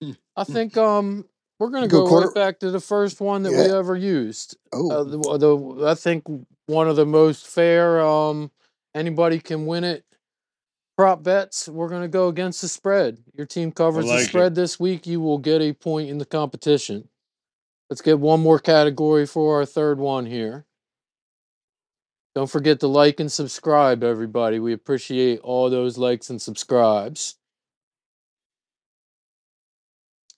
Hmm. 0.00 0.12
I 0.36 0.44
think 0.44 0.76
um 0.76 1.24
we're 1.58 1.70
gonna 1.70 1.88
go, 1.88 2.06
go 2.06 2.20
right 2.20 2.34
back 2.34 2.60
to 2.60 2.70
the 2.70 2.80
first 2.80 3.20
one 3.20 3.42
that 3.42 3.52
yeah. 3.52 3.64
we 3.64 3.72
ever 3.72 3.96
used. 3.96 4.56
Oh, 4.72 4.90
uh, 4.90 5.04
the, 5.04 5.18
the, 5.18 5.86
I 5.88 5.94
think 5.94 6.24
one 6.66 6.88
of 6.88 6.96
the 6.96 7.06
most 7.06 7.46
fair. 7.46 8.00
Um, 8.00 8.52
anybody 8.94 9.40
can 9.40 9.66
win 9.66 9.82
it. 9.82 10.04
Prop 10.96 11.22
bets. 11.22 11.68
We're 11.68 11.88
gonna 11.88 12.08
go 12.08 12.28
against 12.28 12.62
the 12.62 12.68
spread. 12.68 13.18
Your 13.34 13.46
team 13.46 13.72
covers 13.72 14.06
like 14.06 14.20
the 14.20 14.24
spread 14.26 14.52
it. 14.52 14.54
this 14.54 14.78
week. 14.78 15.06
You 15.06 15.20
will 15.20 15.38
get 15.38 15.60
a 15.60 15.72
point 15.72 16.08
in 16.08 16.18
the 16.18 16.24
competition. 16.24 17.08
Let's 17.90 18.02
get 18.02 18.20
one 18.20 18.40
more 18.40 18.58
category 18.58 19.26
for 19.26 19.56
our 19.56 19.64
third 19.64 19.98
one 19.98 20.26
here. 20.26 20.66
Don't 22.34 22.50
forget 22.50 22.80
to 22.80 22.86
like 22.86 23.18
and 23.18 23.32
subscribe, 23.32 24.04
everybody. 24.04 24.58
We 24.58 24.74
appreciate 24.74 25.40
all 25.40 25.70
those 25.70 25.96
likes 25.96 26.28
and 26.28 26.40
subscribes. 26.40 27.36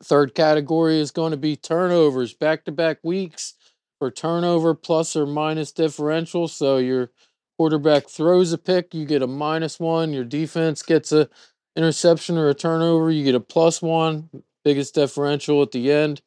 Third 0.02 0.34
category 0.34 1.00
is 1.00 1.10
going 1.10 1.32
to 1.32 1.36
be 1.36 1.56
turnovers, 1.56 2.32
back 2.32 2.64
to 2.64 2.72
back 2.72 2.98
weeks 3.02 3.54
for 3.98 4.10
turnover 4.10 4.74
plus 4.74 5.14
or 5.16 5.26
minus 5.26 5.72
differential. 5.72 6.48
So 6.48 6.78
your 6.78 7.10
quarterback 7.58 8.08
throws 8.08 8.52
a 8.52 8.58
pick, 8.58 8.94
you 8.94 9.04
get 9.04 9.22
a 9.22 9.26
minus 9.26 9.78
one. 9.78 10.12
Your 10.12 10.24
defense 10.24 10.82
gets 10.82 11.12
a 11.12 11.28
interception 11.76 12.38
or 12.38 12.48
a 12.48 12.54
turnover, 12.54 13.10
you 13.10 13.24
get 13.24 13.34
a 13.34 13.40
plus 13.40 13.82
one. 13.82 14.30
Biggest 14.64 14.94
differential 14.94 15.60
at 15.62 15.72
the 15.72 15.90
end 15.90 16.22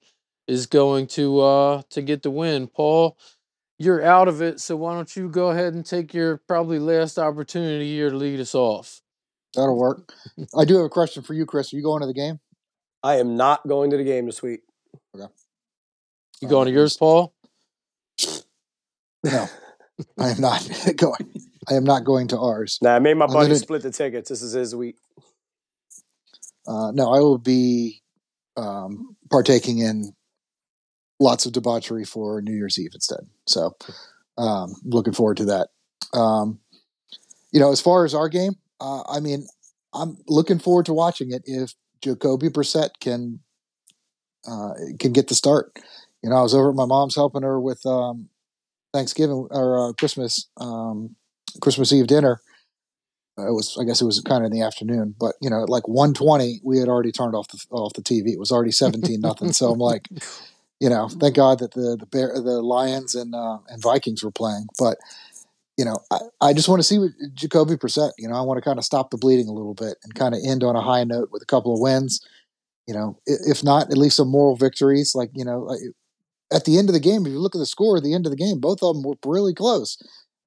is 0.47 0.65
going 0.65 1.08
to 1.08 1.39
uh 1.39 1.82
to 1.89 2.01
get 2.01 2.23
the 2.23 2.32
win. 2.32 2.67
Paul, 2.67 3.17
you're 3.79 4.03
out 4.03 4.27
of 4.27 4.41
it, 4.41 4.60
so 4.60 4.75
why 4.75 4.93
don't 4.93 5.15
you 5.15 5.29
go 5.29 5.49
ahead 5.49 5.73
and 5.73 5.86
take 5.86 6.13
your 6.13 6.38
probably 6.47 6.79
last 6.79 7.17
opportunity 7.17 7.91
here 7.93 8.10
to 8.10 8.15
lead 8.15 8.39
us 8.39 8.56
off? 8.56 9.01
That'll 9.56 9.77
work. 9.77 10.13
I 10.58 10.65
do 10.65 10.77
have 10.77 10.86
a 10.86 10.89
question 10.89 11.23
for 11.23 11.34
you, 11.34 11.45
Chris. 11.45 11.73
Are 11.73 11.75
you 11.75 11.84
going 11.84 12.01
to 12.01 12.08
the 12.08 12.13
game? 12.13 12.39
I 13.03 13.17
am 13.17 13.36
not 13.36 13.67
going 13.67 13.91
to 13.91 13.97
the 13.97 14.03
game 14.03 14.25
this 14.25 14.41
week. 14.41 14.62
Okay. 15.15 15.32
You 16.41 16.47
going 16.47 16.67
to 16.67 16.73
yours, 16.73 16.97
Paul? 16.97 17.34
No, 19.23 19.47
I 20.19 20.29
am 20.29 20.41
not 20.41 20.69
going. 20.97 21.41
I 21.69 21.75
am 21.75 21.84
not 21.84 22.03
going 22.03 22.27
to 22.29 22.39
ours. 22.39 22.79
Nah, 22.82 22.95
I 22.95 22.99
made 22.99 23.15
my 23.15 23.27
buddy 23.27 23.56
split 23.56 23.84
the 23.84 23.91
tickets. 23.91 24.29
This 24.29 24.41
is 24.41 24.53
his 24.53 24.75
week. 24.75 24.97
Uh, 26.67 26.91
no, 26.91 27.13
I 27.13 27.19
will 27.19 27.38
be 27.38 28.01
um, 28.58 29.15
partaking 29.29 29.79
in 29.79 30.13
lots 31.19 31.45
of 31.45 31.54
debauchery 31.54 32.06
for 32.06 32.41
New 32.41 32.54
Year's 32.54 32.80
Eve 32.80 32.91
instead. 32.93 33.28
So, 33.45 33.76
um, 34.38 34.76
looking 34.84 35.13
forward 35.13 35.38
to 35.38 35.45
that. 35.45 35.69
Um, 36.13 36.60
you 37.52 37.60
know, 37.60 37.71
as 37.71 37.82
far 37.82 38.06
as 38.06 38.13
our 38.13 38.30
game, 38.30 38.54
uh, 38.82 39.04
I 39.08 39.19
mean, 39.19 39.47
I'm 39.93 40.17
looking 40.28 40.60
forward 40.60 40.86
to 40.88 40.93
watching 40.93 41.32
it. 41.32 41.43
If 41.45 41.73
Jacoby 42.02 42.49
Brissett 42.49 42.89
can 42.99 43.39
uh, 44.47 44.73
can 44.99 45.13
get 45.13 45.28
the 45.28 45.36
start. 45.36 45.80
You 46.21 46.30
know, 46.30 46.36
I 46.36 46.41
was 46.41 46.54
over 46.54 46.69
at 46.69 46.76
my 46.76 46.86
mom's 46.86 47.15
helping 47.15 47.43
her 47.43 47.60
with 47.60 47.86
um, 47.86 48.30
Thanksgiving 48.93 49.47
or 49.52 49.89
uh, 49.89 49.93
Christmas 49.93 50.47
um, 50.58 51.15
Christmas 51.62 51.93
Eve 51.93 52.08
dinner. 52.08 52.41
It 53.36 53.52
was, 53.52 53.78
I 53.82 53.84
guess, 53.84 53.99
it 53.99 54.06
was 54.06 54.21
kind 54.21 54.45
of 54.45 54.52
in 54.52 54.58
the 54.58 54.63
afternoon, 54.63 55.15
but 55.19 55.36
you 55.41 55.49
know, 55.49 55.63
at 55.63 55.69
like 55.69 55.88
one 55.88 56.13
twenty, 56.13 56.62
we 56.63 56.78
had 56.78 56.88
already 56.88 57.12
turned 57.12 57.34
off 57.34 57.47
the 57.47 57.63
off 57.71 57.93
the 57.93 58.02
TV. 58.02 58.28
It 58.28 58.39
was 58.39 58.52
already 58.52 58.71
seventeen 58.71 59.21
nothing. 59.21 59.54
So 59.54 59.71
I'm 59.71 59.80
like, 59.80 60.08
you 60.83 60.89
know, 60.89 61.07
thank 61.07 61.35
God 61.35 61.59
that 61.59 61.71
the 61.71 61.95
the 61.97 62.05
bear, 62.05 62.33
the 62.33 62.61
Lions 62.61 63.15
and 63.15 63.33
uh, 63.33 63.59
and 63.69 63.81
Vikings 63.81 64.21
were 64.21 64.31
playing. 64.31 64.67
But 64.77 64.97
you 65.77 65.85
know, 65.85 65.99
I, 66.11 66.17
I 66.41 66.53
just 66.53 66.67
want 66.67 66.79
to 66.79 66.83
see 66.83 66.99
what 66.99 67.11
Jacoby 67.33 67.75
Brissett. 67.75 68.11
You 68.17 68.27
know, 68.27 68.35
I 68.35 68.41
want 68.41 68.57
to 68.57 68.61
kind 68.61 68.77
of 68.77 68.83
stop 68.83 69.09
the 69.09 69.17
bleeding 69.17 69.47
a 69.47 69.53
little 69.53 69.75
bit 69.75 69.95
and 70.03 70.13
kind 70.13 70.35
of 70.35 70.41
end 70.45 70.61
on 70.61 70.75
a 70.75 70.81
high 70.81 71.05
note 71.05 71.29
with 71.31 71.41
a 71.41 71.45
couple 71.45 71.73
of 71.73 71.79
wins. 71.79 72.19
You 72.85 72.93
know, 72.93 73.17
if 73.25 73.63
not, 73.63 73.91
at 73.91 73.97
least 73.97 74.17
some 74.17 74.27
moral 74.27 74.57
victories. 74.57 75.15
Like 75.15 75.31
you 75.33 75.45
know, 75.45 75.73
at 76.51 76.65
the 76.65 76.77
end 76.77 76.89
of 76.89 76.93
the 76.93 76.99
game, 76.99 77.25
if 77.25 77.31
you 77.31 77.39
look 77.39 77.55
at 77.55 77.59
the 77.59 77.65
score 77.65 77.95
at 77.95 78.03
the 78.03 78.13
end 78.13 78.25
of 78.25 78.31
the 78.31 78.37
game, 78.37 78.59
both 78.59 78.83
of 78.83 78.93
them 78.93 79.03
were 79.03 79.15
really 79.25 79.53
close, 79.53 79.97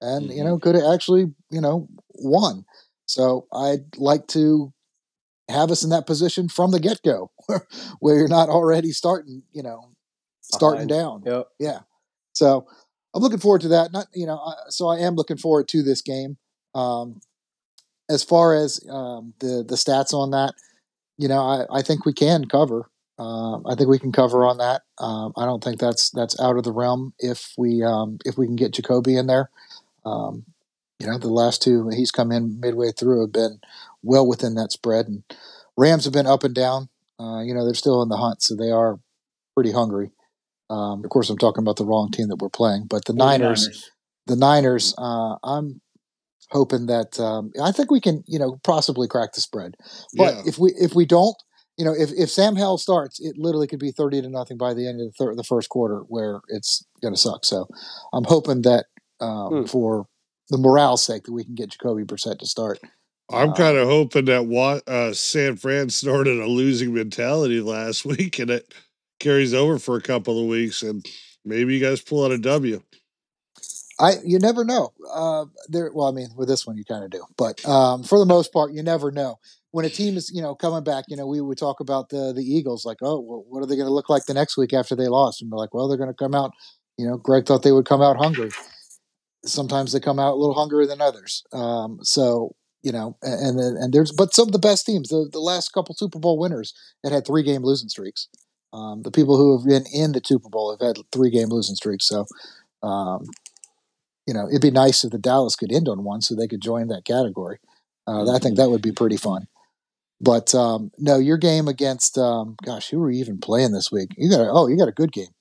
and 0.03 0.27
mm-hmm. 0.27 0.37
you 0.37 0.45
know, 0.45 0.59
could 0.59 0.75
have 0.75 0.93
actually 0.93 1.33
you 1.51 1.63
know 1.63 1.89
won. 2.13 2.67
So 3.07 3.47
I'd 3.55 3.97
like 3.97 4.27
to 4.29 4.75
have 5.49 5.71
us 5.71 5.83
in 5.83 5.89
that 5.91 6.07
position 6.07 6.51
from 6.51 6.73
the 6.73 6.81
get 6.81 7.01
go, 7.03 7.31
where 8.01 8.19
you're 8.19 8.29
not 8.29 8.51
already 8.51 8.91
starting, 8.91 9.43
you 9.53 9.63
know, 9.63 9.96
starting 10.55 10.87
down. 10.87 11.23
Yep. 11.25 11.47
Yeah. 11.59 11.79
So 12.33 12.67
I'm 13.15 13.23
looking 13.23 13.39
forward 13.39 13.63
to 13.63 13.69
that. 13.69 13.93
Not 13.93 14.07
you 14.15 14.27
know, 14.27 14.55
so 14.69 14.89
I 14.89 14.99
am 14.99 15.15
looking 15.15 15.39
forward 15.39 15.69
to 15.69 15.83
this 15.83 16.03
game. 16.03 16.37
Um, 16.75 17.21
as 18.09 18.23
far 18.23 18.55
as 18.55 18.81
um, 18.91 19.35
the 19.41 19.65
the 19.67 19.77
stats 19.77 20.13
on 20.13 20.31
that, 20.31 20.55
you 21.19 21.29
know, 21.29 21.41
I, 21.41 21.79
I 21.79 21.83
think 21.83 22.05
we 22.05 22.13
can 22.13 22.47
cover. 22.47 22.91
Uh, 23.19 23.57
I 23.67 23.75
think 23.75 23.89
we 23.89 23.99
can 23.99 24.13
cover 24.13 24.45
on 24.45 24.59
that. 24.59 24.83
Um, 24.99 25.33
I 25.37 25.47
don't 25.47 25.65
think 25.65 25.81
that's 25.81 26.11
that's 26.11 26.39
out 26.39 26.57
of 26.57 26.65
the 26.65 26.73
realm 26.73 27.15
if 27.19 27.53
we 27.57 27.83
um, 27.83 28.19
if 28.25 28.37
we 28.37 28.47
can 28.47 28.57
get 28.57 28.75
Jacoby 28.75 29.17
in 29.17 29.27
there. 29.27 29.51
Um, 30.05 30.45
you 30.99 31.07
know, 31.07 31.19
the 31.19 31.29
last 31.29 31.63
two 31.63 31.89
he's 31.89 32.11
come 32.11 32.31
in 32.31 32.61
midway 32.61 32.93
through 32.93 33.23
have 33.23 33.33
been 33.33 33.61
well 34.03 34.27
within 34.27 34.55
that 34.57 34.73
spread, 34.73 35.07
and 35.07 35.23
Rams 35.77 36.05
have 36.05 36.13
been 36.13 36.27
up 36.27 36.45
and 36.45 36.55
down. 36.55 36.89
Uh, 37.19 37.41
you 37.41 37.55
know, 37.55 37.65
they're 37.65 37.75
still 37.75 38.03
in 38.03 38.11
the 38.11 38.19
hunt, 38.19 38.43
so 38.43 38.55
they 38.55 38.71
are 38.71 39.01
pretty 39.55 39.73
hungry. 39.73 40.11
Um, 40.69 41.05
of 41.05 41.11
course, 41.11 41.31
I'm 41.31 41.39
talking 41.39 41.63
about 41.63 41.77
the 41.77 41.85
wrong 41.85 42.11
team 42.11 42.29
that 42.29 42.37
we're 42.37 42.49
playing, 42.49 42.87
but 42.89 43.05
the 43.05 43.13
Niners, 43.13 43.63
Niners, 43.63 43.91
the 44.27 44.37
Niners. 44.37 44.95
Uh, 44.99 45.37
I'm 45.45 45.81
hoping 46.51 46.87
that 46.87 47.19
um, 47.21 47.53
I 47.63 47.73
think 47.73 47.91
we 47.91 48.01
can, 48.01 48.23
you 48.27 48.39
know, 48.39 48.59
possibly 48.65 49.09
crack 49.09 49.33
the 49.33 49.41
spread. 49.41 49.77
But 50.17 50.35
yeah. 50.35 50.43
if 50.47 50.59
we 50.59 50.73
if 50.79 50.95
we 50.95 51.07
don't, 51.07 51.37
you 51.77 51.85
know, 51.85 51.95
if, 51.97 52.11
if 52.13 52.31
Sam 52.31 52.57
Howell 52.57 52.79
starts, 52.79 53.21
it 53.21 53.37
literally 53.39 53.67
could 53.67 53.79
be 53.79 53.93
thirty 53.93 54.21
to 54.21 54.29
nothing 54.29 54.57
by 54.57 54.75
the 54.75 54.89
end 54.89 55.01
of 55.01 55.09
the, 55.09 55.13
thir- 55.13 55.35
the 55.35 55.45
first 55.45 55.69
quarter, 55.69 56.01
where 56.09 56.41
it's 56.49 56.85
going 57.01 57.15
to 57.15 57.21
suck. 57.21 57.45
So 57.45 57.67
I'm 58.13 58.25
hoping 58.25 58.63
that 58.63 58.87
um, 59.21 59.49
hmm. 59.49 59.65
for 59.65 60.07
the 60.51 60.59
morale's 60.59 61.05
sake 61.05 61.25
that 61.25 61.33
we 61.33 61.45
can 61.45 61.55
get 61.55 61.71
Jacoby 61.71 62.05
Brissett 62.05 62.39
to 62.39 62.47
start. 62.47 62.79
I'm 63.31 63.51
uh, 63.51 63.55
kind 63.55 63.77
of 63.77 63.89
hoping 63.89 64.27
that 64.27 64.83
uh, 64.87 65.13
San 65.13 65.57
Fran 65.57 65.91
started 65.91 66.39
a 66.39 66.47
losing 66.47 66.95
mentality 66.95 67.61
last 67.61 68.05
week, 68.05 68.39
and 68.39 68.51
it 68.51 68.73
carries 69.19 69.55
over 69.55 69.79
for 69.79 69.97
a 69.97 70.03
couple 70.03 70.41
of 70.41 70.47
weeks, 70.47 70.83
and 70.83 71.05
maybe 71.45 71.75
you 71.75 71.81
guys 71.81 72.01
pull 72.01 72.25
out 72.25 72.33
a 72.33 72.39
W. 72.39 72.83
I 73.99 74.17
you 74.25 74.39
never 74.39 74.65
know. 74.65 74.93
Uh, 75.11 75.47
there, 75.69 75.91
well, 75.95 76.07
I 76.09 76.13
mean, 76.13 76.29
with 76.37 76.49
this 76.49 76.67
one 76.67 76.77
you 76.77 76.85
kind 76.85 77.05
of 77.05 77.11
do, 77.11 77.25
but 77.37 77.65
um, 77.67 78.03
for 78.03 78.19
the 78.19 78.27
most 78.27 78.53
part, 78.53 78.73
you 78.73 78.83
never 78.83 79.11
know. 79.11 79.39
When 79.71 79.85
a 79.85 79.91
team 79.91 80.17
is, 80.17 80.31
you 80.35 80.41
know, 80.43 80.55
coming 80.55 80.85
back, 80.85 81.05
you 81.09 81.17
know, 81.17 81.27
we 81.27 81.41
would 81.41 81.59
talk 81.59 81.81
about 81.81 82.09
the 82.11 82.33
the 82.35 82.43
Eagles, 82.43 82.85
like, 82.85 82.99
oh, 83.03 83.21
well, 83.21 83.45
what 83.49 83.63
are 83.63 83.67
they 83.67 83.77
going 83.77 83.87
to 83.87 83.93
look 83.93 84.09
like 84.09 84.27
the 84.27 84.35
next 84.35 84.57
week 84.57 84.73
after 84.73 84.95
they 84.97 85.09
lost? 85.09 85.43
And 85.43 85.51
we're 85.51 85.59
like, 85.59 85.75
well, 85.75 85.89
they're 85.89 85.99
going 85.99 86.11
to 86.11 86.15
come 86.15 86.35
out 86.35 86.53
You 86.99 87.07
know, 87.07 87.17
Gregg 87.19 87.47
thought 87.47 87.63
they 87.63 87.73
would 87.73 87.87
come 87.87 88.03
out 88.03 88.17
hungry. 88.17 88.51
Sometimes 89.45 89.93
they 89.93 90.01
come 90.01 90.19
out 90.19 90.35
a 90.35 90.37
little 90.37 90.55
hungrier 90.55 90.87
than 90.87 91.01
others. 91.01 91.45
Um, 91.53 91.99
so 92.03 92.55
you 92.83 92.93
know, 92.93 93.17
and 93.23 93.59
and, 93.59 93.93
there's 93.93 94.13
but 94.13 94.35
some 94.35 94.49
of 94.49 94.53
the 94.53 94.59
best 94.61 94.87
teams. 94.87 95.09
The, 95.09 95.29
the 95.31 95.41
last 95.41 95.71
couple 95.71 95.95
Super 95.97 96.19
Bowl 96.21 96.39
winners 96.39 96.73
that 97.03 97.13
had 97.13 97.27
three 97.27 97.43
game 97.43 97.63
losing 97.63 97.89
streaks. 97.89 98.29
Um, 98.73 99.03
the 99.03 99.11
people 99.11 99.37
who 99.37 99.57
have 99.57 99.67
been 99.67 99.85
in 99.93 100.13
the 100.13 100.21
Super 100.25 100.49
Bowl 100.49 100.71
have 100.71 100.87
had 100.87 101.05
three 101.13 101.31
game 101.31 101.49
losing 101.49 101.77
streaks. 101.77 102.07
So, 102.07 102.27
um, 102.83 103.25
you 104.27 104.35
know, 104.35 104.49
it'd 104.49 104.63
be 104.63 104.71
nice 104.71 105.05
if 105.05 105.13
the 105.13 105.19
Dallas 105.19 105.57
could 105.57 105.73
end 105.73 105.89
on 105.89 106.05
one 106.05 106.21
so 106.21 106.35
they 106.35 106.49
could 106.49 106.61
join 106.61 106.89
that 106.89 107.05
category. 107.05 107.59
Uh, 108.07 108.35
I 108.35 108.39
think 108.39 108.57
that 108.57 108.71
would 108.71 108.83
be 108.83 108.93
pretty 108.93 109.17
fun. 109.17 109.49
But 110.21 110.55
um, 110.55 110.91
no, 110.99 111.19
your 111.19 111.37
game 111.37 111.69
against 111.69 112.17
um, 112.17 112.57
gosh, 112.65 112.89
who 112.89 112.99
were 112.99 113.11
you 113.11 113.21
even 113.21 113.39
playing 113.39 113.73
this 113.73 113.93
week? 113.93 114.11
You 114.17 114.31
got 114.31 114.41
a, 114.41 114.51
oh, 114.51 114.67
you 114.67 114.77
got 114.77 114.89
a 114.89 114.93
good 114.93 115.13
game. 115.13 115.35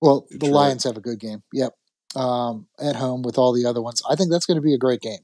Well, 0.00 0.26
Detroit. 0.30 0.40
the 0.40 0.54
Lions 0.54 0.84
have 0.84 0.96
a 0.96 1.00
good 1.00 1.18
game. 1.18 1.42
Yep, 1.52 1.72
um, 2.14 2.66
at 2.78 2.96
home 2.96 3.22
with 3.22 3.38
all 3.38 3.54
the 3.54 3.64
other 3.64 3.80
ones. 3.80 4.02
I 4.08 4.14
think 4.14 4.30
that's 4.30 4.44
going 4.44 4.56
to 4.56 4.62
be 4.62 4.74
a 4.74 4.78
great 4.78 5.00
game. 5.00 5.20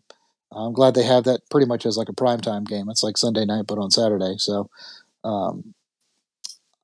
I'm 0.54 0.72
glad 0.72 0.94
they 0.94 1.04
have 1.04 1.24
that 1.24 1.40
pretty 1.50 1.66
much 1.66 1.86
as 1.86 1.96
like 1.96 2.08
a 2.08 2.14
prime 2.14 2.40
time 2.40 2.64
game. 2.64 2.88
It's 2.88 3.02
like 3.02 3.16
Sunday 3.18 3.44
night, 3.44 3.64
but 3.66 3.78
on 3.78 3.90
Saturday. 3.90 4.34
So 4.38 4.68
um, 5.24 5.74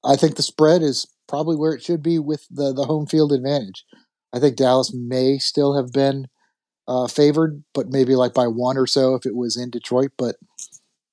I 0.05 0.17
think 0.17 0.37
the 0.37 0.43
spread 0.43 0.83
is 0.83 1.07
probably 1.29 1.57
where 1.57 1.73
it 1.73 1.83
should 1.83 2.03
be 2.03 2.19
with 2.19 2.47
the 2.51 2.73
the 2.73 2.85
home 2.85 3.07
field 3.07 3.33
advantage. 3.33 3.85
I 4.33 4.41
think 4.41 4.57
Dallas 4.57 4.93
may 4.95 5.39
still 5.39 5.77
have 5.77 5.93
been 5.93 6.29
uh, 6.87 7.07
favored, 7.07 7.63
but 7.75 7.89
maybe 7.89 8.15
like 8.15 8.35
by 8.35 8.47
one 8.47 8.77
or 8.77 8.87
so 8.87 9.15
if 9.15 9.27
it 9.27 9.35
was 9.35 9.57
in 9.57 9.71
Detroit. 9.71 10.11
But 10.17 10.37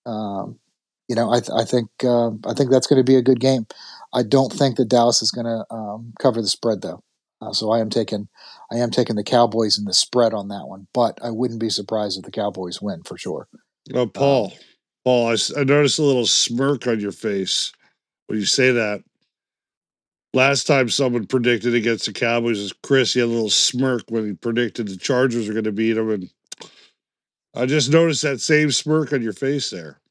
um, 0.05 0.59
you 1.07 1.15
know, 1.15 1.31
I, 1.31 1.39
th- 1.39 1.51
I 1.55 1.63
think 1.65 1.89
uh, 2.03 2.29
I 2.45 2.53
think 2.55 2.71
that's 2.71 2.87
going 2.87 2.99
to 2.99 3.09
be 3.09 3.15
a 3.15 3.21
good 3.21 3.39
game. 3.39 3.67
I 4.13 4.23
don't 4.23 4.51
think 4.51 4.77
that 4.77 4.89
Dallas 4.89 5.21
is 5.21 5.31
going 5.31 5.45
to 5.45 5.65
um, 5.73 6.13
cover 6.19 6.41
the 6.41 6.47
spread 6.47 6.81
though. 6.81 7.03
Uh, 7.41 7.51
so 7.51 7.71
I 7.71 7.79
am 7.79 7.89
taking 7.89 8.27
I 8.71 8.77
am 8.77 8.91
taking 8.91 9.15
the 9.15 9.23
Cowboys 9.23 9.77
in 9.77 9.85
the 9.85 9.93
spread 9.93 10.33
on 10.33 10.47
that 10.47 10.67
one, 10.67 10.87
but 10.93 11.19
I 11.21 11.31
wouldn't 11.31 11.59
be 11.59 11.69
surprised 11.69 12.17
if 12.17 12.23
the 12.23 12.31
Cowboys 12.31 12.81
win 12.81 13.03
for 13.03 13.17
sure. 13.17 13.47
Oh, 13.93 14.07
Paul, 14.07 14.45
um, 14.45 14.51
Paul, 15.03 15.27
I, 15.27 15.59
I 15.59 15.63
noticed 15.63 15.99
a 15.99 16.03
little 16.03 16.25
smirk 16.25 16.87
on 16.87 16.99
your 16.99 17.11
face 17.11 17.71
when 18.27 18.39
you 18.39 18.45
say 18.45 18.71
that. 18.71 19.03
Last 20.33 20.67
time 20.67 20.89
someone 20.89 21.27
predicted 21.27 21.73
against 21.73 22.07
the 22.07 22.13
Cowboys 22.13 22.59
was 22.59 22.73
Chris. 22.83 23.13
He 23.13 23.21
had 23.21 23.27
a 23.27 23.31
little 23.31 23.49
smirk 23.49 24.03
when 24.09 24.25
he 24.25 24.33
predicted 24.33 24.87
the 24.89 24.97
Chargers 24.97 25.47
were 25.47 25.53
going 25.53 25.63
to 25.63 25.71
beat 25.71 25.93
them, 25.93 26.09
and 26.09 26.29
I 27.55 27.65
just 27.65 27.89
noticed 27.89 28.21
that 28.23 28.41
same 28.41 28.69
smirk 28.71 29.13
on 29.13 29.21
your 29.21 29.31
face 29.31 29.69
there. 29.69 30.01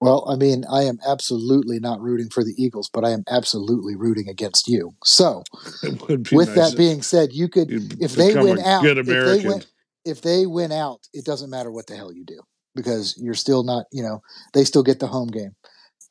Well, 0.00 0.24
I 0.30 0.36
mean, 0.36 0.64
I 0.70 0.84
am 0.84 0.98
absolutely 1.06 1.80
not 1.80 2.00
rooting 2.00 2.30
for 2.30 2.44
the 2.44 2.54
Eagles, 2.56 2.88
but 2.90 3.04
I 3.04 3.10
am 3.10 3.24
absolutely 3.28 3.96
rooting 3.96 4.28
against 4.28 4.68
you. 4.68 4.94
So, 5.04 5.42
with 5.82 6.32
nice 6.32 6.54
that 6.54 6.74
being 6.76 7.02
said, 7.02 7.32
you 7.32 7.48
could 7.48 7.70
if 8.00 8.12
they 8.12 8.34
win 8.34 8.60
out, 8.60 8.86
if 8.86 9.06
they 9.06 9.46
win, 9.46 9.62
if 10.04 10.22
they 10.22 10.46
win 10.46 10.72
out, 10.72 11.00
it 11.12 11.24
doesn't 11.24 11.50
matter 11.50 11.70
what 11.70 11.86
the 11.86 11.96
hell 11.96 12.12
you 12.12 12.24
do 12.24 12.40
because 12.74 13.18
you're 13.20 13.34
still 13.34 13.64
not, 13.64 13.86
you 13.92 14.02
know, 14.02 14.22
they 14.54 14.64
still 14.64 14.84
get 14.84 15.00
the 15.00 15.06
home 15.06 15.28
game 15.28 15.54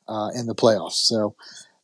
uh, 0.08 0.30
in 0.34 0.46
the 0.46 0.54
playoffs. 0.54 1.04
So, 1.06 1.34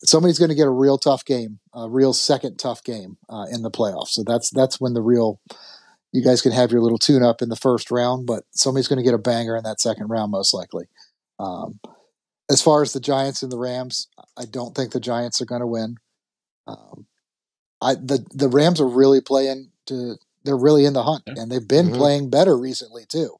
somebody's 0.05 0.39
going 0.39 0.51
to 0.51 0.55
get 0.55 0.67
a 0.67 0.71
real 0.71 0.99
tough 0.99 1.25
game, 1.25 1.59
a 1.73 1.89
real 1.89 2.13
second 2.13 2.59
tough 2.59 2.85
game 2.85 3.17
uh, 3.29 3.47
in 3.51 3.63
the 3.63 3.71
playoffs. 3.71 4.09
So 4.09 4.23
that's 4.25 4.51
that's 4.51 4.81
when 4.81 4.95
the 4.95 5.03
real 5.03 5.41
you 6.13 6.23
guys 6.23 6.43
can 6.43 6.53
have 6.53 6.71
your 6.71 6.81
little 6.81 6.99
tune 6.99 7.25
up 7.25 7.43
in 7.43 7.49
the 7.49 7.57
first 7.57 7.91
round, 7.91 8.27
but 8.27 8.45
somebody's 8.53 8.87
going 8.87 8.99
to 8.99 9.05
get 9.05 9.15
a 9.15 9.19
banger 9.19 9.57
in 9.57 9.65
that 9.65 9.81
second 9.81 10.09
round 10.09 10.31
most 10.31 10.55
likely. 10.55 10.87
Um, 11.41 11.81
as 12.49 12.63
far 12.63 12.83
as 12.83 12.93
the 12.93 13.01
Giants 13.01 13.43
and 13.43 13.51
the 13.51 13.59
Rams, 13.59 14.07
I 14.37 14.45
don't 14.45 14.77
think 14.77 14.93
the 14.93 15.01
Giants 15.01 15.41
are 15.41 15.47
going 15.47 15.63
to 15.63 15.67
win. 15.67 15.97
Um, 16.67 17.07
I 17.81 17.95
the 17.95 18.25
the 18.33 18.49
Rams 18.49 18.81
are 18.81 18.89
really 18.89 19.21
playing 19.21 19.71
to 19.87 20.17
they're 20.45 20.57
really 20.57 20.85
in 20.85 20.93
the 20.93 21.03
hunt, 21.03 21.25
and 21.27 21.51
they've 21.51 21.67
been 21.67 21.87
mm-hmm. 21.87 21.97
playing 21.97 22.31
better 22.31 22.57
recently 22.57 23.05
too. 23.09 23.37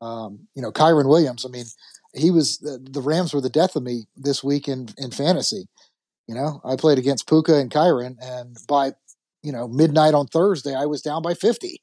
Um, 0.00 0.46
you 0.54 0.62
know, 0.62 0.70
Kyren 0.70 1.08
Williams. 1.08 1.44
I 1.44 1.48
mean, 1.48 1.66
he 2.14 2.30
was 2.30 2.58
the, 2.58 3.00
Rams 3.00 3.34
were 3.34 3.40
the 3.40 3.50
death 3.50 3.76
of 3.76 3.82
me 3.82 4.06
this 4.16 4.42
week 4.42 4.68
in 4.68 4.88
in 4.98 5.10
fantasy. 5.10 5.68
You 6.26 6.34
know, 6.34 6.60
I 6.64 6.76
played 6.76 6.98
against 6.98 7.28
Puka 7.28 7.54
and 7.54 7.70
Kyren, 7.70 8.16
and 8.20 8.56
by 8.66 8.92
you 9.42 9.52
know 9.52 9.68
midnight 9.68 10.14
on 10.14 10.26
Thursday, 10.26 10.74
I 10.74 10.86
was 10.86 11.02
down 11.02 11.22
by 11.22 11.34
fifty. 11.34 11.80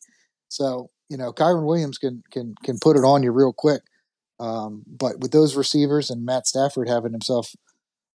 So 0.50 0.90
you 1.10 1.18
know, 1.18 1.32
Kyren 1.32 1.66
Williams 1.66 1.98
can 1.98 2.24
can 2.32 2.56
can 2.64 2.78
put 2.80 2.98
it 2.98 3.04
on 3.04 3.24
you 3.24 3.32
real 3.32 3.54
quick. 3.54 3.82
Um, 4.40 4.84
but 4.86 5.20
with 5.20 5.32
those 5.32 5.56
receivers 5.56 6.10
and 6.10 6.26
Matt 6.26 6.46
Stafford 6.46 6.90
having 6.90 7.14
himself 7.14 7.56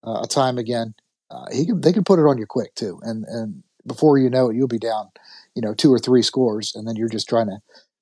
uh, 0.07 0.21
a 0.25 0.27
time 0.27 0.59
again, 0.59 0.95
uh, 1.31 1.47
he 1.51 1.65
can, 1.65 1.81
they 1.81 1.93
can 1.93 2.05
put 2.05 2.19
it 2.19 2.27
on 2.27 2.37
you 2.39 2.47
quick 2.47 2.75
too. 2.75 3.01
And 3.03 3.25
and 3.25 3.63
before 3.87 4.19
you 4.19 4.29
know 4.29 4.51
it, 4.51 4.57
you'll 4.57 4.69
be 4.69 4.79
down, 4.79 5.09
you 5.55 5.63
know, 5.63 5.75
two 5.75 5.93
or 5.93 5.99
three 5.99 6.23
scores, 6.23 6.75
and 6.75 6.87
then 6.87 6.97
you're 6.97 7.09
just 7.09 7.29
trying 7.29 7.47
to 7.47 7.59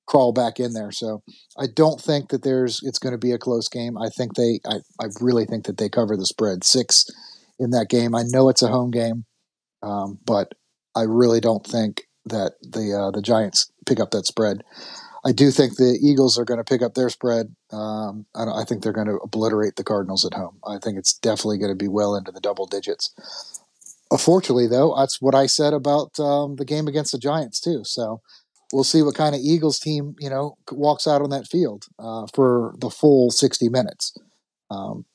crawl 0.09 0.33
back 0.33 0.59
in 0.59 0.73
there. 0.73 0.91
So 0.91 1.21
I 1.57 1.67
don't 1.67 2.01
think 2.01 2.29
that 2.29 2.43
there's 2.43 2.81
it's 2.83 2.99
going 2.99 3.13
to 3.13 3.17
be 3.17 3.31
a 3.31 3.37
close 3.37 3.69
game. 3.69 3.97
I 3.97 4.09
think 4.09 4.35
they 4.35 4.59
I, 4.65 4.77
I 4.99 5.05
really 5.21 5.45
think 5.45 5.65
that 5.65 5.77
they 5.77 5.87
cover 5.87 6.17
the 6.17 6.25
spread 6.25 6.63
six 6.63 7.05
in 7.59 7.69
that 7.71 7.89
game. 7.89 8.15
I 8.15 8.23
know 8.23 8.49
it's 8.49 8.63
a 8.63 8.67
home 8.67 8.91
game, 8.91 9.25
um, 9.83 10.19
but 10.25 10.53
I 10.95 11.03
really 11.03 11.39
don't 11.39 11.65
think 11.65 12.03
that 12.25 12.53
the 12.61 12.93
uh, 12.93 13.11
the 13.11 13.21
Giants 13.21 13.71
pick 13.85 13.99
up 13.99 14.11
that 14.11 14.25
spread. 14.25 14.63
I 15.25 15.31
do 15.31 15.51
think 15.51 15.75
the 15.75 15.99
Eagles 16.01 16.39
are 16.39 16.45
going 16.45 16.59
to 16.59 16.63
pick 16.63 16.81
up 16.81 16.93
their 16.93 17.09
spread. 17.09 17.53
Um, 17.71 18.25
I, 18.33 18.61
I, 18.61 18.63
think 18.63 18.81
they're 18.81 18.93
going 18.93 19.07
to 19.07 19.19
obliterate 19.21 19.75
the 19.75 19.83
Cardinals 19.83 20.23
at 20.23 20.33
home. 20.33 20.59
I 20.65 20.77
think 20.77 20.97
it's 20.97 21.13
definitely 21.13 21.57
going 21.57 21.71
to 21.71 21.75
be 21.75 21.89
well 21.89 22.15
into 22.15 22.31
the 22.31 22.39
double 22.39 22.65
digits. 22.65 23.13
Unfortunately, 24.11 24.65
though, 24.65 24.95
that's 24.97 25.21
what 25.21 25.35
I 25.35 25.45
said 25.45 25.73
about 25.73 26.17
um, 26.21 26.55
the 26.55 26.63
game 26.63 26.87
against 26.87 27.11
the 27.11 27.19
Giants 27.19 27.59
too. 27.59 27.81
So 27.83 28.21
we'll 28.71 28.83
see 28.83 29.01
what 29.01 29.15
kind 29.15 29.35
of 29.35 29.41
Eagles 29.41 29.79
team 29.79 30.15
you 30.19 30.29
know 30.29 30.57
walks 30.71 31.07
out 31.07 31.21
on 31.21 31.29
that 31.29 31.47
field 31.47 31.85
uh, 31.97 32.27
for 32.33 32.75
the 32.79 32.89
full 32.89 33.31
sixty 33.31 33.69
minutes. 33.69 34.15
Um, 34.71 35.05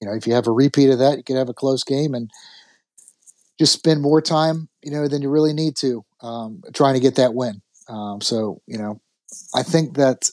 you 0.00 0.08
know, 0.08 0.14
if 0.14 0.26
you 0.26 0.34
have 0.34 0.46
a 0.46 0.52
repeat 0.52 0.90
of 0.90 0.98
that, 0.98 1.16
you 1.16 1.24
could 1.24 1.36
have 1.36 1.48
a 1.48 1.54
close 1.54 1.84
game 1.84 2.14
and 2.14 2.30
just 3.58 3.72
spend 3.72 4.02
more 4.02 4.20
time, 4.20 4.68
you 4.82 4.90
know, 4.90 5.06
than 5.06 5.22
you 5.22 5.30
really 5.30 5.52
need 5.52 5.76
to 5.76 6.04
um, 6.20 6.62
trying 6.74 6.94
to 6.94 7.00
get 7.00 7.16
that 7.16 7.34
win. 7.34 7.62
Um, 7.88 8.20
so 8.20 8.60
you 8.66 8.78
know, 8.78 9.00
I 9.54 9.62
think 9.62 9.96
that 9.96 10.30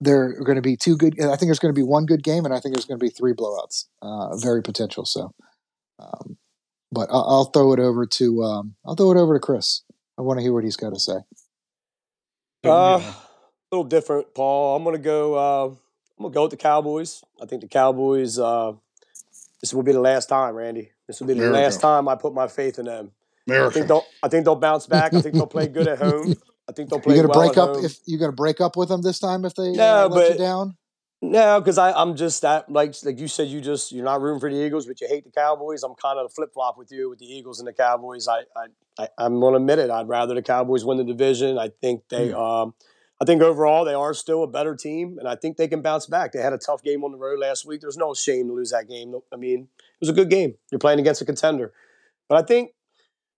there 0.00 0.22
are 0.22 0.44
going 0.44 0.56
to 0.56 0.62
be 0.62 0.76
two 0.76 0.96
good. 0.96 1.20
I 1.20 1.36
think 1.36 1.48
there's 1.48 1.58
going 1.58 1.74
to 1.74 1.78
be 1.78 1.86
one 1.86 2.06
good 2.06 2.22
game, 2.22 2.44
and 2.44 2.54
I 2.54 2.60
think 2.60 2.74
there's 2.74 2.86
going 2.86 2.98
to 2.98 3.04
be 3.04 3.10
three 3.10 3.32
blowouts. 3.32 3.86
Uh, 4.00 4.36
very 4.36 4.62
potential. 4.62 5.04
So, 5.04 5.32
um, 5.98 6.38
but 6.90 7.08
I'll, 7.10 7.26
I'll, 7.28 7.44
throw 7.46 7.72
it 7.72 7.78
over 7.78 8.06
to 8.06 8.42
um, 8.42 8.74
I'll 8.86 8.96
throw 8.96 9.10
it 9.10 9.18
over 9.18 9.34
to 9.34 9.40
Chris. 9.40 9.82
I 10.18 10.22
want 10.22 10.38
to 10.38 10.42
hear 10.42 10.52
what 10.52 10.64
he's 10.64 10.76
got 10.76 10.90
to 10.90 11.00
say. 11.00 11.18
Uh, 12.64 13.00
a 13.00 13.14
little 13.70 13.84
different, 13.84 14.34
Paul. 14.34 14.76
I'm 14.76 14.84
to 14.92 14.98
go. 14.98 15.34
Uh, 15.34 15.74
I'm 16.18 16.24
to 16.24 16.34
go 16.34 16.42
with 16.42 16.50
the 16.50 16.56
Cowboys. 16.56 17.24
I 17.40 17.46
think 17.46 17.62
the 17.62 17.68
Cowboys. 17.68 18.38
Uh, 18.38 18.72
this 19.60 19.72
will 19.74 19.82
be 19.82 19.92
the 19.92 20.00
last 20.00 20.28
time, 20.28 20.54
Randy. 20.54 20.90
This 21.06 21.20
will 21.20 21.26
be 21.26 21.34
the 21.34 21.40
America. 21.40 21.62
last 21.62 21.80
time 21.80 22.08
I 22.08 22.14
put 22.14 22.34
my 22.34 22.48
faith 22.48 22.78
in 22.78 22.86
them. 22.86 23.12
America. 23.46 23.66
I 23.66 23.72
think 23.72 23.88
they'll. 23.88 24.04
I 24.22 24.28
think 24.28 24.44
they'll 24.44 24.56
bounce 24.56 24.86
back. 24.88 25.14
I 25.14 25.20
think 25.20 25.34
they'll 25.34 25.46
play 25.46 25.68
good 25.68 25.88
at 25.88 25.98
home. 25.98 26.34
I 26.68 26.72
think 26.72 26.90
they'll 26.90 27.00
play. 27.00 27.16
You're 27.16 27.26
gonna 27.26 27.38
well 27.38 27.48
break 27.48 27.58
up 27.58 27.76
home. 27.76 27.84
if 27.84 27.98
you're 28.06 28.20
gonna 28.20 28.32
break 28.32 28.60
up 28.60 28.76
with 28.76 28.88
them 28.88 29.02
this 29.02 29.18
time 29.18 29.44
if 29.44 29.54
they 29.54 29.72
no, 29.72 30.04
uh, 30.04 30.08
let 30.08 30.14
but, 30.14 30.32
you 30.32 30.38
down. 30.38 30.76
No, 31.22 31.60
because 31.60 31.76
I'm 31.76 32.16
just 32.16 32.42
that 32.42 32.70
like 32.70 32.94
like 33.04 33.18
you 33.18 33.28
said, 33.28 33.48
you 33.48 33.60
just 33.60 33.92
you're 33.92 34.04
not 34.04 34.22
rooting 34.22 34.40
for 34.40 34.50
the 34.50 34.56
Eagles, 34.56 34.86
but 34.86 35.00
you 35.00 35.08
hate 35.08 35.24
the 35.24 35.30
Cowboys. 35.30 35.82
I'm 35.82 35.94
kind 35.94 36.18
of 36.18 36.32
flip 36.32 36.52
flop 36.54 36.78
with 36.78 36.90
you 36.90 37.10
with 37.10 37.18
the 37.18 37.26
Eagles 37.26 37.58
and 37.58 37.68
the 37.68 37.74
Cowboys. 37.74 38.26
I 38.26 38.40
I, 38.56 38.68
I 39.18 39.26
am 39.26 39.40
gonna 39.40 39.56
admit 39.56 39.78
it. 39.78 39.90
I'd 39.90 40.08
rather 40.08 40.34
the 40.34 40.42
Cowboys 40.42 40.84
win 40.84 40.98
the 40.98 41.04
division. 41.04 41.58
I 41.58 41.70
think 41.80 42.08
they 42.08 42.28
mm. 42.28 42.64
um 42.64 42.74
I 43.20 43.24
think 43.26 43.42
overall 43.42 43.84
they 43.84 43.94
are 43.94 44.14
still 44.14 44.42
a 44.42 44.46
better 44.46 44.74
team, 44.74 45.18
and 45.18 45.28
I 45.28 45.36
think 45.36 45.56
they 45.56 45.68
can 45.68 45.82
bounce 45.82 46.06
back. 46.06 46.32
They 46.32 46.40
had 46.40 46.54
a 46.54 46.58
tough 46.58 46.82
game 46.82 47.04
on 47.04 47.12
the 47.12 47.18
road 47.18 47.38
last 47.38 47.66
week. 47.66 47.82
There's 47.82 47.98
no 47.98 48.14
shame 48.14 48.46
to 48.48 48.54
lose 48.54 48.70
that 48.70 48.88
game. 48.88 49.14
I 49.32 49.36
mean, 49.36 49.68
it 49.78 50.00
was 50.00 50.08
a 50.08 50.14
good 50.14 50.30
game. 50.30 50.54
You're 50.70 50.78
playing 50.78 51.00
against 51.00 51.20
a 51.20 51.26
contender, 51.26 51.72
but 52.28 52.38
I 52.38 52.46
think 52.46 52.72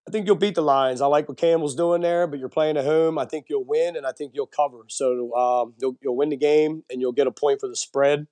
I 0.07 0.11
think 0.11 0.27
you'll 0.27 0.37
beat 0.37 0.57
the 0.57 0.63
Lions. 0.63 1.01
I 1.01 1.07
like 1.07 1.29
what 1.29 1.39
Campbell's 1.39 1.77
doing 1.77 2.01
there, 2.01 2.27
but 2.27 2.39
you're 2.39 2.49
playing 2.49 2.77
at 2.77 2.85
home. 2.85 3.19
I 3.19 3.25
think 3.25 3.47
you'll 3.49 3.65
win, 3.65 3.97
and 3.97 4.07
I 4.07 4.13
think 4.13 4.33
you'll 4.35 4.47
cover. 4.47 4.85
So 4.89 5.35
um, 5.35 5.75
you'll, 5.79 5.97
you'll 6.03 6.17
win 6.17 6.31
the 6.31 6.37
game, 6.37 6.83
and 6.91 7.01
you'll 7.01 7.13
get 7.13 7.29
a 7.29 7.33
point 7.33 7.61
for 7.61 7.69
the 7.69 7.77
spread. 7.77 8.27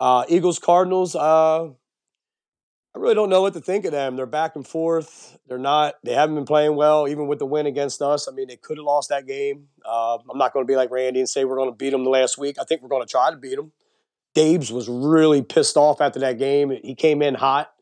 Uh, 0.00 0.24
Eagles 0.28 0.58
Cardinals. 0.58 1.14
Uh, 1.14 1.68
I 2.94 2.98
really 2.98 3.14
don't 3.14 3.30
know 3.30 3.42
what 3.42 3.54
to 3.54 3.60
think 3.60 3.84
of 3.84 3.92
them. 3.92 4.16
They're 4.16 4.26
back 4.26 4.56
and 4.56 4.66
forth. 4.66 5.38
They're 5.46 5.58
not. 5.58 5.94
They 6.02 6.12
haven't 6.12 6.34
been 6.34 6.44
playing 6.44 6.74
well, 6.74 7.06
even 7.06 7.28
with 7.28 7.38
the 7.38 7.46
win 7.46 7.66
against 7.66 8.02
us. 8.02 8.26
I 8.26 8.32
mean, 8.32 8.48
they 8.48 8.56
could 8.56 8.78
have 8.78 8.84
lost 8.84 9.10
that 9.10 9.26
game. 9.26 9.68
Uh, 9.84 10.18
I'm 10.28 10.38
not 10.38 10.52
going 10.52 10.66
to 10.66 10.70
be 10.70 10.76
like 10.76 10.90
Randy 10.90 11.20
and 11.20 11.28
say 11.28 11.44
we're 11.44 11.56
going 11.56 11.70
to 11.70 11.76
beat 11.76 11.90
them 11.90 12.02
the 12.02 12.10
last 12.10 12.36
week. 12.36 12.56
I 12.60 12.64
think 12.64 12.82
we're 12.82 12.88
going 12.88 13.06
to 13.06 13.10
try 13.10 13.30
to 13.30 13.36
beat 13.36 13.54
them. 13.54 13.70
Dabes 14.34 14.72
was 14.72 14.88
really 14.88 15.42
pissed 15.42 15.76
off 15.76 16.00
after 16.00 16.20
that 16.20 16.38
game. 16.38 16.70
He 16.82 16.94
came 16.94 17.22
in 17.22 17.34
hot. 17.34 17.72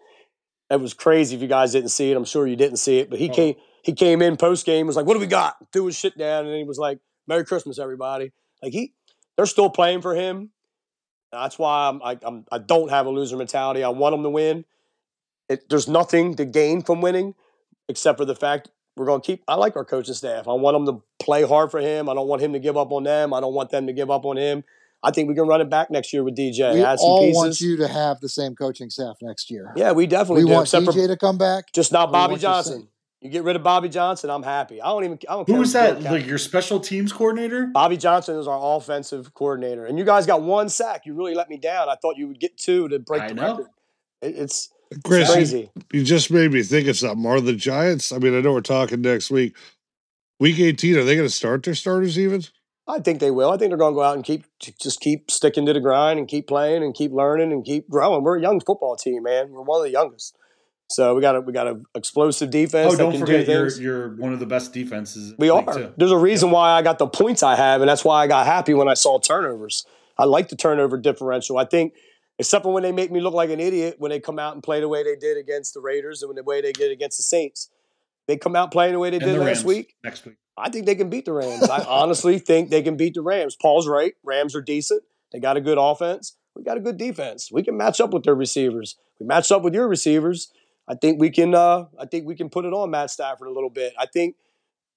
It 0.70 0.80
was 0.80 0.92
crazy 0.92 1.36
if 1.36 1.42
you 1.42 1.48
guys 1.48 1.72
didn't 1.72 1.90
see 1.90 2.10
it. 2.10 2.16
I'm 2.16 2.26
sure 2.26 2.46
you 2.46 2.56
didn't 2.56 2.76
see 2.76 2.98
it, 2.98 3.08
but 3.08 3.18
he 3.18 3.30
oh. 3.30 3.34
came 3.34 3.54
he 3.82 3.94
came 3.94 4.20
in 4.20 4.36
post 4.36 4.66
game 4.66 4.86
was 4.86 4.96
like, 4.96 5.06
"What 5.06 5.14
do 5.14 5.20
we 5.20 5.26
got?" 5.26 5.56
Threw 5.72 5.86
his 5.86 5.96
shit 5.96 6.18
down, 6.18 6.46
and 6.46 6.54
he 6.54 6.64
was 6.64 6.78
like, 6.78 6.98
"Merry 7.26 7.44
Christmas, 7.44 7.78
everybody!" 7.78 8.32
Like 8.62 8.72
he, 8.72 8.92
they're 9.36 9.46
still 9.46 9.70
playing 9.70 10.02
for 10.02 10.14
him. 10.14 10.50
That's 11.32 11.58
why 11.58 11.88
I'm, 11.88 12.02
I, 12.02 12.18
I'm 12.22 12.44
I 12.52 12.58
don't 12.58 12.90
have 12.90 13.06
a 13.06 13.10
loser 13.10 13.36
mentality. 13.36 13.82
I 13.82 13.88
want 13.88 14.12
them 14.12 14.22
to 14.24 14.30
win. 14.30 14.66
It, 15.48 15.68
there's 15.68 15.88
nothing 15.88 16.34
to 16.36 16.44
gain 16.44 16.82
from 16.82 17.00
winning, 17.00 17.34
except 17.88 18.18
for 18.18 18.24
the 18.24 18.34
fact 18.34 18.70
we're 18.96 19.06
going 19.06 19.20
to 19.20 19.26
keep. 19.26 19.42
I 19.48 19.54
like 19.54 19.76
our 19.76 19.84
coaching 19.84 20.14
staff. 20.14 20.48
I 20.48 20.52
want 20.52 20.74
them 20.74 20.96
to 20.96 21.02
play 21.24 21.42
hard 21.42 21.70
for 21.70 21.80
him. 21.80 22.08
I 22.08 22.14
don't 22.14 22.28
want 22.28 22.42
him 22.42 22.52
to 22.52 22.58
give 22.58 22.76
up 22.76 22.92
on 22.92 23.04
them. 23.04 23.32
I 23.32 23.40
don't 23.40 23.54
want 23.54 23.70
them 23.70 23.86
to 23.86 23.92
give 23.92 24.10
up 24.10 24.24
on 24.24 24.36
him. 24.36 24.64
I 25.02 25.12
think 25.12 25.28
we 25.28 25.34
can 25.34 25.46
run 25.46 25.60
it 25.60 25.70
back 25.70 25.90
next 25.90 26.12
year 26.12 26.24
with 26.24 26.36
DJ. 26.36 26.74
We 26.74 26.82
all 26.82 27.20
pieces. 27.20 27.36
want 27.36 27.60
you 27.60 27.76
to 27.76 27.88
have 27.88 28.20
the 28.20 28.28
same 28.28 28.56
coaching 28.56 28.90
staff 28.90 29.16
next 29.22 29.50
year. 29.50 29.72
Yeah, 29.76 29.92
we 29.92 30.06
definitely 30.08 30.44
we 30.44 30.50
do, 30.50 30.54
want 30.54 30.66
DJ 30.66 31.06
to 31.06 31.16
come 31.16 31.38
back. 31.38 31.72
Just 31.72 31.92
not 31.92 32.10
Bobby 32.10 32.36
Johnson. 32.36 32.88
You 33.20 33.30
get 33.30 33.42
rid 33.42 33.56
of 33.56 33.64
Bobby 33.64 33.88
Johnson, 33.88 34.30
I'm 34.30 34.44
happy. 34.44 34.80
I 34.80 34.86
don't 34.88 35.04
even. 35.04 35.18
I 35.28 35.34
don't 35.34 35.48
Who 35.48 35.56
was 35.56 35.72
that? 35.72 36.02
Like 36.02 36.26
your 36.26 36.38
special 36.38 36.78
teams 36.78 37.12
coordinator? 37.12 37.66
Bobby 37.66 37.96
Johnson 37.96 38.36
is 38.36 38.46
our 38.46 38.76
offensive 38.76 39.34
coordinator, 39.34 39.86
and 39.86 39.98
you 39.98 40.04
guys 40.04 40.24
got 40.24 40.42
one 40.42 40.68
sack. 40.68 41.04
You 41.04 41.14
really 41.14 41.34
let 41.34 41.48
me 41.48 41.56
down. 41.56 41.88
I 41.88 41.96
thought 41.96 42.16
you 42.16 42.28
would 42.28 42.38
get 42.38 42.56
two 42.56 42.88
to 42.88 43.00
break 43.00 43.22
I 43.22 43.28
the 43.28 43.34
know. 43.34 43.50
record. 43.50 43.66
It, 44.22 44.36
it's 44.36 44.70
Chris, 45.04 45.32
crazy. 45.32 45.70
You, 45.74 46.00
you, 46.00 46.04
just 46.04 46.30
made 46.30 46.52
me 46.52 46.62
think 46.62 46.88
of 46.88 46.96
something. 46.96 47.26
Are 47.26 47.40
the 47.40 47.54
Giants? 47.54 48.12
I 48.12 48.18
mean, 48.18 48.36
I 48.36 48.40
know 48.40 48.52
we're 48.52 48.60
talking 48.60 49.02
next 49.02 49.30
week. 49.30 49.56
Week 50.40 50.58
18, 50.58 50.96
are 50.96 51.04
they 51.04 51.16
going 51.16 51.28
to 51.28 51.34
start 51.34 51.62
their 51.62 51.74
starters 51.74 52.18
even? 52.18 52.44
I 52.86 53.00
think 53.00 53.20
they 53.20 53.30
will. 53.30 53.50
I 53.50 53.58
think 53.58 53.70
they're 53.70 53.78
going 53.78 53.92
to 53.92 53.96
go 53.96 54.02
out 54.02 54.16
and 54.16 54.24
keep 54.24 54.44
just 54.60 55.00
keep 55.00 55.30
sticking 55.30 55.66
to 55.66 55.74
the 55.74 55.80
grind 55.80 56.18
and 56.18 56.26
keep 56.26 56.46
playing 56.46 56.82
and 56.82 56.94
keep 56.94 57.12
learning 57.12 57.52
and 57.52 57.64
keep 57.64 57.88
growing. 57.90 58.24
We're 58.24 58.38
a 58.38 58.40
young 58.40 58.60
football 58.60 58.96
team, 58.96 59.24
man. 59.24 59.50
We're 59.50 59.60
one 59.60 59.80
of 59.80 59.84
the 59.84 59.90
youngest. 59.90 60.34
So 60.90 61.14
we 61.14 61.20
got 61.20 61.36
a 61.36 61.40
we 61.42 61.52
got 61.52 61.66
an 61.66 61.84
explosive 61.94 62.48
defense. 62.48 62.94
Oh, 62.94 62.96
don't 62.96 63.18
forget 63.18 63.44
do 63.44 63.52
you're 63.52 63.68
you're 63.80 64.16
one 64.16 64.32
of 64.32 64.40
the 64.40 64.46
best 64.46 64.72
defenses. 64.72 65.34
We 65.38 65.50
are. 65.50 65.62
Too. 65.74 65.92
There's 65.98 66.10
a 66.10 66.16
reason 66.16 66.48
yeah. 66.48 66.54
why 66.54 66.70
I 66.70 66.82
got 66.82 66.98
the 66.98 67.06
points 67.06 67.42
I 67.42 67.56
have, 67.56 67.82
and 67.82 67.90
that's 67.90 68.06
why 68.06 68.22
I 68.22 68.26
got 68.26 68.46
happy 68.46 68.72
when 68.72 68.88
I 68.88 68.94
saw 68.94 69.18
turnovers. 69.18 69.84
I 70.16 70.24
like 70.24 70.48
the 70.48 70.56
turnover 70.56 70.96
differential. 70.96 71.58
I 71.58 71.66
think 71.66 71.92
except 72.38 72.62
for 72.64 72.72
when 72.72 72.82
they 72.82 72.92
make 72.92 73.10
me 73.10 73.20
look 73.20 73.34
like 73.34 73.50
an 73.50 73.60
idiot 73.60 73.96
when 73.98 74.10
they 74.10 74.20
come 74.20 74.38
out 74.38 74.54
and 74.54 74.62
play 74.62 74.80
the 74.80 74.88
way 74.88 75.02
they 75.02 75.16
did 75.16 75.36
against 75.36 75.74
the 75.74 75.80
Raiders 75.80 76.22
and 76.22 76.36
the 76.36 76.42
way 76.42 76.60
they 76.60 76.72
did 76.72 76.92
against 76.92 77.18
the 77.18 77.24
Saints. 77.24 77.70
They 78.26 78.36
come 78.36 78.54
out 78.54 78.70
playing 78.70 78.92
the 78.92 78.98
way 78.98 79.10
they 79.10 79.16
and 79.16 79.24
did 79.24 79.34
the 79.34 79.40
last 79.40 79.46
Rams 79.46 79.64
week. 79.64 79.96
Next 80.04 80.24
week. 80.24 80.36
I 80.56 80.70
think 80.70 80.86
they 80.86 80.94
can 80.94 81.08
beat 81.08 81.24
the 81.24 81.32
Rams. 81.32 81.68
I 81.68 81.84
honestly 81.84 82.38
think 82.38 82.70
they 82.70 82.82
can 82.82 82.96
beat 82.96 83.14
the 83.14 83.22
Rams. 83.22 83.56
Paul's 83.56 83.88
right. 83.88 84.14
Rams 84.24 84.54
are 84.54 84.60
decent. 84.60 85.02
They 85.32 85.40
got 85.40 85.56
a 85.56 85.60
good 85.60 85.78
offense. 85.78 86.36
We 86.54 86.62
got 86.62 86.76
a 86.76 86.80
good 86.80 86.96
defense. 86.96 87.50
We 87.52 87.62
can 87.62 87.76
match 87.76 88.00
up 88.00 88.12
with 88.12 88.24
their 88.24 88.34
receivers. 88.34 88.96
We 89.20 89.26
match 89.26 89.52
up 89.52 89.62
with 89.62 89.74
your 89.74 89.88
receivers. 89.88 90.52
I 90.88 90.94
think 90.94 91.20
we 91.20 91.30
can. 91.30 91.54
Uh, 91.54 91.86
I 91.98 92.06
think 92.06 92.26
we 92.26 92.34
can 92.34 92.48
put 92.50 92.64
it 92.64 92.72
on 92.72 92.90
Matt 92.90 93.10
Stafford 93.10 93.46
a 93.46 93.52
little 93.52 93.70
bit. 93.70 93.92
I 93.98 94.06
think 94.06 94.36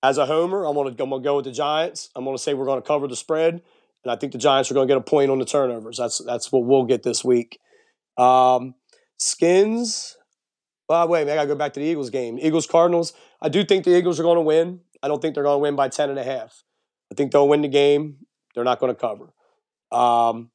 as 0.02 0.18
a 0.18 0.26
homer, 0.26 0.66
I'm 0.66 0.76
gonna 0.76 0.90
I'm 0.90 1.10
gonna 1.10 1.20
go 1.20 1.36
with 1.36 1.46
the 1.46 1.52
Giants. 1.52 2.10
I'm 2.16 2.26
gonna 2.26 2.38
say 2.38 2.54
we're 2.54 2.66
gonna 2.66 2.82
cover 2.82 3.08
the 3.08 3.16
spread, 3.16 3.62
and 4.04 4.12
I 4.12 4.16
think 4.16 4.32
the 4.32 4.38
Giants 4.38 4.72
are 4.72 4.74
gonna 4.74 4.88
get 4.88 4.98
a 4.98 5.02
point 5.02 5.32
on 5.32 5.40
the 5.40 5.46
turnovers. 5.46 5.98
That's 5.98 6.20
that's 6.20 6.52
what 6.52 6.66
we'll 6.66 6.86
get 6.86 7.04
this 7.04 7.24
week. 7.24 7.60
Um, 8.18 8.76
Skins. 9.18 10.18
Well, 10.90 11.08
wait, 11.08 11.30
I 11.30 11.36
gotta 11.36 11.48
go 11.48 11.56
back 11.56 11.74
to 11.74 11.80
the 11.80 11.86
Eagles 11.86 12.10
game. 12.10 12.38
Eagles 12.40 12.68
Cardinals. 12.68 13.14
I 13.42 13.50
do 13.50 13.64
think 13.64 13.86
the 13.86 13.96
Eagles 13.96 14.20
are 14.20 14.24
gonna 14.24 14.42
win. 14.42 14.82
I 15.02 15.08
don't 15.08 15.22
think 15.22 15.36
they're 15.36 15.44
gonna 15.44 15.60
win 15.60 15.76
by 15.76 15.90
ten 15.90 16.10
and 16.10 16.20
a 16.20 16.24
half. 16.24 16.64
I 17.12 17.16
think 17.16 17.32
they'll 17.32 17.48
win 17.48 17.62
the 17.62 17.68
game. 17.68 18.18
They're 18.56 18.64
not 18.64 18.80
gonna 18.80 18.96
cover. 18.96 19.34
Um, 19.92 20.52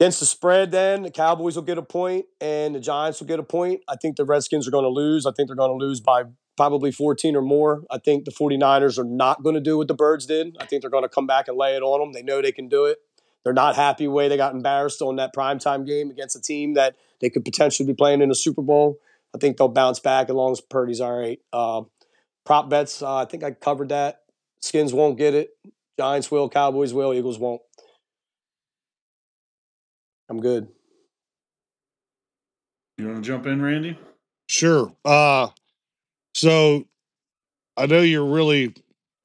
against 0.00 0.20
the 0.20 0.26
spread, 0.26 0.70
then 0.70 1.02
the 1.02 1.10
Cowboys 1.10 1.56
will 1.56 1.62
get 1.62 1.76
a 1.76 1.82
point 1.82 2.24
and 2.40 2.74
the 2.74 2.80
Giants 2.80 3.20
will 3.20 3.26
get 3.26 3.38
a 3.38 3.42
point. 3.42 3.82
I 3.86 3.96
think 4.00 4.16
the 4.16 4.24
Redskins 4.24 4.66
are 4.66 4.70
going 4.70 4.84
to 4.84 4.88
lose. 4.88 5.26
I 5.26 5.32
think 5.32 5.48
they're 5.48 5.56
going 5.56 5.78
to 5.78 5.84
lose 5.84 6.00
by 6.00 6.24
probably 6.60 6.92
14 6.92 7.36
or 7.36 7.40
more. 7.40 7.84
I 7.90 7.96
think 7.96 8.26
the 8.26 8.30
49ers 8.30 8.98
are 8.98 9.04
not 9.04 9.42
going 9.42 9.54
to 9.54 9.62
do 9.62 9.78
what 9.78 9.88
the 9.88 9.94
Birds 9.94 10.26
did. 10.26 10.58
I 10.60 10.66
think 10.66 10.82
they're 10.82 10.90
going 10.90 11.04
to 11.04 11.08
come 11.08 11.26
back 11.26 11.48
and 11.48 11.56
lay 11.56 11.74
it 11.74 11.80
on 11.80 12.00
them. 12.00 12.12
They 12.12 12.22
know 12.22 12.42
they 12.42 12.52
can 12.52 12.68
do 12.68 12.84
it. 12.84 12.98
They're 13.42 13.54
not 13.54 13.76
happy 13.76 14.06
way 14.06 14.28
they 14.28 14.36
got 14.36 14.52
embarrassed 14.52 15.00
on 15.00 15.16
that 15.16 15.34
primetime 15.34 15.86
game 15.86 16.10
against 16.10 16.36
a 16.36 16.40
team 16.42 16.74
that 16.74 16.96
they 17.22 17.30
could 17.30 17.46
potentially 17.46 17.86
be 17.86 17.94
playing 17.94 18.20
in 18.20 18.30
a 18.30 18.34
Super 18.34 18.60
Bowl. 18.60 18.98
I 19.34 19.38
think 19.38 19.56
they'll 19.56 19.68
bounce 19.68 20.00
back 20.00 20.28
as 20.28 20.34
long 20.34 20.52
as 20.52 20.60
Purdy's 20.60 21.00
all 21.00 21.18
right. 21.18 21.40
Uh, 21.50 21.84
prop 22.44 22.68
bets, 22.68 23.00
uh, 23.00 23.16
I 23.16 23.24
think 23.24 23.42
I 23.42 23.52
covered 23.52 23.88
that. 23.88 24.20
Skins 24.60 24.92
won't 24.92 25.16
get 25.16 25.32
it. 25.32 25.56
Giants 25.98 26.30
will, 26.30 26.50
Cowboys 26.50 26.92
will, 26.92 27.14
Eagles 27.14 27.38
won't. 27.38 27.62
I'm 30.28 30.40
good. 30.40 30.68
You 32.98 33.06
want 33.06 33.24
to 33.24 33.26
jump 33.26 33.46
in, 33.46 33.62
Randy? 33.62 33.98
Sure. 34.46 34.92
Uh 35.06 35.48
so 36.34 36.86
I 37.76 37.86
know 37.86 38.00
you're 38.00 38.24
really 38.24 38.74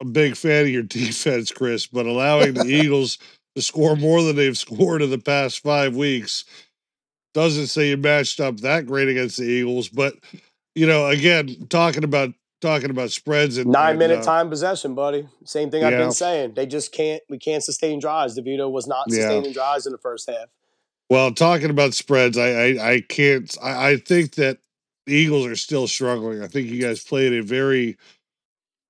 a 0.01 0.05
big 0.05 0.35
fan 0.35 0.63
of 0.63 0.69
your 0.69 0.83
defense, 0.83 1.51
Chris, 1.51 1.87
but 1.87 2.05
allowing 2.05 2.53
the 2.53 2.65
Eagles 2.67 3.17
to 3.55 3.61
score 3.61 3.95
more 3.95 4.21
than 4.21 4.35
they've 4.35 4.57
scored 4.57 5.01
in 5.01 5.09
the 5.09 5.17
past 5.17 5.61
five 5.61 5.95
weeks 5.95 6.45
doesn't 7.33 7.67
say 7.67 7.89
you 7.89 7.97
matched 7.97 8.39
up 8.39 8.57
that 8.61 8.85
great 8.85 9.09
against 9.09 9.37
the 9.37 9.43
Eagles. 9.43 9.89
But 9.89 10.15
you 10.73 10.87
know, 10.87 11.07
again, 11.07 11.67
talking 11.69 12.03
about 12.03 12.33
talking 12.61 12.89
about 12.89 13.11
spreads 13.11 13.57
and 13.57 13.71
nine 13.71 13.91
and, 13.91 13.99
minute 13.99 14.19
uh, 14.19 14.23
time 14.23 14.49
possession, 14.49 14.95
buddy. 14.95 15.27
Same 15.43 15.69
thing 15.69 15.81
yeah. 15.81 15.89
I've 15.89 15.97
been 15.97 16.11
saying. 16.11 16.53
They 16.53 16.65
just 16.65 16.91
can't. 16.91 17.21
We 17.29 17.37
can't 17.37 17.63
sustain 17.63 17.99
drives. 17.99 18.39
DeVito 18.39 18.71
was 18.71 18.87
not 18.87 19.09
sustaining 19.09 19.45
yeah. 19.45 19.53
drives 19.53 19.85
in 19.85 19.91
the 19.91 19.97
first 19.99 20.29
half. 20.29 20.47
Well, 21.09 21.33
talking 21.33 21.69
about 21.69 21.93
spreads, 21.93 22.37
I 22.37 22.47
I, 22.47 22.93
I 22.93 23.01
can't. 23.01 23.55
I, 23.61 23.89
I 23.89 23.97
think 23.97 24.35
that 24.35 24.59
the 25.05 25.13
Eagles 25.13 25.45
are 25.45 25.55
still 25.55 25.87
struggling. 25.87 26.41
I 26.41 26.47
think 26.47 26.69
you 26.69 26.81
guys 26.81 27.03
played 27.03 27.33
a 27.33 27.43
very 27.43 27.97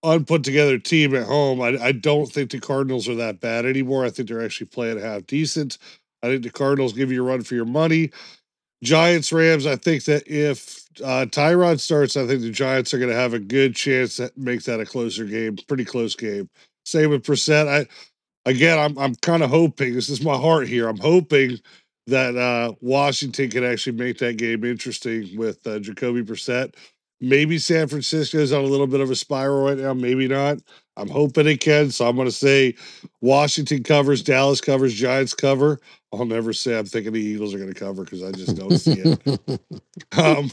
unput 0.03 0.43
together 0.43 0.77
team 0.77 1.15
at 1.15 1.25
home. 1.25 1.61
I, 1.61 1.77
I 1.81 1.91
don't 1.91 2.31
think 2.31 2.51
the 2.51 2.59
Cardinals 2.59 3.09
are 3.09 3.15
that 3.15 3.41
bad 3.41 3.65
anymore. 3.65 4.05
I 4.05 4.09
think 4.09 4.29
they're 4.29 4.43
actually 4.43 4.67
playing 4.67 4.99
half 4.99 5.25
decent. 5.25 5.77
I 6.23 6.27
think 6.27 6.43
the 6.43 6.51
Cardinals 6.51 6.93
give 6.93 7.11
you 7.11 7.23
a 7.23 7.27
run 7.27 7.41
for 7.41 7.55
your 7.55 7.65
money. 7.65 8.11
Giants, 8.83 9.33
Rams, 9.33 9.65
I 9.65 9.75
think 9.75 10.03
that 10.05 10.27
if 10.27 10.85
uh, 11.03 11.25
Tyrod 11.25 11.79
starts, 11.79 12.17
I 12.17 12.27
think 12.27 12.41
the 12.41 12.51
Giants 12.51 12.93
are 12.93 12.99
going 12.99 13.09
to 13.09 13.15
have 13.15 13.33
a 13.33 13.39
good 13.39 13.75
chance 13.75 14.17
to 14.17 14.31
make 14.37 14.63
that 14.63 14.79
a 14.79 14.85
closer 14.85 15.25
game, 15.25 15.57
pretty 15.67 15.85
close 15.85 16.15
game. 16.15 16.49
Same 16.85 17.09
with 17.09 17.23
Percent. 17.23 17.67
I 17.67 17.87
again, 18.45 18.77
I'm 18.77 18.97
I'm 18.97 19.15
kind 19.15 19.43
of 19.43 19.49
hoping. 19.49 19.93
This 19.93 20.09
is 20.09 20.21
my 20.21 20.35
heart 20.37 20.67
here. 20.67 20.87
I'm 20.87 20.99
hoping 20.99 21.57
that 22.07 22.35
uh, 22.35 22.73
Washington 22.81 23.49
can 23.49 23.63
actually 23.63 23.97
make 23.97 24.17
that 24.19 24.37
game 24.37 24.63
interesting 24.63 25.35
with 25.35 25.65
uh, 25.65 25.79
Jacoby 25.79 26.23
Brissett. 26.23 26.75
Maybe 27.21 27.57
San 27.57 27.87
Francisco's 27.87 28.51
on 28.51 28.63
a 28.63 28.67
little 28.67 28.87
bit 28.87 28.99
of 28.99 29.09
a 29.09 29.15
spiral 29.15 29.65
right 29.65 29.77
now. 29.77 29.93
Maybe 29.93 30.27
not. 30.27 30.59
I'm 30.97 31.09
hoping 31.09 31.47
it 31.47 31.61
can. 31.61 31.89
So 31.89 32.07
I'm 32.07 32.15
going 32.15 32.27
to 32.27 32.31
say 32.31 32.75
Washington 33.21 33.83
covers, 33.83 34.21
Dallas 34.21 34.61
covers, 34.61 34.93
Giants 34.93 35.33
cover. 35.33 35.79
I'll 36.13 36.25
never 36.25 36.53
say 36.53 36.77
I'm 36.77 36.85
thinking 36.85 37.13
the 37.13 37.21
Eagles 37.21 37.53
are 37.53 37.57
going 37.57 37.73
to 37.73 37.79
cover 37.79 38.03
because 38.03 38.23
I 38.23 38.31
just 38.31 38.55
don't 38.55 38.77
see 38.77 39.01
it. 39.03 39.61
um, 40.17 40.51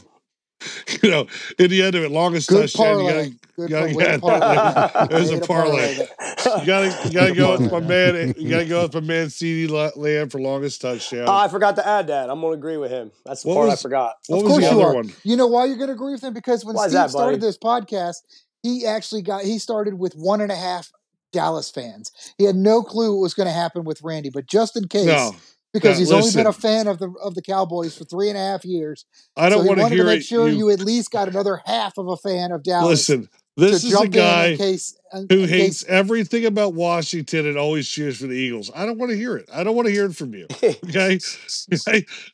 you 1.03 1.09
know, 1.09 1.27
in 1.59 1.69
the 1.69 1.81
end 1.81 1.95
of 1.95 2.03
it, 2.03 2.11
longest 2.11 2.49
Good 2.49 2.69
touchdown. 2.69 2.85
Parlay. 2.85 3.31
You 3.57 3.67
gotta, 3.67 3.93
gotta, 3.93 4.19
parlay. 4.19 5.07
There's 5.09 5.31
a 5.31 5.39
parlay. 5.39 5.95
You 5.95 6.65
gotta, 6.65 6.99
you 7.05 7.13
gotta 7.13 7.35
go 7.35 7.57
with 7.57 7.71
my 7.71 7.79
man. 7.79 8.33
You 8.37 8.49
gotta 8.49 8.65
go 8.65 8.83
with 8.83 8.93
my 8.95 8.99
man 9.01 9.27
CeeDee 9.27 9.95
Lamb 9.95 10.29
for 10.29 10.39
longest 10.39 10.81
touchdown. 10.81 11.25
Oh, 11.27 11.35
I 11.35 11.47
forgot 11.47 11.75
to 11.75 11.87
add 11.87 12.07
that. 12.07 12.29
I'm 12.29 12.41
gonna 12.41 12.53
agree 12.53 12.77
with 12.77 12.91
him. 12.91 13.11
That's 13.25 13.43
the 13.43 13.49
what 13.49 13.55
part 13.55 13.69
was, 13.69 13.79
I 13.79 13.81
forgot. 13.81 14.15
What 14.27 14.45
of 14.45 14.51
was 14.51 14.57
the 14.57 14.69
other 14.69 14.95
one? 14.95 15.13
You 15.23 15.37
know 15.37 15.47
why 15.47 15.65
you're 15.65 15.77
gonna 15.77 15.93
agree 15.93 16.13
with 16.13 16.23
him? 16.23 16.33
Because 16.33 16.65
when 16.65 16.75
why 16.75 16.87
Steve 16.87 16.93
that, 16.93 17.11
started 17.11 17.41
this 17.41 17.57
podcast, 17.57 18.17
he 18.63 18.85
actually 18.85 19.21
got 19.21 19.43
he 19.43 19.59
started 19.59 19.95
with 19.95 20.13
one 20.13 20.41
and 20.41 20.51
a 20.51 20.55
half 20.55 20.91
Dallas 21.33 21.69
fans. 21.69 22.11
He 22.37 22.45
had 22.45 22.55
no 22.55 22.81
clue 22.81 23.13
what 23.13 23.21
was 23.21 23.33
going 23.33 23.47
to 23.47 23.53
happen 23.53 23.83
with 23.83 24.01
Randy, 24.01 24.29
but 24.29 24.45
just 24.45 24.77
in 24.77 24.87
case, 24.87 25.05
no 25.05 25.35
because 25.73 25.97
he's 25.97 26.11
only 26.11 26.31
been 26.31 26.47
a 26.47 26.53
fan 26.53 26.87
of 26.87 26.99
the 26.99 27.11
of 27.21 27.35
the 27.35 27.41
Cowboys 27.41 27.97
for 27.97 28.05
three 28.05 28.29
and 28.29 28.37
a 28.37 28.41
half 28.41 28.63
years. 28.63 29.05
I 29.35 29.49
don't 29.49 29.63
so 29.63 29.67
want 29.67 29.79
to 29.79 29.89
hear 29.89 29.97
to 29.99 30.03
make 30.05 30.19
it, 30.19 30.25
sure 30.25 30.47
you, 30.47 30.57
you, 30.57 30.69
at 30.69 30.79
least 30.79 31.11
got 31.11 31.27
another 31.27 31.61
half 31.65 31.97
of 31.97 32.07
a 32.07 32.17
fan 32.17 32.51
of 32.51 32.63
Dallas. 32.63 33.09
Listen, 33.09 33.29
this 33.55 33.83
is 33.83 33.99
a 33.99 34.07
guy 34.07 34.47
in 34.47 34.57
case, 34.57 34.97
in, 35.13 35.27
who 35.29 35.43
in 35.43 35.49
hates 35.49 35.83
case. 35.83 35.89
everything 35.89 36.45
about 36.45 36.73
Washington 36.73 37.45
and 37.45 37.57
always 37.57 37.87
cheers 37.87 38.19
for 38.19 38.27
the 38.27 38.35
Eagles. 38.35 38.71
I 38.75 38.85
don't 38.85 38.97
want 38.97 39.11
to 39.11 39.17
hear 39.17 39.35
it. 39.35 39.47
I 39.53 39.63
don't 39.63 39.75
want 39.75 39.87
to 39.87 39.91
hear 39.91 40.05
it 40.05 40.15
from 40.15 40.33
you. 40.33 40.47
Okay, 40.93 41.19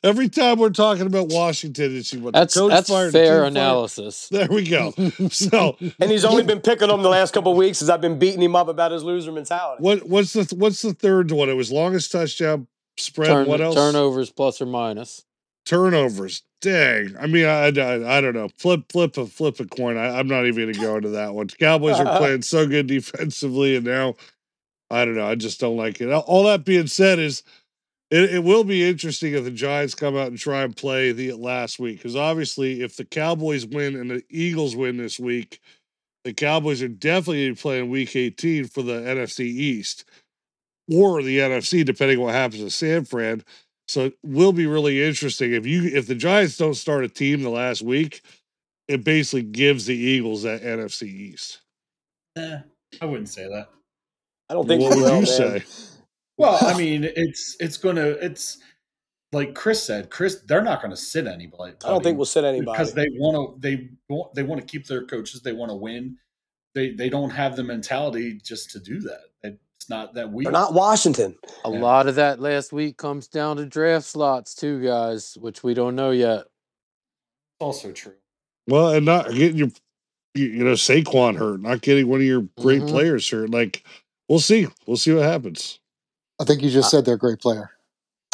every 0.02 0.28
time 0.28 0.58
we're 0.58 0.70
talking 0.70 1.06
about 1.06 1.28
Washington, 1.28 1.96
it's 1.96 2.12
what 2.14 2.34
that's 2.34 2.54
that's 2.54 2.90
fired, 2.90 3.12
fair 3.12 3.44
analysis. 3.44 4.28
Fired. 4.28 4.48
There 4.48 4.54
we 4.54 4.68
go. 4.68 4.92
So, 5.28 5.76
and 6.00 6.10
he's 6.10 6.24
only 6.24 6.42
been 6.42 6.60
picking 6.60 6.90
him 6.90 7.02
the 7.02 7.08
last 7.08 7.32
couple 7.32 7.54
weeks 7.54 7.80
as 7.80 7.88
I've 7.88 8.00
been 8.00 8.18
beating 8.18 8.42
him 8.42 8.54
up 8.54 8.68
about 8.68 8.92
his 8.92 9.02
loser 9.02 9.32
mentality. 9.32 9.82
What 9.82 10.08
what's 10.08 10.32
the 10.34 10.54
what's 10.56 10.82
the 10.82 10.92
third 10.92 11.30
one? 11.30 11.48
It 11.48 11.54
was 11.54 11.72
longest 11.72 12.12
touchdown 12.12 12.66
spread. 13.00 13.28
Turn, 13.28 13.46
what 13.46 13.60
else? 13.60 13.74
Turnovers 13.74 14.30
plus 14.30 14.60
or 14.60 14.66
minus. 14.66 15.24
Turnovers. 15.64 16.42
Dang. 16.60 17.16
I 17.18 17.26
mean, 17.26 17.46
I, 17.46 17.68
I, 17.68 18.18
I 18.18 18.20
don't 18.20 18.34
know. 18.34 18.48
Flip, 18.58 18.84
flip 18.90 19.16
a 19.16 19.26
flip 19.26 19.60
a 19.60 19.66
coin. 19.66 19.96
I, 19.96 20.18
am 20.18 20.28
not 20.28 20.46
even 20.46 20.64
going 20.64 20.74
to 20.74 20.80
go 20.80 20.96
into 20.96 21.08
that 21.10 21.34
one. 21.34 21.46
The 21.46 21.56
Cowboys 21.56 21.98
are 21.98 22.18
playing 22.18 22.42
so 22.42 22.66
good 22.66 22.86
defensively, 22.86 23.76
and 23.76 23.84
now 23.84 24.16
I 24.90 25.04
don't 25.04 25.16
know. 25.16 25.26
I 25.26 25.36
just 25.36 25.60
don't 25.60 25.76
like 25.76 26.00
it. 26.00 26.10
All 26.10 26.44
that 26.44 26.64
being 26.64 26.86
said, 26.86 27.18
is 27.18 27.42
it, 28.10 28.34
it 28.34 28.44
will 28.44 28.64
be 28.64 28.88
interesting 28.88 29.34
if 29.34 29.44
the 29.44 29.50
Giants 29.50 29.94
come 29.94 30.16
out 30.16 30.28
and 30.28 30.38
try 30.38 30.62
and 30.62 30.76
play 30.76 31.12
the 31.12 31.32
last 31.32 31.78
week 31.78 31.98
because 31.98 32.16
obviously, 32.16 32.82
if 32.82 32.96
the 32.96 33.04
Cowboys 33.04 33.64
win 33.64 33.96
and 33.96 34.10
the 34.10 34.24
Eagles 34.28 34.74
win 34.74 34.96
this 34.96 35.20
week, 35.20 35.60
the 36.24 36.34
Cowboys 36.34 36.82
are 36.82 36.88
definitely 36.88 37.54
playing 37.54 37.88
Week 37.88 38.14
18 38.14 38.66
for 38.66 38.82
the 38.82 39.00
NFC 39.00 39.40
East 39.40 40.04
or 40.92 41.22
the 41.22 41.38
NFC, 41.38 41.84
depending 41.84 42.18
on 42.18 42.24
what 42.24 42.34
happens 42.34 42.62
to 42.62 42.70
San 42.70 43.04
Fran. 43.04 43.44
So 43.88 44.06
it 44.06 44.18
will 44.22 44.52
be 44.52 44.66
really 44.66 45.02
interesting 45.02 45.52
if 45.52 45.66
you 45.66 45.84
if 45.84 46.06
the 46.06 46.14
Giants 46.14 46.56
don't 46.56 46.74
start 46.74 47.04
a 47.04 47.08
team 47.08 47.42
the 47.42 47.50
last 47.50 47.82
week, 47.82 48.22
it 48.86 49.04
basically 49.04 49.42
gives 49.42 49.86
the 49.86 49.96
Eagles 49.96 50.44
that 50.44 50.62
NFC 50.62 51.02
East. 51.04 51.60
Eh, 52.36 52.58
I 53.00 53.04
wouldn't 53.04 53.28
say 53.28 53.48
that. 53.48 53.68
I 54.48 54.54
don't 54.54 54.66
think. 54.66 54.82
What 54.82 54.96
would 54.96 55.20
you 55.20 55.26
say? 55.26 55.64
Well, 56.38 56.58
I 56.60 56.76
mean, 56.78 57.04
it's 57.04 57.56
it's 57.60 57.76
gonna 57.76 58.02
it's 58.02 58.58
like 59.32 59.54
Chris 59.54 59.82
said. 59.82 60.10
Chris, 60.10 60.40
they're 60.46 60.62
not 60.62 60.80
going 60.80 60.90
to 60.90 60.96
sit 60.96 61.26
anybody. 61.26 61.74
I 61.84 61.88
don't 61.88 62.02
think 62.02 62.16
we'll 62.16 62.26
sit 62.26 62.44
anybody 62.44 62.72
because 62.72 62.94
they 62.94 63.06
want 63.12 63.60
to. 63.60 63.60
They 63.60 63.88
want. 64.08 64.34
they 64.34 64.42
want 64.42 64.60
to 64.60 64.66
keep 64.66 64.86
their 64.86 65.04
coaches. 65.04 65.42
They 65.42 65.52
want 65.52 65.70
to 65.70 65.76
win. 65.76 66.16
They 66.74 66.90
they 66.90 67.08
don't 67.08 67.30
have 67.30 67.56
the 67.56 67.64
mentality 67.64 68.40
just 68.42 68.70
to 68.70 68.80
do 68.80 69.00
that. 69.00 69.29
It's 69.80 69.88
not 69.88 70.12
that 70.12 70.30
we. 70.30 70.44
They're 70.44 70.52
not 70.52 70.74
Washington. 70.74 71.36
A 71.64 71.70
yeah. 71.70 71.78
lot 71.78 72.06
of 72.06 72.16
that 72.16 72.38
last 72.38 72.70
week 72.70 72.98
comes 72.98 73.28
down 73.28 73.56
to 73.56 73.64
draft 73.64 74.04
slots 74.04 74.54
too, 74.54 74.82
guys, 74.82 75.38
which 75.40 75.62
we 75.62 75.72
don't 75.72 75.96
know 75.96 76.10
yet. 76.10 76.44
Also 77.60 77.90
true. 77.90 78.12
Well, 78.66 78.90
and 78.90 79.06
not 79.06 79.32
getting 79.32 79.56
your, 79.56 79.70
you 80.34 80.62
know, 80.64 80.72
Saquon 80.72 81.38
hurt, 81.38 81.62
not 81.62 81.80
getting 81.80 82.08
one 82.08 82.20
of 82.20 82.26
your 82.26 82.42
great 82.60 82.82
mm-hmm. 82.82 82.90
players 82.90 83.28
hurt. 83.30 83.48
Like, 83.48 83.82
we'll 84.28 84.38
see. 84.38 84.68
We'll 84.86 84.98
see 84.98 85.14
what 85.14 85.24
happens. 85.24 85.80
I 86.38 86.44
think 86.44 86.62
you 86.62 86.68
just 86.68 86.88
I, 86.88 86.98
said 86.98 87.06
they're 87.06 87.14
a 87.14 87.18
great 87.18 87.40
player. 87.40 87.70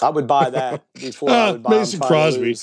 I 0.03 0.11
would 0.11 0.27
buy 0.27 0.51
that 0.51 0.83
before 0.95 1.31
uh, 1.31 1.33
I 1.33 1.53
would 1.53 1.63
buy 1.63 1.71
Mason 1.71 2.01
Crosby. 2.01 2.57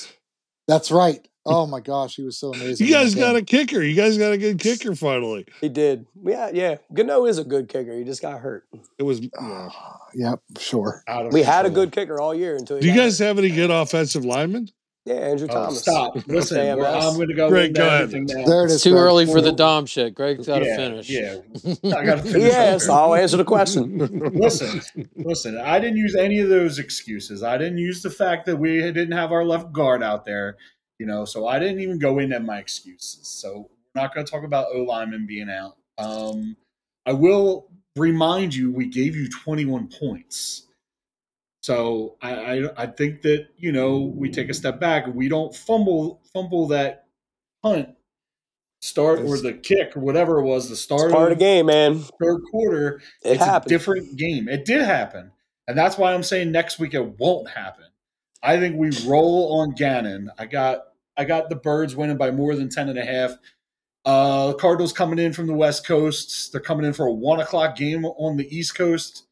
That's 0.68 0.92
right. 0.92 1.26
Oh 1.46 1.68
my 1.68 1.80
gosh, 1.80 2.16
he 2.16 2.24
was 2.24 2.38
so 2.38 2.54
amazing. 2.54 2.88
You 2.88 2.94
guys 2.94 3.16
got 3.16 3.36
a 3.36 3.42
kicker. 3.42 3.82
You 3.84 3.96
guys 3.96 4.18
got 4.18 4.32
a 4.32 4.38
good 4.38 4.60
kicker 4.60 4.96
finally. 4.96 5.46
He 5.62 5.70
did. 5.70 6.06
Yeah, 6.24 6.52
yeah. 6.54 6.76
Gano 6.94 7.26
is 7.26 7.38
a 7.38 7.44
good 7.44 7.70
kicker. 7.70 7.94
He 7.98 8.04
just 8.04 8.22
got 8.22 8.40
hurt. 8.40 8.66
It 8.98 9.04
was. 9.04 9.22
Yeah. 9.22 9.30
Ah, 9.40 10.00
yep, 10.14 10.40
sure. 10.58 11.04
We 11.32 11.44
had 11.44 11.66
a 11.66 11.70
good 11.70 11.92
kicker 11.92 12.20
all 12.20 12.34
year 12.34 12.56
until. 12.56 12.80
Do 12.80 12.88
you 12.88 12.96
guys 12.96 13.20
hurt. 13.20 13.26
have 13.26 13.40
any 13.40 13.50
good 13.50 13.72
offensive 13.72 14.26
linemen? 14.26 14.70
Yeah, 15.06 15.16
Andrew 15.16 15.48
oh, 15.50 15.54
Thomas. 15.54 15.82
Stop. 15.82 16.16
Listen, 16.28 16.60
I'm 16.60 17.16
going 17.16 17.28
to 17.28 17.34
go. 17.34 17.50
Gregg, 17.50 17.76
go 17.76 17.86
ahead. 17.86 18.12
There 18.12 18.64
it 18.64 18.68
is. 18.68 18.76
It's 18.76 18.84
too 18.84 18.92
Gregg. 18.92 19.04
early 19.04 19.26
for 19.26 19.42
the 19.42 19.52
Dom 19.52 19.86
shit. 19.86 20.16
Gregg's 20.16 20.48
got 20.48 20.60
to 20.60 20.66
yeah, 20.66 20.76
finish. 20.78 21.10
Yeah, 21.10 21.40
I 21.94 22.06
got 22.06 22.16
to 22.16 22.22
finish. 22.24 22.42
yes, 22.42 22.88
I'll 22.88 23.14
answer 23.14 23.36
the 23.36 23.44
question. 23.44 23.98
listen, 24.34 24.82
listen. 25.18 25.58
I 25.58 25.80
didn't 25.80 25.98
use 25.98 26.16
any 26.16 26.40
of 26.40 26.48
those 26.48 26.80
excuses. 26.80 27.44
I 27.44 27.58
didn't 27.58 27.80
use 27.80 28.02
the 28.02 28.10
fact 28.10 28.46
that 28.46 28.56
we 28.56 28.80
didn't 28.80 29.12
have 29.12 29.34
our 29.34 29.44
left 29.44 29.74
guard 29.74 30.02
out 30.02 30.24
there. 30.24 30.56
You 31.04 31.08
know, 31.08 31.26
so 31.26 31.48
I 31.48 31.60
didn't 31.60 31.82
even 31.82 32.00
go 32.00 32.18
in 32.20 32.32
at 32.32 32.46
my 32.46 32.60
excuses. 32.60 33.28
So 33.28 33.70
we're 33.94 34.02
not 34.02 34.16
going 34.16 34.26
to 34.26 34.32
talk 34.32 34.46
about 34.46 34.68
O 34.74 34.84
lineman 34.84 35.26
being 35.26 35.50
out. 35.50 35.76
Um, 35.98 36.56
I 37.06 37.12
will 37.12 37.70
remind 37.98 38.56
you, 38.56 38.72
we 38.72 38.88
gave 38.88 39.14
you 39.14 39.28
21 39.28 39.90
points. 40.00 40.66
So 41.62 42.16
I, 42.22 42.36
I, 42.36 42.84
I 42.84 42.88
think 42.88 43.22
that 43.24 43.48
you 43.58 43.74
know 43.74 44.14
we 44.16 44.30
take 44.30 44.48
a 44.48 44.54
step 44.54 44.80
back. 44.80 45.14
We 45.14 45.28
don't 45.28 45.54
fumble 45.54 46.22
fumble 46.32 46.68
that 46.68 47.08
punt 47.62 47.90
start 48.82 49.20
or 49.20 49.38
the 49.38 49.52
kick 49.52 49.98
or 49.98 50.00
whatever 50.00 50.40
it 50.40 50.44
was. 50.44 50.70
The 50.70 50.78
start, 50.78 51.12
part 51.12 51.34
of 51.34 51.38
the 51.38 51.44
game, 51.44 51.66
man. 51.66 52.00
Third 52.00 52.40
quarter. 52.50 53.02
It 53.26 53.32
it's 53.32 53.44
happened. 53.44 53.74
a 53.74 53.76
different 53.76 54.16
game. 54.16 54.48
It 54.48 54.64
did 54.64 54.84
happen, 54.84 55.34
and 55.68 55.78
that's 55.78 55.98
why 55.98 56.14
I'm 56.14 56.24
saying 56.24 56.54
next 56.54 56.80
week 56.80 56.94
it 56.94 57.20
won't 57.20 57.50
happen. 57.50 57.88
I 58.42 58.58
think 58.58 58.78
we 58.78 58.92
roll 59.06 59.60
on 59.60 59.72
Gannon. 59.72 60.32
I 60.38 60.46
got 60.46 60.84
I 61.18 61.26
got 61.26 61.50
the 61.50 61.56
Birds 61.56 61.96
winning 61.96 62.18
by 62.18 62.32
more 62.32 62.56
than 62.56 62.70
ten 62.70 62.90
and 62.90 62.98
a 62.98 63.06
half. 63.06 63.32
Uh, 64.06 64.54
Cardinals 64.54 64.92
coming 64.92 65.20
in 65.20 65.32
from 65.34 65.48
the 65.48 65.54
West 65.54 65.86
Coast. 65.86 66.52
They're 66.52 66.62
coming 66.62 66.86
in 66.86 66.94
for 66.94 67.06
a 67.06 67.14
one 67.14 67.40
o'clock 67.40 67.76
game 67.76 68.06
on 68.06 68.38
the 68.38 68.48
East 68.56 68.76
Coast. 68.76 69.24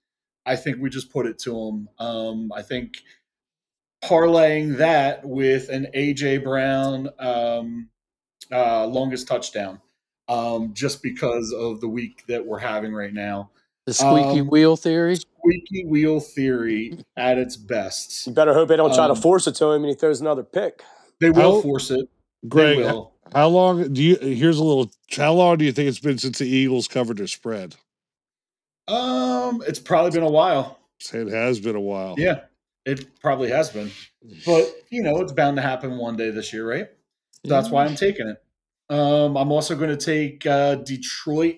I 0.46 0.56
think 0.56 0.78
we 0.80 0.90
just 0.90 1.12
put 1.12 1.26
it 1.26 1.40
to 1.40 1.52
them. 1.52 1.90
Um, 2.00 2.52
I 2.54 2.62
think 2.62 2.98
parlaying 4.04 4.78
that 4.78 5.26
with 5.26 5.70
an 5.70 5.88
AJ 5.94 6.44
Brown 6.44 7.10
um, 7.20 7.90
uh, 8.52 8.88
longest 8.88 9.28
touchdown, 9.28 9.80
um, 10.28 10.74
just 10.74 11.04
because 11.04 11.54
of 11.54 11.82
the 11.82 11.88
week 11.88 12.24
that 12.28 12.46
we're 12.46 12.60
having 12.60 12.94
right 12.94 13.14
now. 13.14 13.52
The 13.86 13.94
squeaky 13.94 14.42
um, 14.42 14.48
wheel 14.48 14.78
theory. 14.78 15.16
Squeaky 15.16 15.86
wheel 15.86 16.20
theory 16.20 17.00
at 17.18 17.38
its 17.38 17.58
best. 17.58 18.28
You 18.28 18.34
better 18.34 18.54
hope 18.54 18.70
they 18.70 18.78
don't 18.78 18.94
try 18.94 19.08
to 19.08 19.14
um, 19.14 19.22
force 19.22 19.48
it 19.48 19.56
to 19.56 19.66
him 19.72 19.84
and 19.84 19.90
he 19.90 19.96
throws 19.96 20.22
another 20.22 20.44
pick. 20.44 20.84
They 21.22 21.30
will 21.30 21.56
how, 21.56 21.62
force 21.62 21.92
it. 21.92 22.10
Gregg, 22.50 22.78
will. 22.80 23.14
How 23.32 23.48
long 23.48 23.94
do 23.94 24.04
you? 24.04 24.16
Here's 24.18 24.58
a 24.58 24.64
little. 24.64 24.92
How 25.16 25.34
long 25.34 25.58
do 25.58 25.64
you 25.64 25.72
think 25.72 25.88
it's 25.88 26.00
been 26.00 26.18
since 26.18 26.40
the 26.40 26.50
Eagles 26.50 26.88
covered 26.88 27.18
their 27.18 27.28
spread? 27.28 27.76
Um, 28.88 29.64
it's 29.68 29.80
probably 29.80 30.12
been 30.12 30.24
a 30.24 30.30
while. 30.30 30.80
It 31.14 31.30
has 31.30 31.60
been 31.60 31.76
a 31.76 31.82
while. 31.82 32.16
Yeah, 32.18 32.42
it 32.86 33.20
probably 33.22 33.50
has 33.50 33.70
been. 33.70 33.92
But 34.46 34.70
you 34.90 35.04
know, 35.04 35.22
it's 35.22 35.32
bound 35.32 35.58
to 35.58 35.62
happen 35.62 35.98
one 35.98 36.18
day 36.18 36.32
this 36.32 36.52
year, 36.52 36.68
right? 36.68 36.88
That's 37.44 37.70
why 37.70 37.86
I'm 37.86 37.96
taking 37.96 38.28
it. 38.28 38.44
Um, 38.94 39.38
I'm 39.38 39.52
also 39.52 39.76
going 39.76 39.90
to 39.90 39.98
take 39.98 40.46
uh, 40.46 40.76
Detroit 40.76 41.58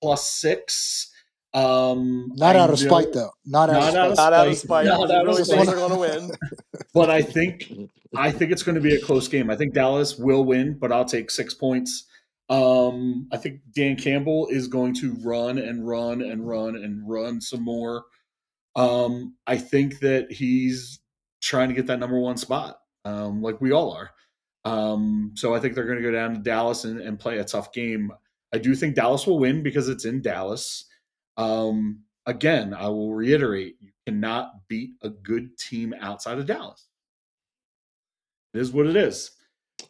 plus 0.00 0.30
six. 0.30 1.09
Um, 1.52 2.32
not 2.36 2.54
out 2.54 2.70
of 2.70 2.78
spite, 2.78 3.12
though. 3.12 3.30
Not, 3.44 3.70
not 3.70 3.94
out, 3.94 4.10
of 4.12 4.16
not 4.16 4.32
out 4.32 4.48
of 4.48 4.56
spite. 4.56 4.86
Not 4.86 5.10
out 5.10 5.28
of 5.28 5.46
spite. 5.46 5.66
Really 5.66 5.68
are 5.68 5.88
going 5.88 5.90
to 5.90 5.98
win. 5.98 6.30
but 6.94 7.10
I 7.10 7.22
think 7.22 7.72
I 8.16 8.30
think 8.30 8.52
it's 8.52 8.62
going 8.62 8.76
to 8.76 8.80
be 8.80 8.94
a 8.94 9.00
close 9.00 9.28
game. 9.28 9.50
I 9.50 9.56
think 9.56 9.74
Dallas 9.74 10.16
will 10.16 10.44
win, 10.44 10.78
but 10.78 10.92
I'll 10.92 11.04
take 11.04 11.30
six 11.30 11.54
points. 11.54 12.06
Um, 12.48 13.28
I 13.32 13.36
think 13.36 13.60
Dan 13.74 13.96
Campbell 13.96 14.48
is 14.48 14.66
going 14.66 14.94
to 14.94 15.14
run 15.22 15.58
and 15.58 15.86
run 15.86 16.20
and 16.20 16.46
run 16.46 16.76
and 16.76 17.08
run 17.08 17.40
some 17.40 17.62
more. 17.62 18.04
Um, 18.74 19.36
I 19.46 19.56
think 19.56 20.00
that 20.00 20.32
he's 20.32 21.00
trying 21.40 21.68
to 21.68 21.74
get 21.74 21.86
that 21.86 21.98
number 21.98 22.18
one 22.18 22.36
spot, 22.36 22.80
um, 23.04 23.42
like 23.42 23.60
we 23.60 23.72
all 23.72 23.92
are. 23.92 24.10
Um, 24.64 25.32
so 25.36 25.54
I 25.54 25.60
think 25.60 25.74
they're 25.74 25.86
going 25.86 25.98
to 25.98 26.04
go 26.04 26.10
down 26.10 26.34
to 26.34 26.40
Dallas 26.40 26.84
and, 26.84 27.00
and, 27.00 27.18
play 27.18 27.38
a 27.38 27.44
tough 27.44 27.72
game. 27.72 28.12
I 28.52 28.58
do 28.58 28.74
think 28.74 28.94
Dallas 28.94 29.26
will 29.26 29.38
win 29.38 29.62
because 29.62 29.88
it's 29.88 30.04
in 30.04 30.20
Dallas. 30.20 30.84
Um, 31.40 32.00
again, 32.26 32.74
I 32.74 32.88
will 32.88 33.14
reiterate: 33.14 33.76
you 33.80 33.90
cannot 34.06 34.52
beat 34.68 34.92
a 35.02 35.08
good 35.08 35.56
team 35.58 35.94
outside 36.00 36.38
of 36.38 36.46
Dallas. 36.46 36.86
It 38.54 38.60
is 38.60 38.72
what 38.72 38.86
it 38.86 38.96
is. 38.96 39.30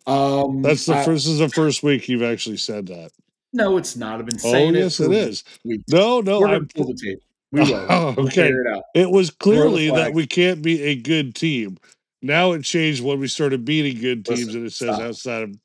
Um, 0.06 0.62
That's 0.62 0.86
the 0.86 0.94
I, 0.94 1.04
first. 1.04 1.24
This 1.24 1.32
is 1.32 1.38
the 1.38 1.48
first 1.48 1.82
week 1.82 2.08
you've 2.08 2.22
actually 2.22 2.58
said 2.58 2.86
that. 2.86 3.10
No, 3.52 3.76
it's 3.76 3.96
not. 3.96 4.20
I've 4.20 4.26
been 4.26 4.38
oh, 4.44 4.52
saying 4.52 4.76
oh, 4.76 4.78
yes, 4.78 5.00
it 5.00 5.12
is. 5.12 5.44
No, 5.88 6.20
no, 6.20 6.40
We're 6.40 6.48
I'm 6.48 6.68
pull 6.68 6.86
the 6.86 6.94
tape. 6.94 7.20
We 7.52 7.60
will. 7.72 7.86
Oh, 7.88 8.14
okay. 8.18 8.48
It, 8.48 8.82
it, 8.94 9.10
was 9.10 9.30
clearly 9.30 9.90
that 9.90 10.14
we 10.14 10.26
can't 10.26 10.62
be 10.62 10.82
a 10.82 10.94
good 10.94 11.34
team. 11.34 11.78
Now 12.22 12.52
it 12.52 12.62
changed 12.62 13.02
when 13.02 13.18
we 13.18 13.26
started 13.26 13.64
beating 13.64 14.00
good 14.00 14.24
teams, 14.24 14.46
Listen, 14.46 14.56
and 14.56 14.66
it 14.66 14.72
says 14.72 14.94
stop. 14.94 15.00
outside 15.00 15.42
of. 15.42 15.56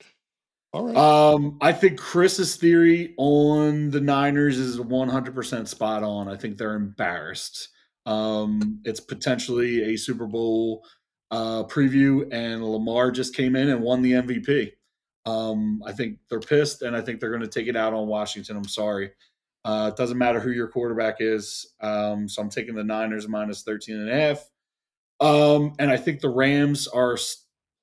All 0.76 0.88
right. 0.88 0.98
Um, 0.98 1.58
I 1.62 1.72
think 1.72 1.98
Chris's 1.98 2.58
theory 2.58 3.14
on 3.16 3.92
the 3.92 4.02
Niners 4.02 4.58
is 4.58 4.78
100% 4.78 5.68
spot 5.70 6.04
on. 6.04 6.28
I 6.28 6.36
think 6.36 6.58
they're 6.58 6.76
embarrassed. 6.76 7.70
Um, 8.06 8.82
it's 8.84 9.00
potentially 9.00 9.94
a 9.94 9.96
Super 9.96 10.28
Bowl 10.28 10.86
uh, 11.32 11.64
preview, 11.64 12.28
and 12.30 12.62
Lamar 12.62 13.12
just 13.12 13.34
came 13.34 13.56
in 13.56 13.70
and 13.70 13.82
won 13.82 14.02
the 14.02 14.12
MVP. 14.12 14.74
Um, 15.26 15.82
I 15.86 15.94
think 15.94 16.20
they're 16.30 16.42
pissed, 16.42 16.82
and 16.82 16.94
I 16.94 17.00
think 17.00 17.22
they're 17.22 17.30
going 17.30 17.42
to 17.42 17.48
take 17.48 17.68
it 17.68 17.78
out 17.78 17.94
on 17.94 18.08
Washington. 18.08 18.58
I'm 18.58 18.68
sorry. 18.68 19.12
Uh, 19.64 19.92
it 19.94 19.98
doesn't 19.98 20.18
matter 20.18 20.42
who 20.42 20.52
your 20.52 20.68
quarterback 20.68 21.22
is. 21.22 21.74
Um, 21.80 22.28
so 22.28 22.42
I'm 22.42 22.50
taking 22.50 22.76
the 22.76 22.84
Niners 22.84 23.30
minus 23.30 23.64
13 23.64 23.96
and 23.96 24.10
a 24.10 24.14
half. 24.14 24.50
Um, 25.22 25.74
and 25.80 25.90
I 25.90 25.96
think 25.96 26.20
the 26.20 26.28
Rams 26.28 26.90
are 26.90 27.18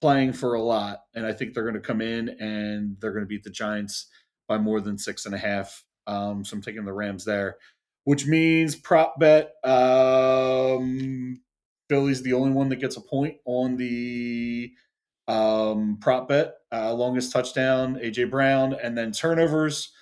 playing 0.02 0.32
for 0.34 0.54
a 0.54 0.60
lot, 0.60 1.04
and 1.14 1.24
I 1.24 1.32
think 1.32 1.54
they're 1.54 1.62
going 1.62 1.74
to 1.74 1.80
come 1.80 2.02
in 2.02 2.28
and 2.40 2.96
they're 3.00 3.12
going 3.12 3.24
to 3.24 3.28
beat 3.28 3.44
the 3.44 3.50
Giants 3.50 4.08
by 4.48 4.58
more 4.58 4.80
than 4.80 4.98
six 4.98 5.24
and 5.24 5.34
a 5.34 5.38
half. 5.38 5.84
Um, 6.06 6.44
so 6.44 6.56
I'm 6.56 6.62
taking 6.62 6.84
the 6.84 6.92
Rams 6.92 7.24
there, 7.24 7.56
which 8.04 8.26
means 8.26 8.74
prop 8.74 9.18
bet 9.20 9.52
um, 9.64 11.40
Philly's 11.88 12.22
the 12.22 12.32
only 12.32 12.50
one 12.50 12.68
that 12.70 12.80
gets 12.80 12.96
a 12.96 13.00
point 13.00 13.36
on 13.44 13.76
the 13.76 14.72
um, 15.28 15.98
prop 16.00 16.28
bet. 16.28 16.54
Uh, 16.72 16.92
longest 16.92 17.32
touchdown, 17.32 17.96
AJ 17.96 18.28
Brown, 18.30 18.74
and 18.82 18.98
then 18.98 19.12
turnovers. 19.12 19.92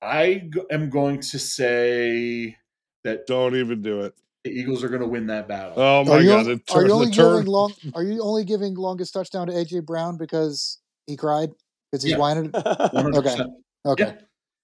I 0.00 0.50
am 0.70 0.88
going 0.88 1.20
to 1.20 1.38
say 1.38 2.56
that. 3.04 3.26
Don't 3.26 3.56
even 3.56 3.82
do 3.82 4.00
it. 4.02 4.14
The 4.44 4.50
Eagles 4.50 4.84
are 4.84 4.88
going 4.88 5.00
to 5.00 5.06
win 5.06 5.26
that 5.28 5.48
battle. 5.48 5.72
Oh 5.76 6.04
my 6.04 6.22
god! 6.22 6.44
the 6.44 6.60
are 6.74 6.84
you 6.84 6.92
only 6.92 7.10
giving 7.10 7.46
long? 7.46 7.72
Are 7.94 8.02
you 8.02 8.22
only 8.22 8.44
giving 8.44 8.74
longest 8.74 9.14
touchdown 9.14 9.46
to 9.46 9.52
AJ 9.54 9.86
Brown 9.86 10.18
because 10.18 10.80
he 11.06 11.16
cried 11.16 11.50
because 11.90 12.04
he 12.04 12.10
yeah. 12.10 12.18
whining? 12.18 12.50
okay. 12.54 13.36
Okay. 13.86 14.04
Yeah. 14.04 14.14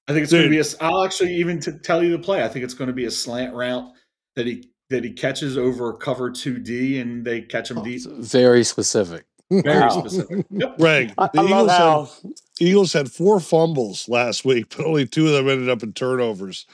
I 0.09 0.13
think 0.13 0.25
it's 0.25 0.33
going 0.33 0.45
to 0.45 0.51
be 0.51 0.59
a. 0.59 0.65
I'll 0.81 1.05
actually 1.05 1.35
even 1.35 1.61
t- 1.61 1.73
tell 1.83 2.03
you 2.03 2.11
the 2.11 2.19
play. 2.19 2.45
I 2.45 2.49
think 2.49 2.65
it's 2.65 2.75
going 2.75 2.89
to 2.89 2.95
be 2.95 3.07
a 3.07 3.11
slant 3.11 3.55
route 3.55 3.91
that 4.37 4.47
he 4.47 4.71
that 4.91 5.05
he 5.05 5.13
catches 5.13 5.57
over 5.57 5.93
cover 5.95 6.31
two 6.31 6.59
D 6.59 6.99
and 7.01 7.25
they 7.25 7.41
catch 7.41 7.71
him 7.71 7.79
oh, 7.79 7.85
deep. 7.85 8.03
Very 8.07 8.65
specific. 8.65 9.25
Very 9.51 9.81
wow. 9.81 9.89
specific. 10.01 10.47
Yep. 10.51 10.79
Gregg, 10.79 11.09
the 11.17 11.41
I 11.41 11.45
Eagles, 11.45 12.21
had, 12.23 12.33
Eagles 12.61 12.93
had 12.93 13.11
four 13.11 13.41
fumbles 13.41 14.09
last 14.09 14.45
week, 14.45 14.75
but 14.77 14.85
only 14.85 15.07
two 15.07 15.27
of 15.27 15.33
them 15.33 15.49
ended 15.49 15.69
up 15.69 15.83
in 15.83 15.93
turnovers. 15.93 16.67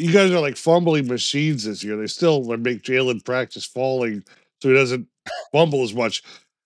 You 0.00 0.12
guys 0.12 0.30
are 0.30 0.40
like 0.40 0.56
fumbling 0.56 1.06
machines 1.06 1.64
this 1.64 1.84
year. 1.84 1.96
They 1.96 2.06
still 2.06 2.42
make 2.58 2.82
Jalen 2.82 3.24
practice 3.24 3.64
falling 3.64 4.24
so 4.60 4.68
he 4.68 4.74
doesn't 4.74 5.06
fumble 5.52 5.82
as 5.82 5.94
much. 5.94 6.22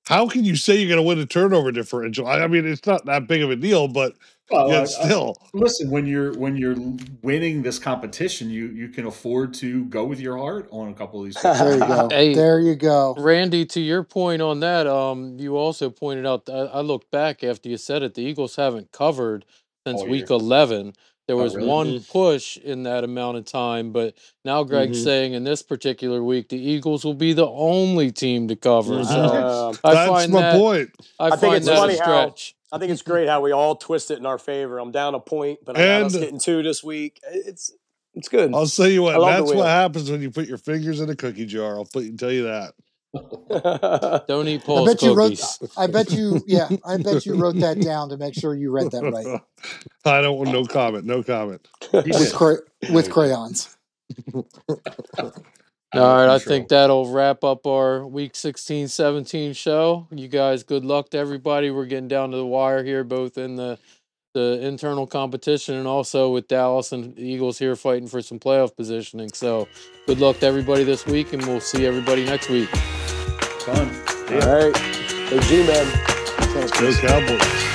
how 0.07 0.29
can 0.29 0.45
you 0.45 0.57
say 0.57 0.77
you're 0.77 0.89
going 0.89 0.99
to 0.99 1.03
win 1.03 1.19
a 1.19 1.27
turnover 1.27 1.73
differential? 1.73 2.27
I, 2.27 2.41
I, 2.41 2.47
mean, 2.47 2.67
it's 2.67 2.87
not 2.87 3.07
that 3.07 3.27
big 3.27 3.43
of 3.43 3.51
a 3.51 3.57
deal, 3.57 3.89
but 3.89 4.15
well, 4.51 4.69
yet 4.69 4.89
still. 4.89 5.37
I, 5.41 5.49
listen, 5.55 5.91
when 5.91 6.07
you're 6.07 6.35
when 6.35 6.57
you're 6.57 6.77
winning 7.23 7.63
this 7.63 7.79
competition, 7.79 8.51
you 8.51 8.67
you 8.69 8.89
can 8.89 9.07
afford 9.07 9.55
to 9.55 9.87
go 9.87 10.05
with 10.05 10.21
your 10.21 10.37
heart 10.37 10.69
on 10.71 10.89
a 10.89 10.95
couple 10.95 11.21
of 11.21 11.27
these. 11.27 11.41
there 11.43 11.75
you 11.75 11.79
go. 11.79 12.09
Hey, 12.11 12.35
there 12.35 12.61
you 12.61 12.75
go, 12.75 13.15
Randy. 13.17 13.65
To 13.65 13.81
your 13.81 14.03
point 14.03 14.43
on 14.43 14.61
that, 14.61 14.87
um, 14.87 15.39
you 15.39 15.57
also 15.57 15.89
pointed 15.89 16.27
out. 16.27 16.49
I, 16.51 16.53
I 16.53 16.81
looked 16.81 17.11
back 17.11 17.43
after 17.43 17.71
you 17.71 17.79
said 17.79 18.03
it. 18.03 18.15
The 18.15 18.23
Eagles 18.23 18.57
haven't 18.57 18.93
covered 18.93 19.47
since 19.87 20.03
week 20.03 20.29
eleven. 20.29 20.93
There 21.27 21.37
oh, 21.37 21.43
was 21.43 21.57
really? 21.57 21.69
one 21.69 21.87
mm-hmm. 21.87 22.13
push 22.13 22.59
in 22.59 22.83
that 22.83 23.03
amount 23.03 23.39
of 23.39 23.47
time, 23.47 23.93
but 23.93 24.15
now 24.45 24.63
Gregg's 24.63 24.99
mm-hmm. 24.99 25.05
saying 25.05 25.33
in 25.33 25.45
this 25.45 25.63
particular 25.63 26.23
week 26.23 26.51
the 26.51 26.59
Eagles 26.59 27.05
will 27.05 27.15
be 27.15 27.33
the 27.33 27.47
only 27.47 28.13
team 28.13 28.49
to 28.49 28.57
cover. 28.57 28.97
Mm-hmm. 28.97 29.05
So 29.05 29.19
uh, 29.21 29.75
I 29.85 30.07
find 30.07 30.33
my 30.33 30.41
that, 30.41 30.59
point. 30.59 30.91
I, 31.19 31.29
I 31.29 31.37
think 31.37 31.55
it's 31.57 31.69
funny 31.69 31.97
how 31.97 32.35
I 32.73 32.79
think 32.79 32.91
it's 32.91 33.03
great 33.03 33.29
how 33.29 33.41
we 33.41 33.53
all 33.53 33.77
twist 33.77 34.11
it 34.11 34.19
in 34.19 34.27
our 34.27 34.39
favor. 34.39 34.79
I'm 34.79 34.91
down 34.91 35.15
a 35.15 35.21
point, 35.21 35.61
but 35.65 35.79
I 35.79 36.01
got 36.01 36.03
us 36.03 36.17
getting 36.17 36.41
two 36.41 36.63
this 36.63 36.85
week. 36.85 37.21
It's 37.31 37.73
it's 38.15 38.29
good. 38.29 38.55
I'll 38.55 38.67
tell 38.67 38.89
you 38.89 39.03
what. 39.03 39.19
That's 39.19 39.53
what 39.53 39.67
happens 39.67 40.11
when 40.11 40.23
you 40.23 40.31
put 40.31 40.47
your 40.47 40.59
fingers 40.59 41.01
in 41.01 41.09
a 41.09 41.17
cookie 41.17 41.47
jar. 41.47 41.77
I'll 41.77 41.85
put, 41.85 42.19
tell 42.19 42.33
you 42.33 42.45
that. 42.45 42.75
Don't 44.29 44.49
eat 44.49 44.65
Paul's 44.65 44.89
I 44.89 44.93
bet 44.93 45.03
you 45.03 45.15
cookies. 45.15 45.59
wrote. 45.61 45.71
I 45.77 45.87
bet 45.87 46.11
you. 46.11 46.43
Yeah, 46.47 46.69
I 46.85 46.97
bet 46.97 47.25
you 47.25 47.35
wrote 47.37 47.57
that 47.57 47.81
down 47.81 48.09
to 48.09 48.17
make 48.17 48.35
sure 48.35 48.55
you 48.55 48.71
read 48.71 48.91
that 48.91 49.03
right. 49.03 49.41
I 50.05 50.21
don't 50.21 50.37
want 50.37 50.51
no 50.51 50.65
comment. 50.65 51.05
No 51.05 51.23
comment. 51.23 51.67
with, 51.93 52.35
cray- 52.35 52.57
with 52.91 53.11
crayons. 53.11 53.77
All 54.33 54.43
right, 55.93 56.29
I 56.29 56.39
think 56.41 56.69
that'll 56.69 57.13
wrap 57.13 57.45
up 57.45 57.67
our 57.67 58.05
week 58.05 58.35
16 58.35 58.89
17 58.89 59.53
show. 59.53 60.09
You 60.11 60.27
guys, 60.27 60.65
good 60.65 60.85
luck 60.85 61.11
to 61.11 61.19
everybody. 61.19 61.71
We're 61.71 61.87
getting 61.87 62.09
down 62.09 62.33
to 62.33 62.37
the 62.37 62.47
wire 62.47 62.83
here, 62.83 63.05
both 63.05 63.39
in 63.39 63.57
the 63.57 63.79
the 64.33 64.59
internal 64.67 65.07
competition 65.07 65.77
and 65.77 65.87
also 65.87 66.29
with 66.33 66.49
Dallas 66.49 66.91
and 66.91 67.17
Eagles 67.17 67.57
here 67.57 67.77
fighting 67.77 68.09
for 68.09 68.21
some 68.21 68.41
playoff 68.41 68.77
positioning. 68.77 69.29
So, 69.33 69.69
good 70.09 70.19
luck 70.19 70.41
to 70.41 70.47
everybody 70.47 70.83
this 70.83 71.07
week, 71.07 71.33
and 71.33 71.47
we'll 71.47 71.61
see 71.61 71.87
everybody 71.87 72.25
next 72.25 72.51
week 72.51 72.69
fun. 73.65 73.91
Yeah. 74.31 74.47
All 74.47 74.65
right. 74.65 74.77
Hey, 74.77 75.41
G 75.41 75.67
Man. 75.67 75.87
Go 76.53 76.67
Cowboys. 77.01 77.74